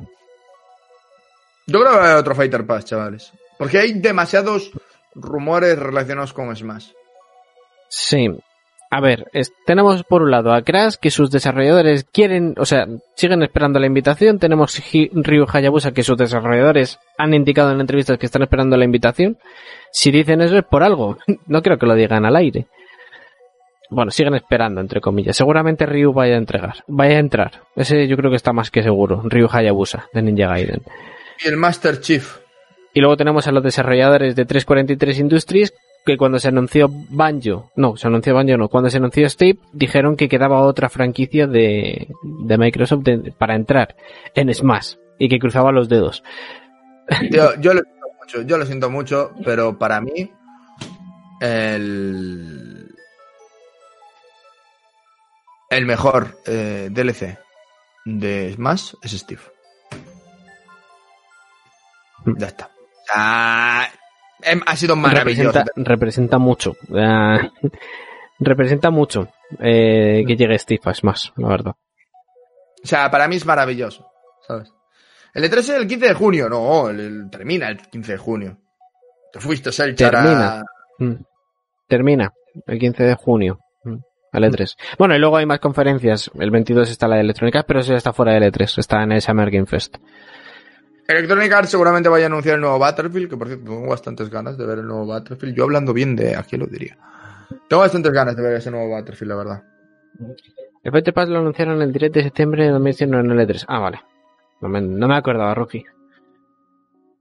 [1.67, 3.33] Yo creo que hay otro Fighter Pass, chavales.
[3.57, 4.71] Porque hay demasiados
[5.13, 6.91] rumores relacionados con Smash.
[7.89, 8.29] Sí.
[8.91, 12.87] A ver, es- tenemos por un lado a Crash, que sus desarrolladores quieren, o sea,
[13.15, 14.39] siguen esperando la invitación.
[14.39, 18.85] Tenemos Hi- Ryu Hayabusa, que sus desarrolladores han indicado en entrevistas que están esperando la
[18.85, 19.37] invitación.
[19.91, 21.17] Si dicen eso es por algo.
[21.47, 22.65] No creo que lo digan al aire.
[23.91, 25.35] Bueno, siguen esperando, entre comillas.
[25.35, 27.51] Seguramente Ryu vaya a entregar, vaya a entrar.
[27.75, 29.21] Ese yo creo que está más que seguro.
[29.25, 30.81] Ryu Hayabusa, de Ninja Gaiden.
[31.43, 32.37] Y el Master Chief.
[32.93, 35.73] Y luego tenemos a los desarrolladores de 343 Industries
[36.11, 40.15] que cuando se anunció Banjo, no, se anunció Banjo no, cuando se anunció Steve dijeron
[40.15, 43.95] que quedaba otra franquicia de, de Microsoft de- para entrar
[44.35, 46.23] en Smash y que cruzaba los dedos.
[47.31, 50.31] Yo, yo lo siento mucho, yo lo siento mucho, pero para mí
[51.41, 52.93] el
[55.69, 57.37] el mejor eh, DLC
[58.05, 59.41] de Smash es Steve.
[62.37, 62.69] Ya está.
[63.13, 63.87] Ah,
[64.65, 65.51] ha sido maravilloso.
[65.51, 66.75] Representa, representa mucho.
[66.95, 67.49] eh,
[68.39, 69.27] representa mucho
[69.59, 71.73] eh, que llegue Steve a Smash, la verdad.
[72.83, 74.05] O sea, para mí es maravilloso,
[74.47, 74.71] ¿sabes?
[75.33, 78.57] El E3 es el 15 de junio, no, el, el- termina el 15 de junio.
[79.31, 80.63] Te fuiste, Selchar, Termina.
[80.99, 81.13] Mm.
[81.87, 82.33] Termina
[82.65, 83.59] el 15 de junio.
[83.83, 83.97] Mm.
[84.31, 84.75] Al E3.
[84.97, 86.31] Bueno, y luego hay más conferencias.
[86.39, 88.79] El 22 está la de electrónica, pero eso ya está fuera del E3.
[88.79, 89.97] Está en el Summer Game Fest.
[91.09, 94.59] Electronic Arts seguramente vaya a anunciar el nuevo Battlefield, que por cierto tengo bastantes ganas
[94.59, 95.55] de ver el nuevo Battlefield.
[95.55, 96.97] Yo hablando bien de aquí lo diría.
[97.67, 99.63] Tengo bastantes ganas de ver ese nuevo Battlefield, la verdad.
[100.83, 103.65] El Fighter Pass lo anunciaron en el direct de septiembre de 2019 en el E3.
[103.67, 103.99] Ah, vale.
[104.61, 105.83] No me, no me acordaba, Rocky.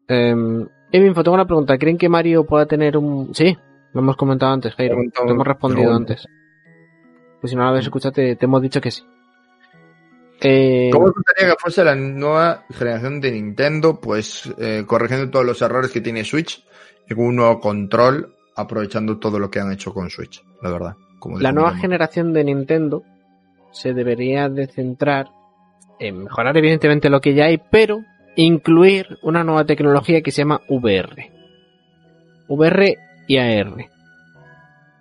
[0.06, 1.78] Eh, Evinfo, tengo una pregunta.
[1.78, 3.34] ¿Creen que Mario pueda tener un...?
[3.34, 3.56] Sí,
[3.94, 4.96] lo hemos comentado antes, Jairo.
[4.96, 6.26] Lo hemos respondido antes.
[7.40, 9.02] Pues si no lo habéis escuchado, te, te hemos dicho que sí.
[10.40, 14.00] Eh, ¿Cómo gustaría que fuese la nueva generación de Nintendo?
[14.00, 16.64] Pues eh, corrigiendo todos los errores que tiene Switch
[17.08, 20.94] y con un nuevo control, aprovechando todo lo que han hecho con Switch, la verdad.
[21.18, 23.02] Como la nueva generación de Nintendo
[23.72, 25.28] se debería de centrar
[25.98, 28.04] en mejorar evidentemente lo que ya hay, pero
[28.36, 31.32] incluir una nueva tecnología que se llama VR.
[32.48, 32.96] VR
[33.26, 33.97] y AR.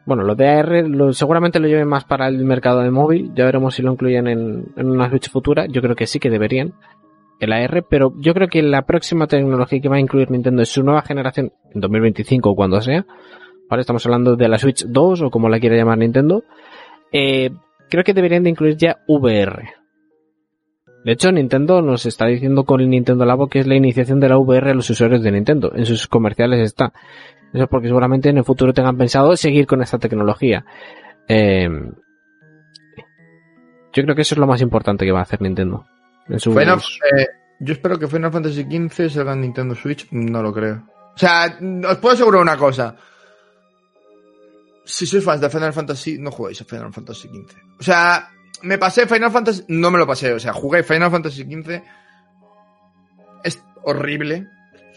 [0.08, 3.32] Bueno, lo de AR lo- seguramente lo lleven más para el mercado de móvil.
[3.36, 5.66] Ya veremos si lo incluyen en, en una Switch futura.
[5.68, 6.74] Yo creo que sí que deberían.
[7.40, 10.66] El AR, pero yo creo que la próxima tecnología que va a incluir Nintendo en
[10.66, 13.06] su nueva generación, en 2025 o cuando sea,
[13.70, 16.46] Ahora estamos hablando de la Switch 2 o como la quiera llamar Nintendo.
[17.12, 17.52] Eh,
[17.90, 19.64] creo que deberían de incluir ya VR.
[21.08, 24.28] De hecho, Nintendo nos está diciendo con el Nintendo Labo que es la iniciación de
[24.28, 25.72] la VR a los usuarios de Nintendo.
[25.74, 26.92] En sus comerciales está.
[27.54, 30.66] Eso es porque seguramente en el futuro tengan pensado seguir con esta tecnología.
[31.30, 31.70] Eh,
[33.94, 35.86] yo creo que eso es lo más importante que va a hacer Nintendo.
[36.28, 36.80] En sus- Final-
[37.18, 37.28] eh,
[37.62, 40.84] yo espero que Final Fantasy XV salga en Nintendo Switch, no lo creo.
[41.16, 41.58] O sea,
[41.90, 42.96] os puedo asegurar una cosa.
[44.84, 47.56] Si sois fans de Final Fantasy, no juguéis a Final Fantasy XV.
[47.80, 48.30] O sea,
[48.64, 51.82] me pasé Final Fantasy, no me lo pasé, o sea, jugué Final Fantasy XV
[53.88, 54.48] horrible,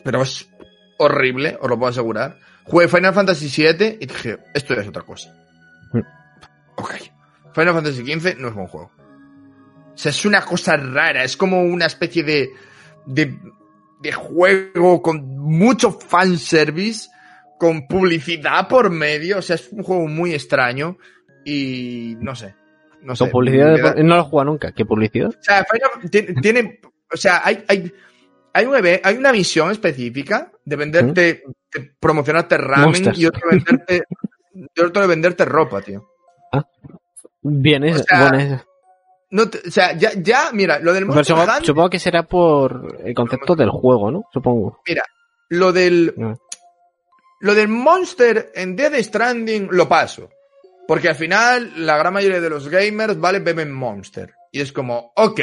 [0.02, 0.50] pero es
[0.98, 2.38] horrible, os lo puedo asegurar.
[2.64, 5.32] Jugué Final Fantasy VII y dije, esto es otra cosa.
[6.76, 6.94] Ok.
[7.54, 8.90] Final Fantasy XV no es buen juego.
[9.94, 12.50] O sea, es una cosa rara, es como una especie de,
[13.06, 13.38] de,
[14.02, 17.10] de juego con mucho fanservice,
[17.58, 20.98] con publicidad por medio, o sea, es un juego muy extraño
[21.44, 22.54] y no sé.
[23.02, 23.26] No sé.
[23.26, 24.72] Publicidad de- da- No lo jugado nunca.
[24.72, 25.28] ¿Qué publicidad?
[25.28, 26.80] o sea, Final- tiene, tiene-
[27.12, 27.92] o sea, hay, hay,
[28.52, 33.18] hay, un hay una misión específica de venderte, de promocionarte ramen Monsters.
[33.18, 34.02] y otro de venderte,
[34.74, 36.06] y otro de venderte ropa, tío.
[37.42, 38.66] Bien, es, O sea, bueno, es-
[39.30, 42.24] No te- o sea, ya, ya, mira, lo del Monster supongo, Hunter, supongo que será
[42.24, 44.24] por el concepto del juego, ¿no?
[44.32, 44.80] Supongo.
[45.48, 46.36] lo del, No.
[47.40, 50.28] lo del Monster en Dead Stranding lo paso.
[50.90, 54.34] Porque al final, la gran mayoría de los gamers, vale, beben Monster.
[54.50, 55.40] Y es como, ok,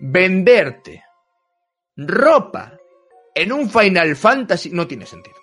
[0.00, 1.02] venderte
[1.96, 2.76] ropa
[3.34, 5.36] en un Final Fantasy no tiene sentido.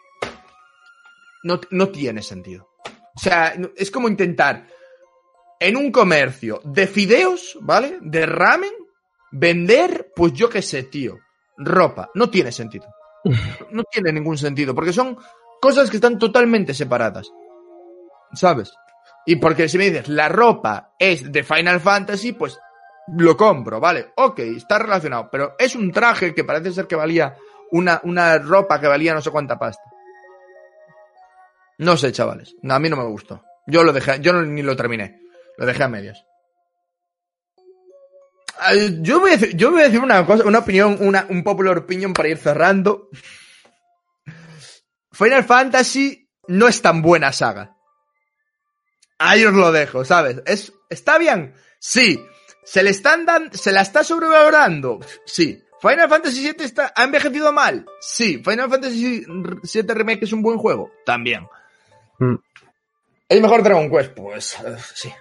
[1.45, 2.75] No, no tiene sentido.
[3.15, 4.67] O sea, es como intentar
[5.59, 7.97] en un comercio de fideos, ¿vale?
[8.01, 8.73] De ramen,
[9.31, 11.17] vender, pues yo qué sé, tío,
[11.57, 12.11] ropa.
[12.13, 12.85] No tiene sentido.
[13.71, 15.17] No tiene ningún sentido, porque son
[15.59, 17.31] cosas que están totalmente separadas.
[18.35, 18.71] ¿Sabes?
[19.25, 22.59] Y porque si me dices, la ropa es de Final Fantasy, pues
[23.15, 24.11] lo compro, ¿vale?
[24.15, 27.35] Ok, está relacionado, pero es un traje que parece ser que valía
[27.71, 29.83] una, una ropa que valía no sé cuánta pasta.
[31.79, 32.55] No sé, chavales.
[32.69, 33.43] A mí no me gustó.
[33.65, 35.21] Yo lo dejé, yo no- ni lo terminé.
[35.57, 36.23] Lo dejé a medias.
[39.01, 41.77] Yo voy a decir, yo voy a decir una cosa, una opinión, una, un popular
[41.77, 43.09] opinion para ir cerrando.
[45.11, 47.75] Final Fantasy no es tan buena saga.
[49.25, 50.41] Ahí os lo dejo, ¿sabes?
[50.45, 51.53] Es, ¿Está bien?
[51.79, 52.21] Sí.
[52.65, 54.99] ¿Se le están dan, se la está sobrevalorando?
[55.25, 55.63] Sí.
[55.79, 57.85] ¿Final Fantasy VII está, ha envejecido mal?
[58.01, 58.43] Sí.
[58.43, 60.91] ¿Final Fantasy VII Remake es un buen juego?
[61.05, 61.47] También.
[62.19, 62.35] Mm.
[63.29, 64.13] ¿Es mejor Dragon Quest?
[64.13, 65.13] Pues eh, sí.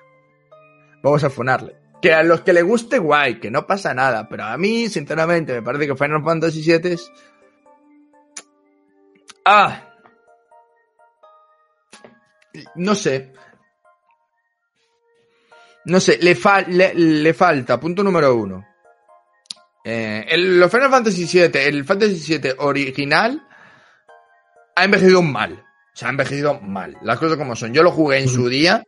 [1.04, 1.76] Vamos a funarle.
[2.00, 4.28] Que a los que le guste, guay, que no pasa nada.
[4.28, 7.12] Pero a mí, sinceramente, me parece que Final Fantasy VII es...
[9.44, 9.94] Ah.
[12.74, 13.32] No sé.
[15.86, 18.64] No sé, le, fa- le, le falta, punto número uno.
[19.84, 23.42] Eh, el, los Final Fantasy VII, el Fantasy VII original,
[24.76, 25.54] ha envejecido mal.
[25.54, 26.96] O sea, ha envejecido mal.
[27.02, 27.74] Las cosas como son.
[27.74, 28.82] Yo lo jugué en su día.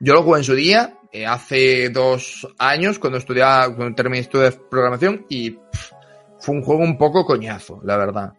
[0.00, 4.46] Yo lo jugué en su día, eh, hace dos años, cuando estudiaba, cuando terminé estudio
[4.50, 5.92] de programación, y pff,
[6.40, 8.32] fue un juego un poco coñazo, la verdad.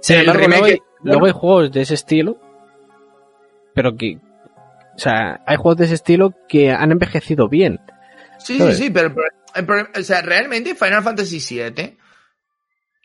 [0.00, 0.66] Sin El embargo,
[1.04, 2.38] luego hay juegos de ese estilo,
[3.72, 4.18] pero que.
[4.94, 7.80] O sea, hay juegos de ese estilo que han envejecido bien.
[8.38, 8.78] Sí, sí, ¿Sabes?
[8.78, 9.14] sí, pero
[9.54, 11.96] el problema- o sea, realmente Final Fantasy VII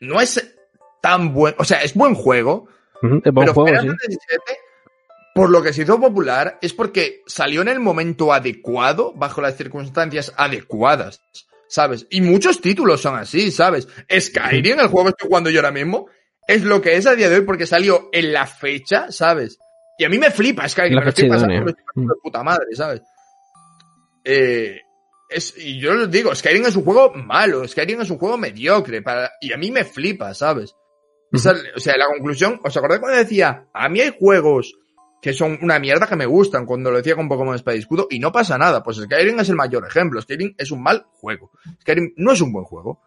[0.00, 0.54] no es
[1.02, 2.68] tan buen, o sea, es buen juego,
[3.02, 3.88] Es buen pero juego, Final sí.
[3.88, 4.56] Fantasy VII,
[5.34, 9.56] por lo que se hizo popular, es porque salió en el momento adecuado, bajo las
[9.56, 11.20] circunstancias adecuadas,
[11.68, 12.06] ¿sabes?
[12.10, 13.86] Y muchos títulos son así, ¿sabes?
[14.18, 16.06] Skyrim, el juego que estoy jugando yo ahora mismo,
[16.48, 19.58] es lo que es a día de hoy porque salió en la fecha, ¿sabes?
[19.98, 20.66] Y a mí me flipa
[20.98, 23.02] me lo estoy pasando, me estoy pasando de puta madre, ¿sabes?
[24.24, 24.80] Eh,
[25.28, 29.02] es, y yo les digo, Skyrim es un juego malo, Skyrim es un juego mediocre,
[29.02, 30.74] para, y a mí me flipa, ¿sabes?
[31.32, 34.74] Esa- o sea, la conclusión, ¿os acordáis cuando decía, a mí hay juegos
[35.20, 38.06] que son una mierda que me gustan, cuando lo decía con Pokémon Espada y Escudo,
[38.10, 41.50] y no pasa nada, pues Skyrim es el mayor ejemplo, Skyrim es un mal juego,
[41.80, 43.00] Skyrim no es un buen juego,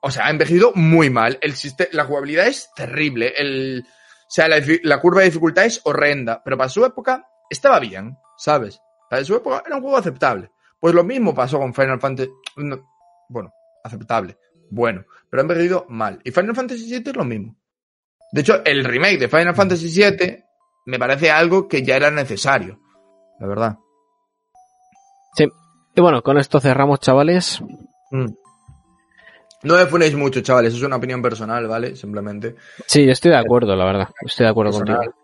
[0.00, 1.54] o sea, ha envejecido muy mal, el
[1.92, 3.84] la jugabilidad es terrible, el,
[4.28, 8.80] sea, la, curva de dificultad es horrenda, pero para su época estaba bien, ¿sabes?
[9.08, 10.50] Para su época era un juego aceptable.
[10.78, 12.30] Pues lo mismo pasó con Final Fantasy.
[12.56, 12.86] no,
[13.28, 13.52] bueno,
[13.82, 14.38] aceptable.
[14.70, 16.20] Bueno, pero ha envejecido mal.
[16.24, 17.56] Y Final Fantasy VII es lo mismo.
[18.32, 20.44] De hecho, el remake de Final Fantasy VII
[20.86, 22.80] me parece algo que ya era necesario.
[23.40, 23.78] La verdad.
[25.98, 27.60] Y bueno, con esto cerramos, chavales.
[28.12, 28.26] Mm.
[29.64, 30.74] No me funéis mucho, chavales.
[30.74, 31.96] Es una opinión personal, ¿vale?
[31.96, 32.54] Simplemente.
[32.86, 34.08] Sí, yo estoy de acuerdo, la verdad.
[34.24, 34.96] Estoy de acuerdo Personal.
[34.96, 35.14] contigo.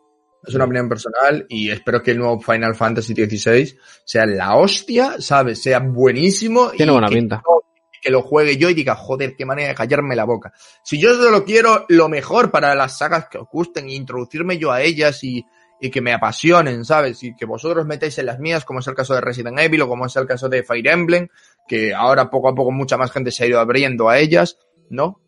[0.46, 5.14] Es una opinión personal y espero que el nuevo Final Fantasy XVI sea la hostia,
[5.20, 5.62] ¿sabes?
[5.62, 6.70] Sea buenísimo.
[6.70, 7.36] Tiene y buena que pinta.
[7.46, 7.60] yo-
[8.02, 10.52] que lo juegue yo y diga, joder, qué manera de callarme la boca.
[10.84, 14.70] Si yo solo quiero lo mejor para las sagas que os gusten e introducirme yo
[14.72, 15.42] a ellas y,
[15.84, 17.22] y que me apasionen, ¿sabes?
[17.24, 19.88] Y que vosotros metáis en las mías, como es el caso de Resident Evil o
[19.88, 21.28] como es el caso de Fire Emblem,
[21.68, 24.56] que ahora poco a poco mucha más gente se ha ido abriendo a ellas,
[24.88, 25.20] ¿no?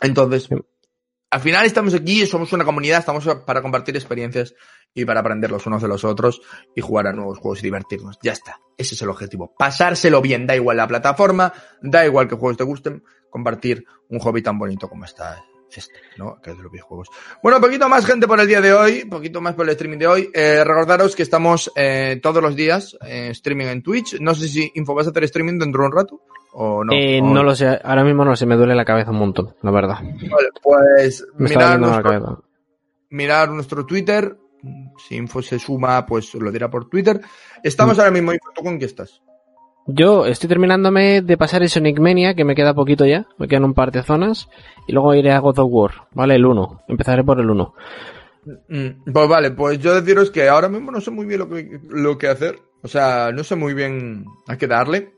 [0.00, 0.48] Entonces,
[1.28, 4.54] al final estamos aquí, somos una comunidad, estamos para compartir experiencias
[4.94, 6.40] y para aprender los unos de los otros
[6.74, 8.18] y jugar a nuevos juegos y divertirnos.
[8.22, 8.60] Ya está.
[8.78, 9.54] Ese es el objetivo.
[9.58, 11.52] Pasárselo bien, da igual la plataforma,
[11.82, 15.44] da igual que juegos te gusten, compartir un hobby tan bonito como está
[15.78, 16.40] este, ¿no?
[16.40, 17.08] Que es de los videojuegos.
[17.42, 20.06] Bueno, poquito más gente por el día de hoy, poquito más por el streaming de
[20.06, 20.30] hoy.
[20.32, 24.20] Eh, recordaros que estamos eh, todos los días en streaming en Twitch.
[24.20, 26.20] No sé si Info vas a hacer streaming dentro de un rato
[26.52, 26.92] o no.
[26.92, 29.70] Eh, no lo sé, ahora mismo no sé, me duele la cabeza un montón, la
[29.70, 29.98] verdad.
[30.02, 32.38] Vale, pues mirar nuestro, cabeza.
[33.10, 34.36] mirar nuestro Twitter.
[34.96, 37.20] Si Info se suma, pues lo dirá por Twitter.
[37.62, 39.20] Estamos ahora mismo, Info, ¿tú con qué estás?
[39.86, 43.64] Yo estoy terminándome de pasar el Sonic Mania, que me queda poquito ya, me quedan
[43.64, 44.48] un par de zonas,
[44.86, 46.36] y luego iré a God of War, ¿vale?
[46.36, 47.74] El 1, empezaré por el 1.
[48.68, 51.80] Mm, Pues vale, pues yo deciros que ahora mismo no sé muy bien lo que,
[51.88, 52.58] lo que hacer.
[52.82, 55.14] O sea, no sé muy bien a qué darle.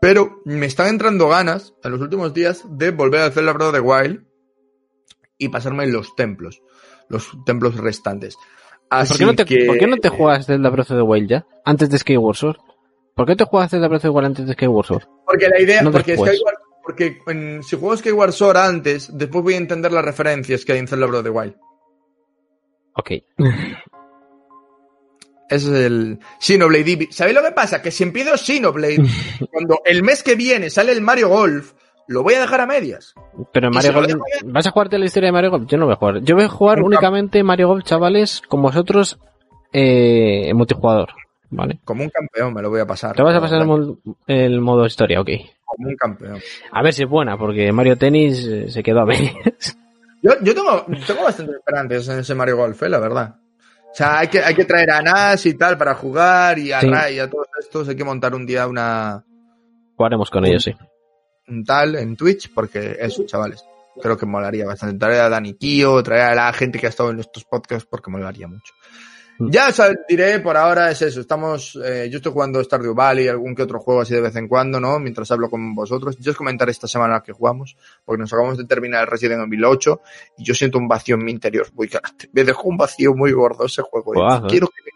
[0.00, 3.72] Pero me están entrando ganas en los últimos días de volver a hacer la prueba
[3.72, 4.24] de Wild
[5.38, 6.60] y pasarme los templos.
[7.08, 8.36] Los templos restantes.
[8.90, 9.64] Así ¿Por qué, no te, que...
[9.66, 11.46] ¿Por qué no te juegas Zelda Breath of the Wild ya?
[11.64, 12.56] Antes de Skyward Sword.
[13.14, 15.04] ¿Por qué te juegas Zelda Breath of antes de Skyward Sword?
[15.26, 16.16] Porque la idea, No porque.
[16.16, 20.72] Skyward- porque en- si juego Skyward Sword antes, después voy a entender las referencias que
[20.72, 21.54] hay en Zelda Breath of the Wild.
[22.94, 23.10] Ok.
[25.48, 26.90] Ese es el Xenoblade.
[26.90, 27.82] Y- ¿Sabéis lo que pasa?
[27.82, 28.96] Que si empiezo Xenoblade,
[29.52, 31.72] cuando el mes que viene sale el Mario Golf,
[32.08, 33.14] lo voy a dejar a medias.
[33.52, 34.12] Pero Mario Golf,
[34.46, 35.66] ¿vas a jugarte la historia de Mario Golf?
[35.68, 36.20] Yo no voy a jugar.
[36.22, 39.18] Yo voy a jugar únicamente Mario Golf, chavales, con vosotros,
[39.72, 41.10] eh, multijugador.
[41.54, 41.80] ¿Vale?
[41.84, 43.14] Como un campeón me lo voy a pasar.
[43.14, 45.28] Te vas a pasar el, mod- el modo historia, ok.
[45.66, 46.40] Como un campeón.
[46.70, 49.76] A ver si es buena, porque Mario Tennis eh, se quedó a medias.
[50.22, 53.36] Yo, yo tengo, tengo bastantes esperanzas en ese Mario Golf, eh, la verdad.
[53.90, 56.80] O sea, hay que, hay que traer a Nash y tal para jugar y a
[56.80, 56.88] Sí.
[56.88, 57.86] Ray y a todos estos.
[57.88, 59.22] Hay que montar un día una
[59.96, 60.72] Jugaremos con ellos, sí.
[61.48, 63.62] un tal en Twitch porque eso, chavales.
[64.00, 64.96] Creo que molaría bastante.
[64.98, 68.10] Traer a Dani Kio, traer a la gente que ha estado en estos podcasts porque
[68.10, 68.72] molaría mucho.
[69.38, 69.50] Mm.
[69.50, 71.20] Ya os diré, por ahora es eso.
[71.20, 74.46] Estamos, eh, yo estoy jugando Stardew Valley, algún que otro juego así de vez en
[74.46, 74.98] cuando, ¿no?
[74.98, 76.16] Mientras hablo con vosotros.
[76.18, 79.64] Yo os comentaré esta semana que jugamos, porque nos acabamos de terminar el Resident Evil
[79.64, 80.00] 8
[80.38, 82.28] y yo siento un vacío en mi interior muy grande.
[82.32, 84.14] Me dejó un vacío muy gordo ese juego.
[84.14, 84.36] ¿eh?
[84.36, 84.40] ¿eh?
[84.48, 84.92] Quiero que me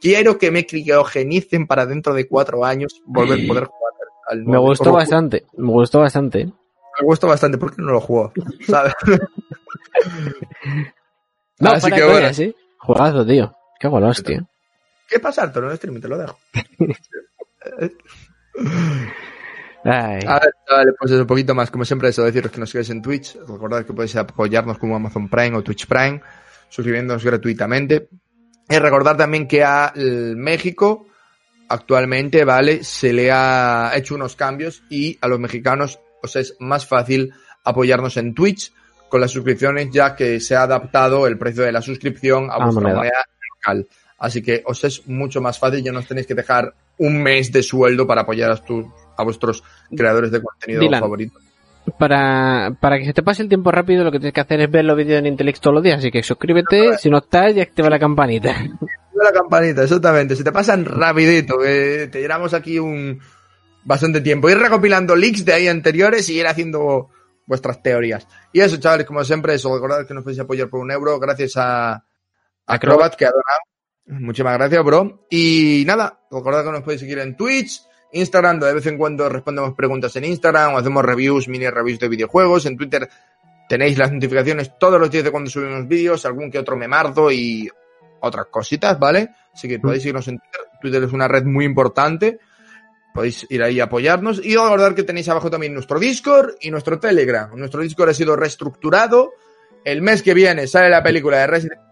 [0.00, 3.92] quiero que me criogenicen para dentro de cuatro años volver a poder jugar
[4.28, 4.66] al Me nuevo.
[4.68, 6.44] gustó Como- bastante, me gustó bastante.
[6.46, 6.52] me
[7.06, 8.32] gustó bastante porque no lo juego,
[8.66, 8.94] ¿sabes?
[11.58, 12.32] No, Así que de bueno.
[12.32, 12.54] sí.
[13.26, 13.54] Tío.
[13.90, 14.44] Qué la hostia.
[15.08, 15.70] ¿Qué pasa, Arturo?
[15.70, 16.38] El stream te lo dejo.
[19.84, 20.20] Ay.
[20.26, 21.70] A ver, vale, pues eso, un poquito más.
[21.70, 23.36] Como siempre, eso, deciros que nos sigáis en Twitch.
[23.46, 26.22] Recordad que podéis apoyarnos como Amazon Prime o Twitch Prime,
[26.70, 28.08] suscribiéndonos gratuitamente.
[28.68, 31.06] Y recordar también que a México
[31.68, 32.82] actualmente, ¿vale?
[32.82, 37.34] Se le ha hecho unos cambios y a los mexicanos os es más fácil
[37.64, 38.72] apoyarnos en Twitch
[39.10, 42.58] con las suscripciones, ya que se ha adaptado el precio de la suscripción a Ah,
[42.64, 42.96] vuestra moneda.
[42.96, 43.24] moneda
[43.64, 43.88] local.
[44.18, 47.52] Así que os es mucho más fácil, ya no os tenéis que dejar un mes
[47.52, 49.62] de sueldo para apoyar a, vuestros
[49.94, 51.00] creadores de contenido Dylan.
[51.00, 51.42] favoritos.
[51.98, 54.70] Para, para que se te pase el tiempo rápido, lo que tienes que hacer es
[54.70, 55.98] ver los vídeos en Intelix todos los días.
[55.98, 58.54] Así que suscríbete, si no estás, y activa la campanita.
[59.14, 60.34] La campanita, exactamente.
[60.34, 61.56] Se te pasan rapidito.
[61.58, 63.20] que te llevamos aquí un
[63.84, 64.50] bastante tiempo.
[64.50, 67.10] Ir recopilando leaks de ahí anteriores y ir haciendo
[67.46, 68.26] vuestras teorías.
[68.52, 71.52] Y eso, chavales, como siempre, eso, recordad que nos podéis apoyar por un euro gracias
[71.56, 72.04] a
[72.66, 74.20] Acrobat que ha donado.
[74.20, 75.26] Muchísimas gracias, bro.
[75.30, 77.82] Y nada, recordad que nos podéis seguir en Twitch,
[78.12, 81.98] Instagram, donde de vez en cuando respondemos preguntas en Instagram o hacemos reviews, mini reviews
[81.98, 82.66] de videojuegos.
[82.66, 83.08] En Twitter
[83.68, 87.68] tenéis las notificaciones todos los días de cuando subimos vídeos, algún que otro memardo y
[88.20, 89.30] otras cositas, ¿vale?
[89.52, 90.60] Así que podéis seguirnos en Twitter.
[90.80, 92.38] Twitter es una red muy importante.
[93.14, 94.44] Podéis ir ahí a apoyarnos.
[94.44, 97.50] Y recordar que tenéis abajo también nuestro Discord y nuestro Telegram.
[97.56, 99.32] Nuestro Discord ha sido reestructurado.
[99.84, 101.83] El mes que viene sale la película de Resident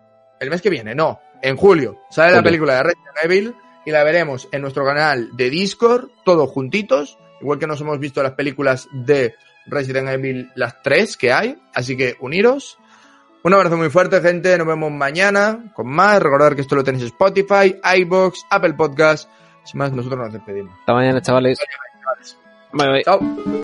[0.42, 1.20] El mes que viene, no.
[1.40, 3.54] En julio sale la película de Resident Evil
[3.86, 7.16] y la veremos en nuestro canal de Discord, todos juntitos.
[7.40, 9.36] Igual que nos hemos visto las películas de
[9.66, 11.56] Resident Evil, las tres que hay.
[11.74, 12.76] Así que uniros.
[13.44, 14.58] Un abrazo muy fuerte, gente.
[14.58, 16.20] Nos vemos mañana con más.
[16.20, 19.30] Recordad que esto lo tenéis en Spotify, iBox, Apple Podcast.
[19.62, 20.74] Sin más, nosotros nos despedimos.
[20.80, 21.58] Hasta mañana, chavales.
[22.72, 23.04] Bye, bye.
[23.04, 23.20] Chao.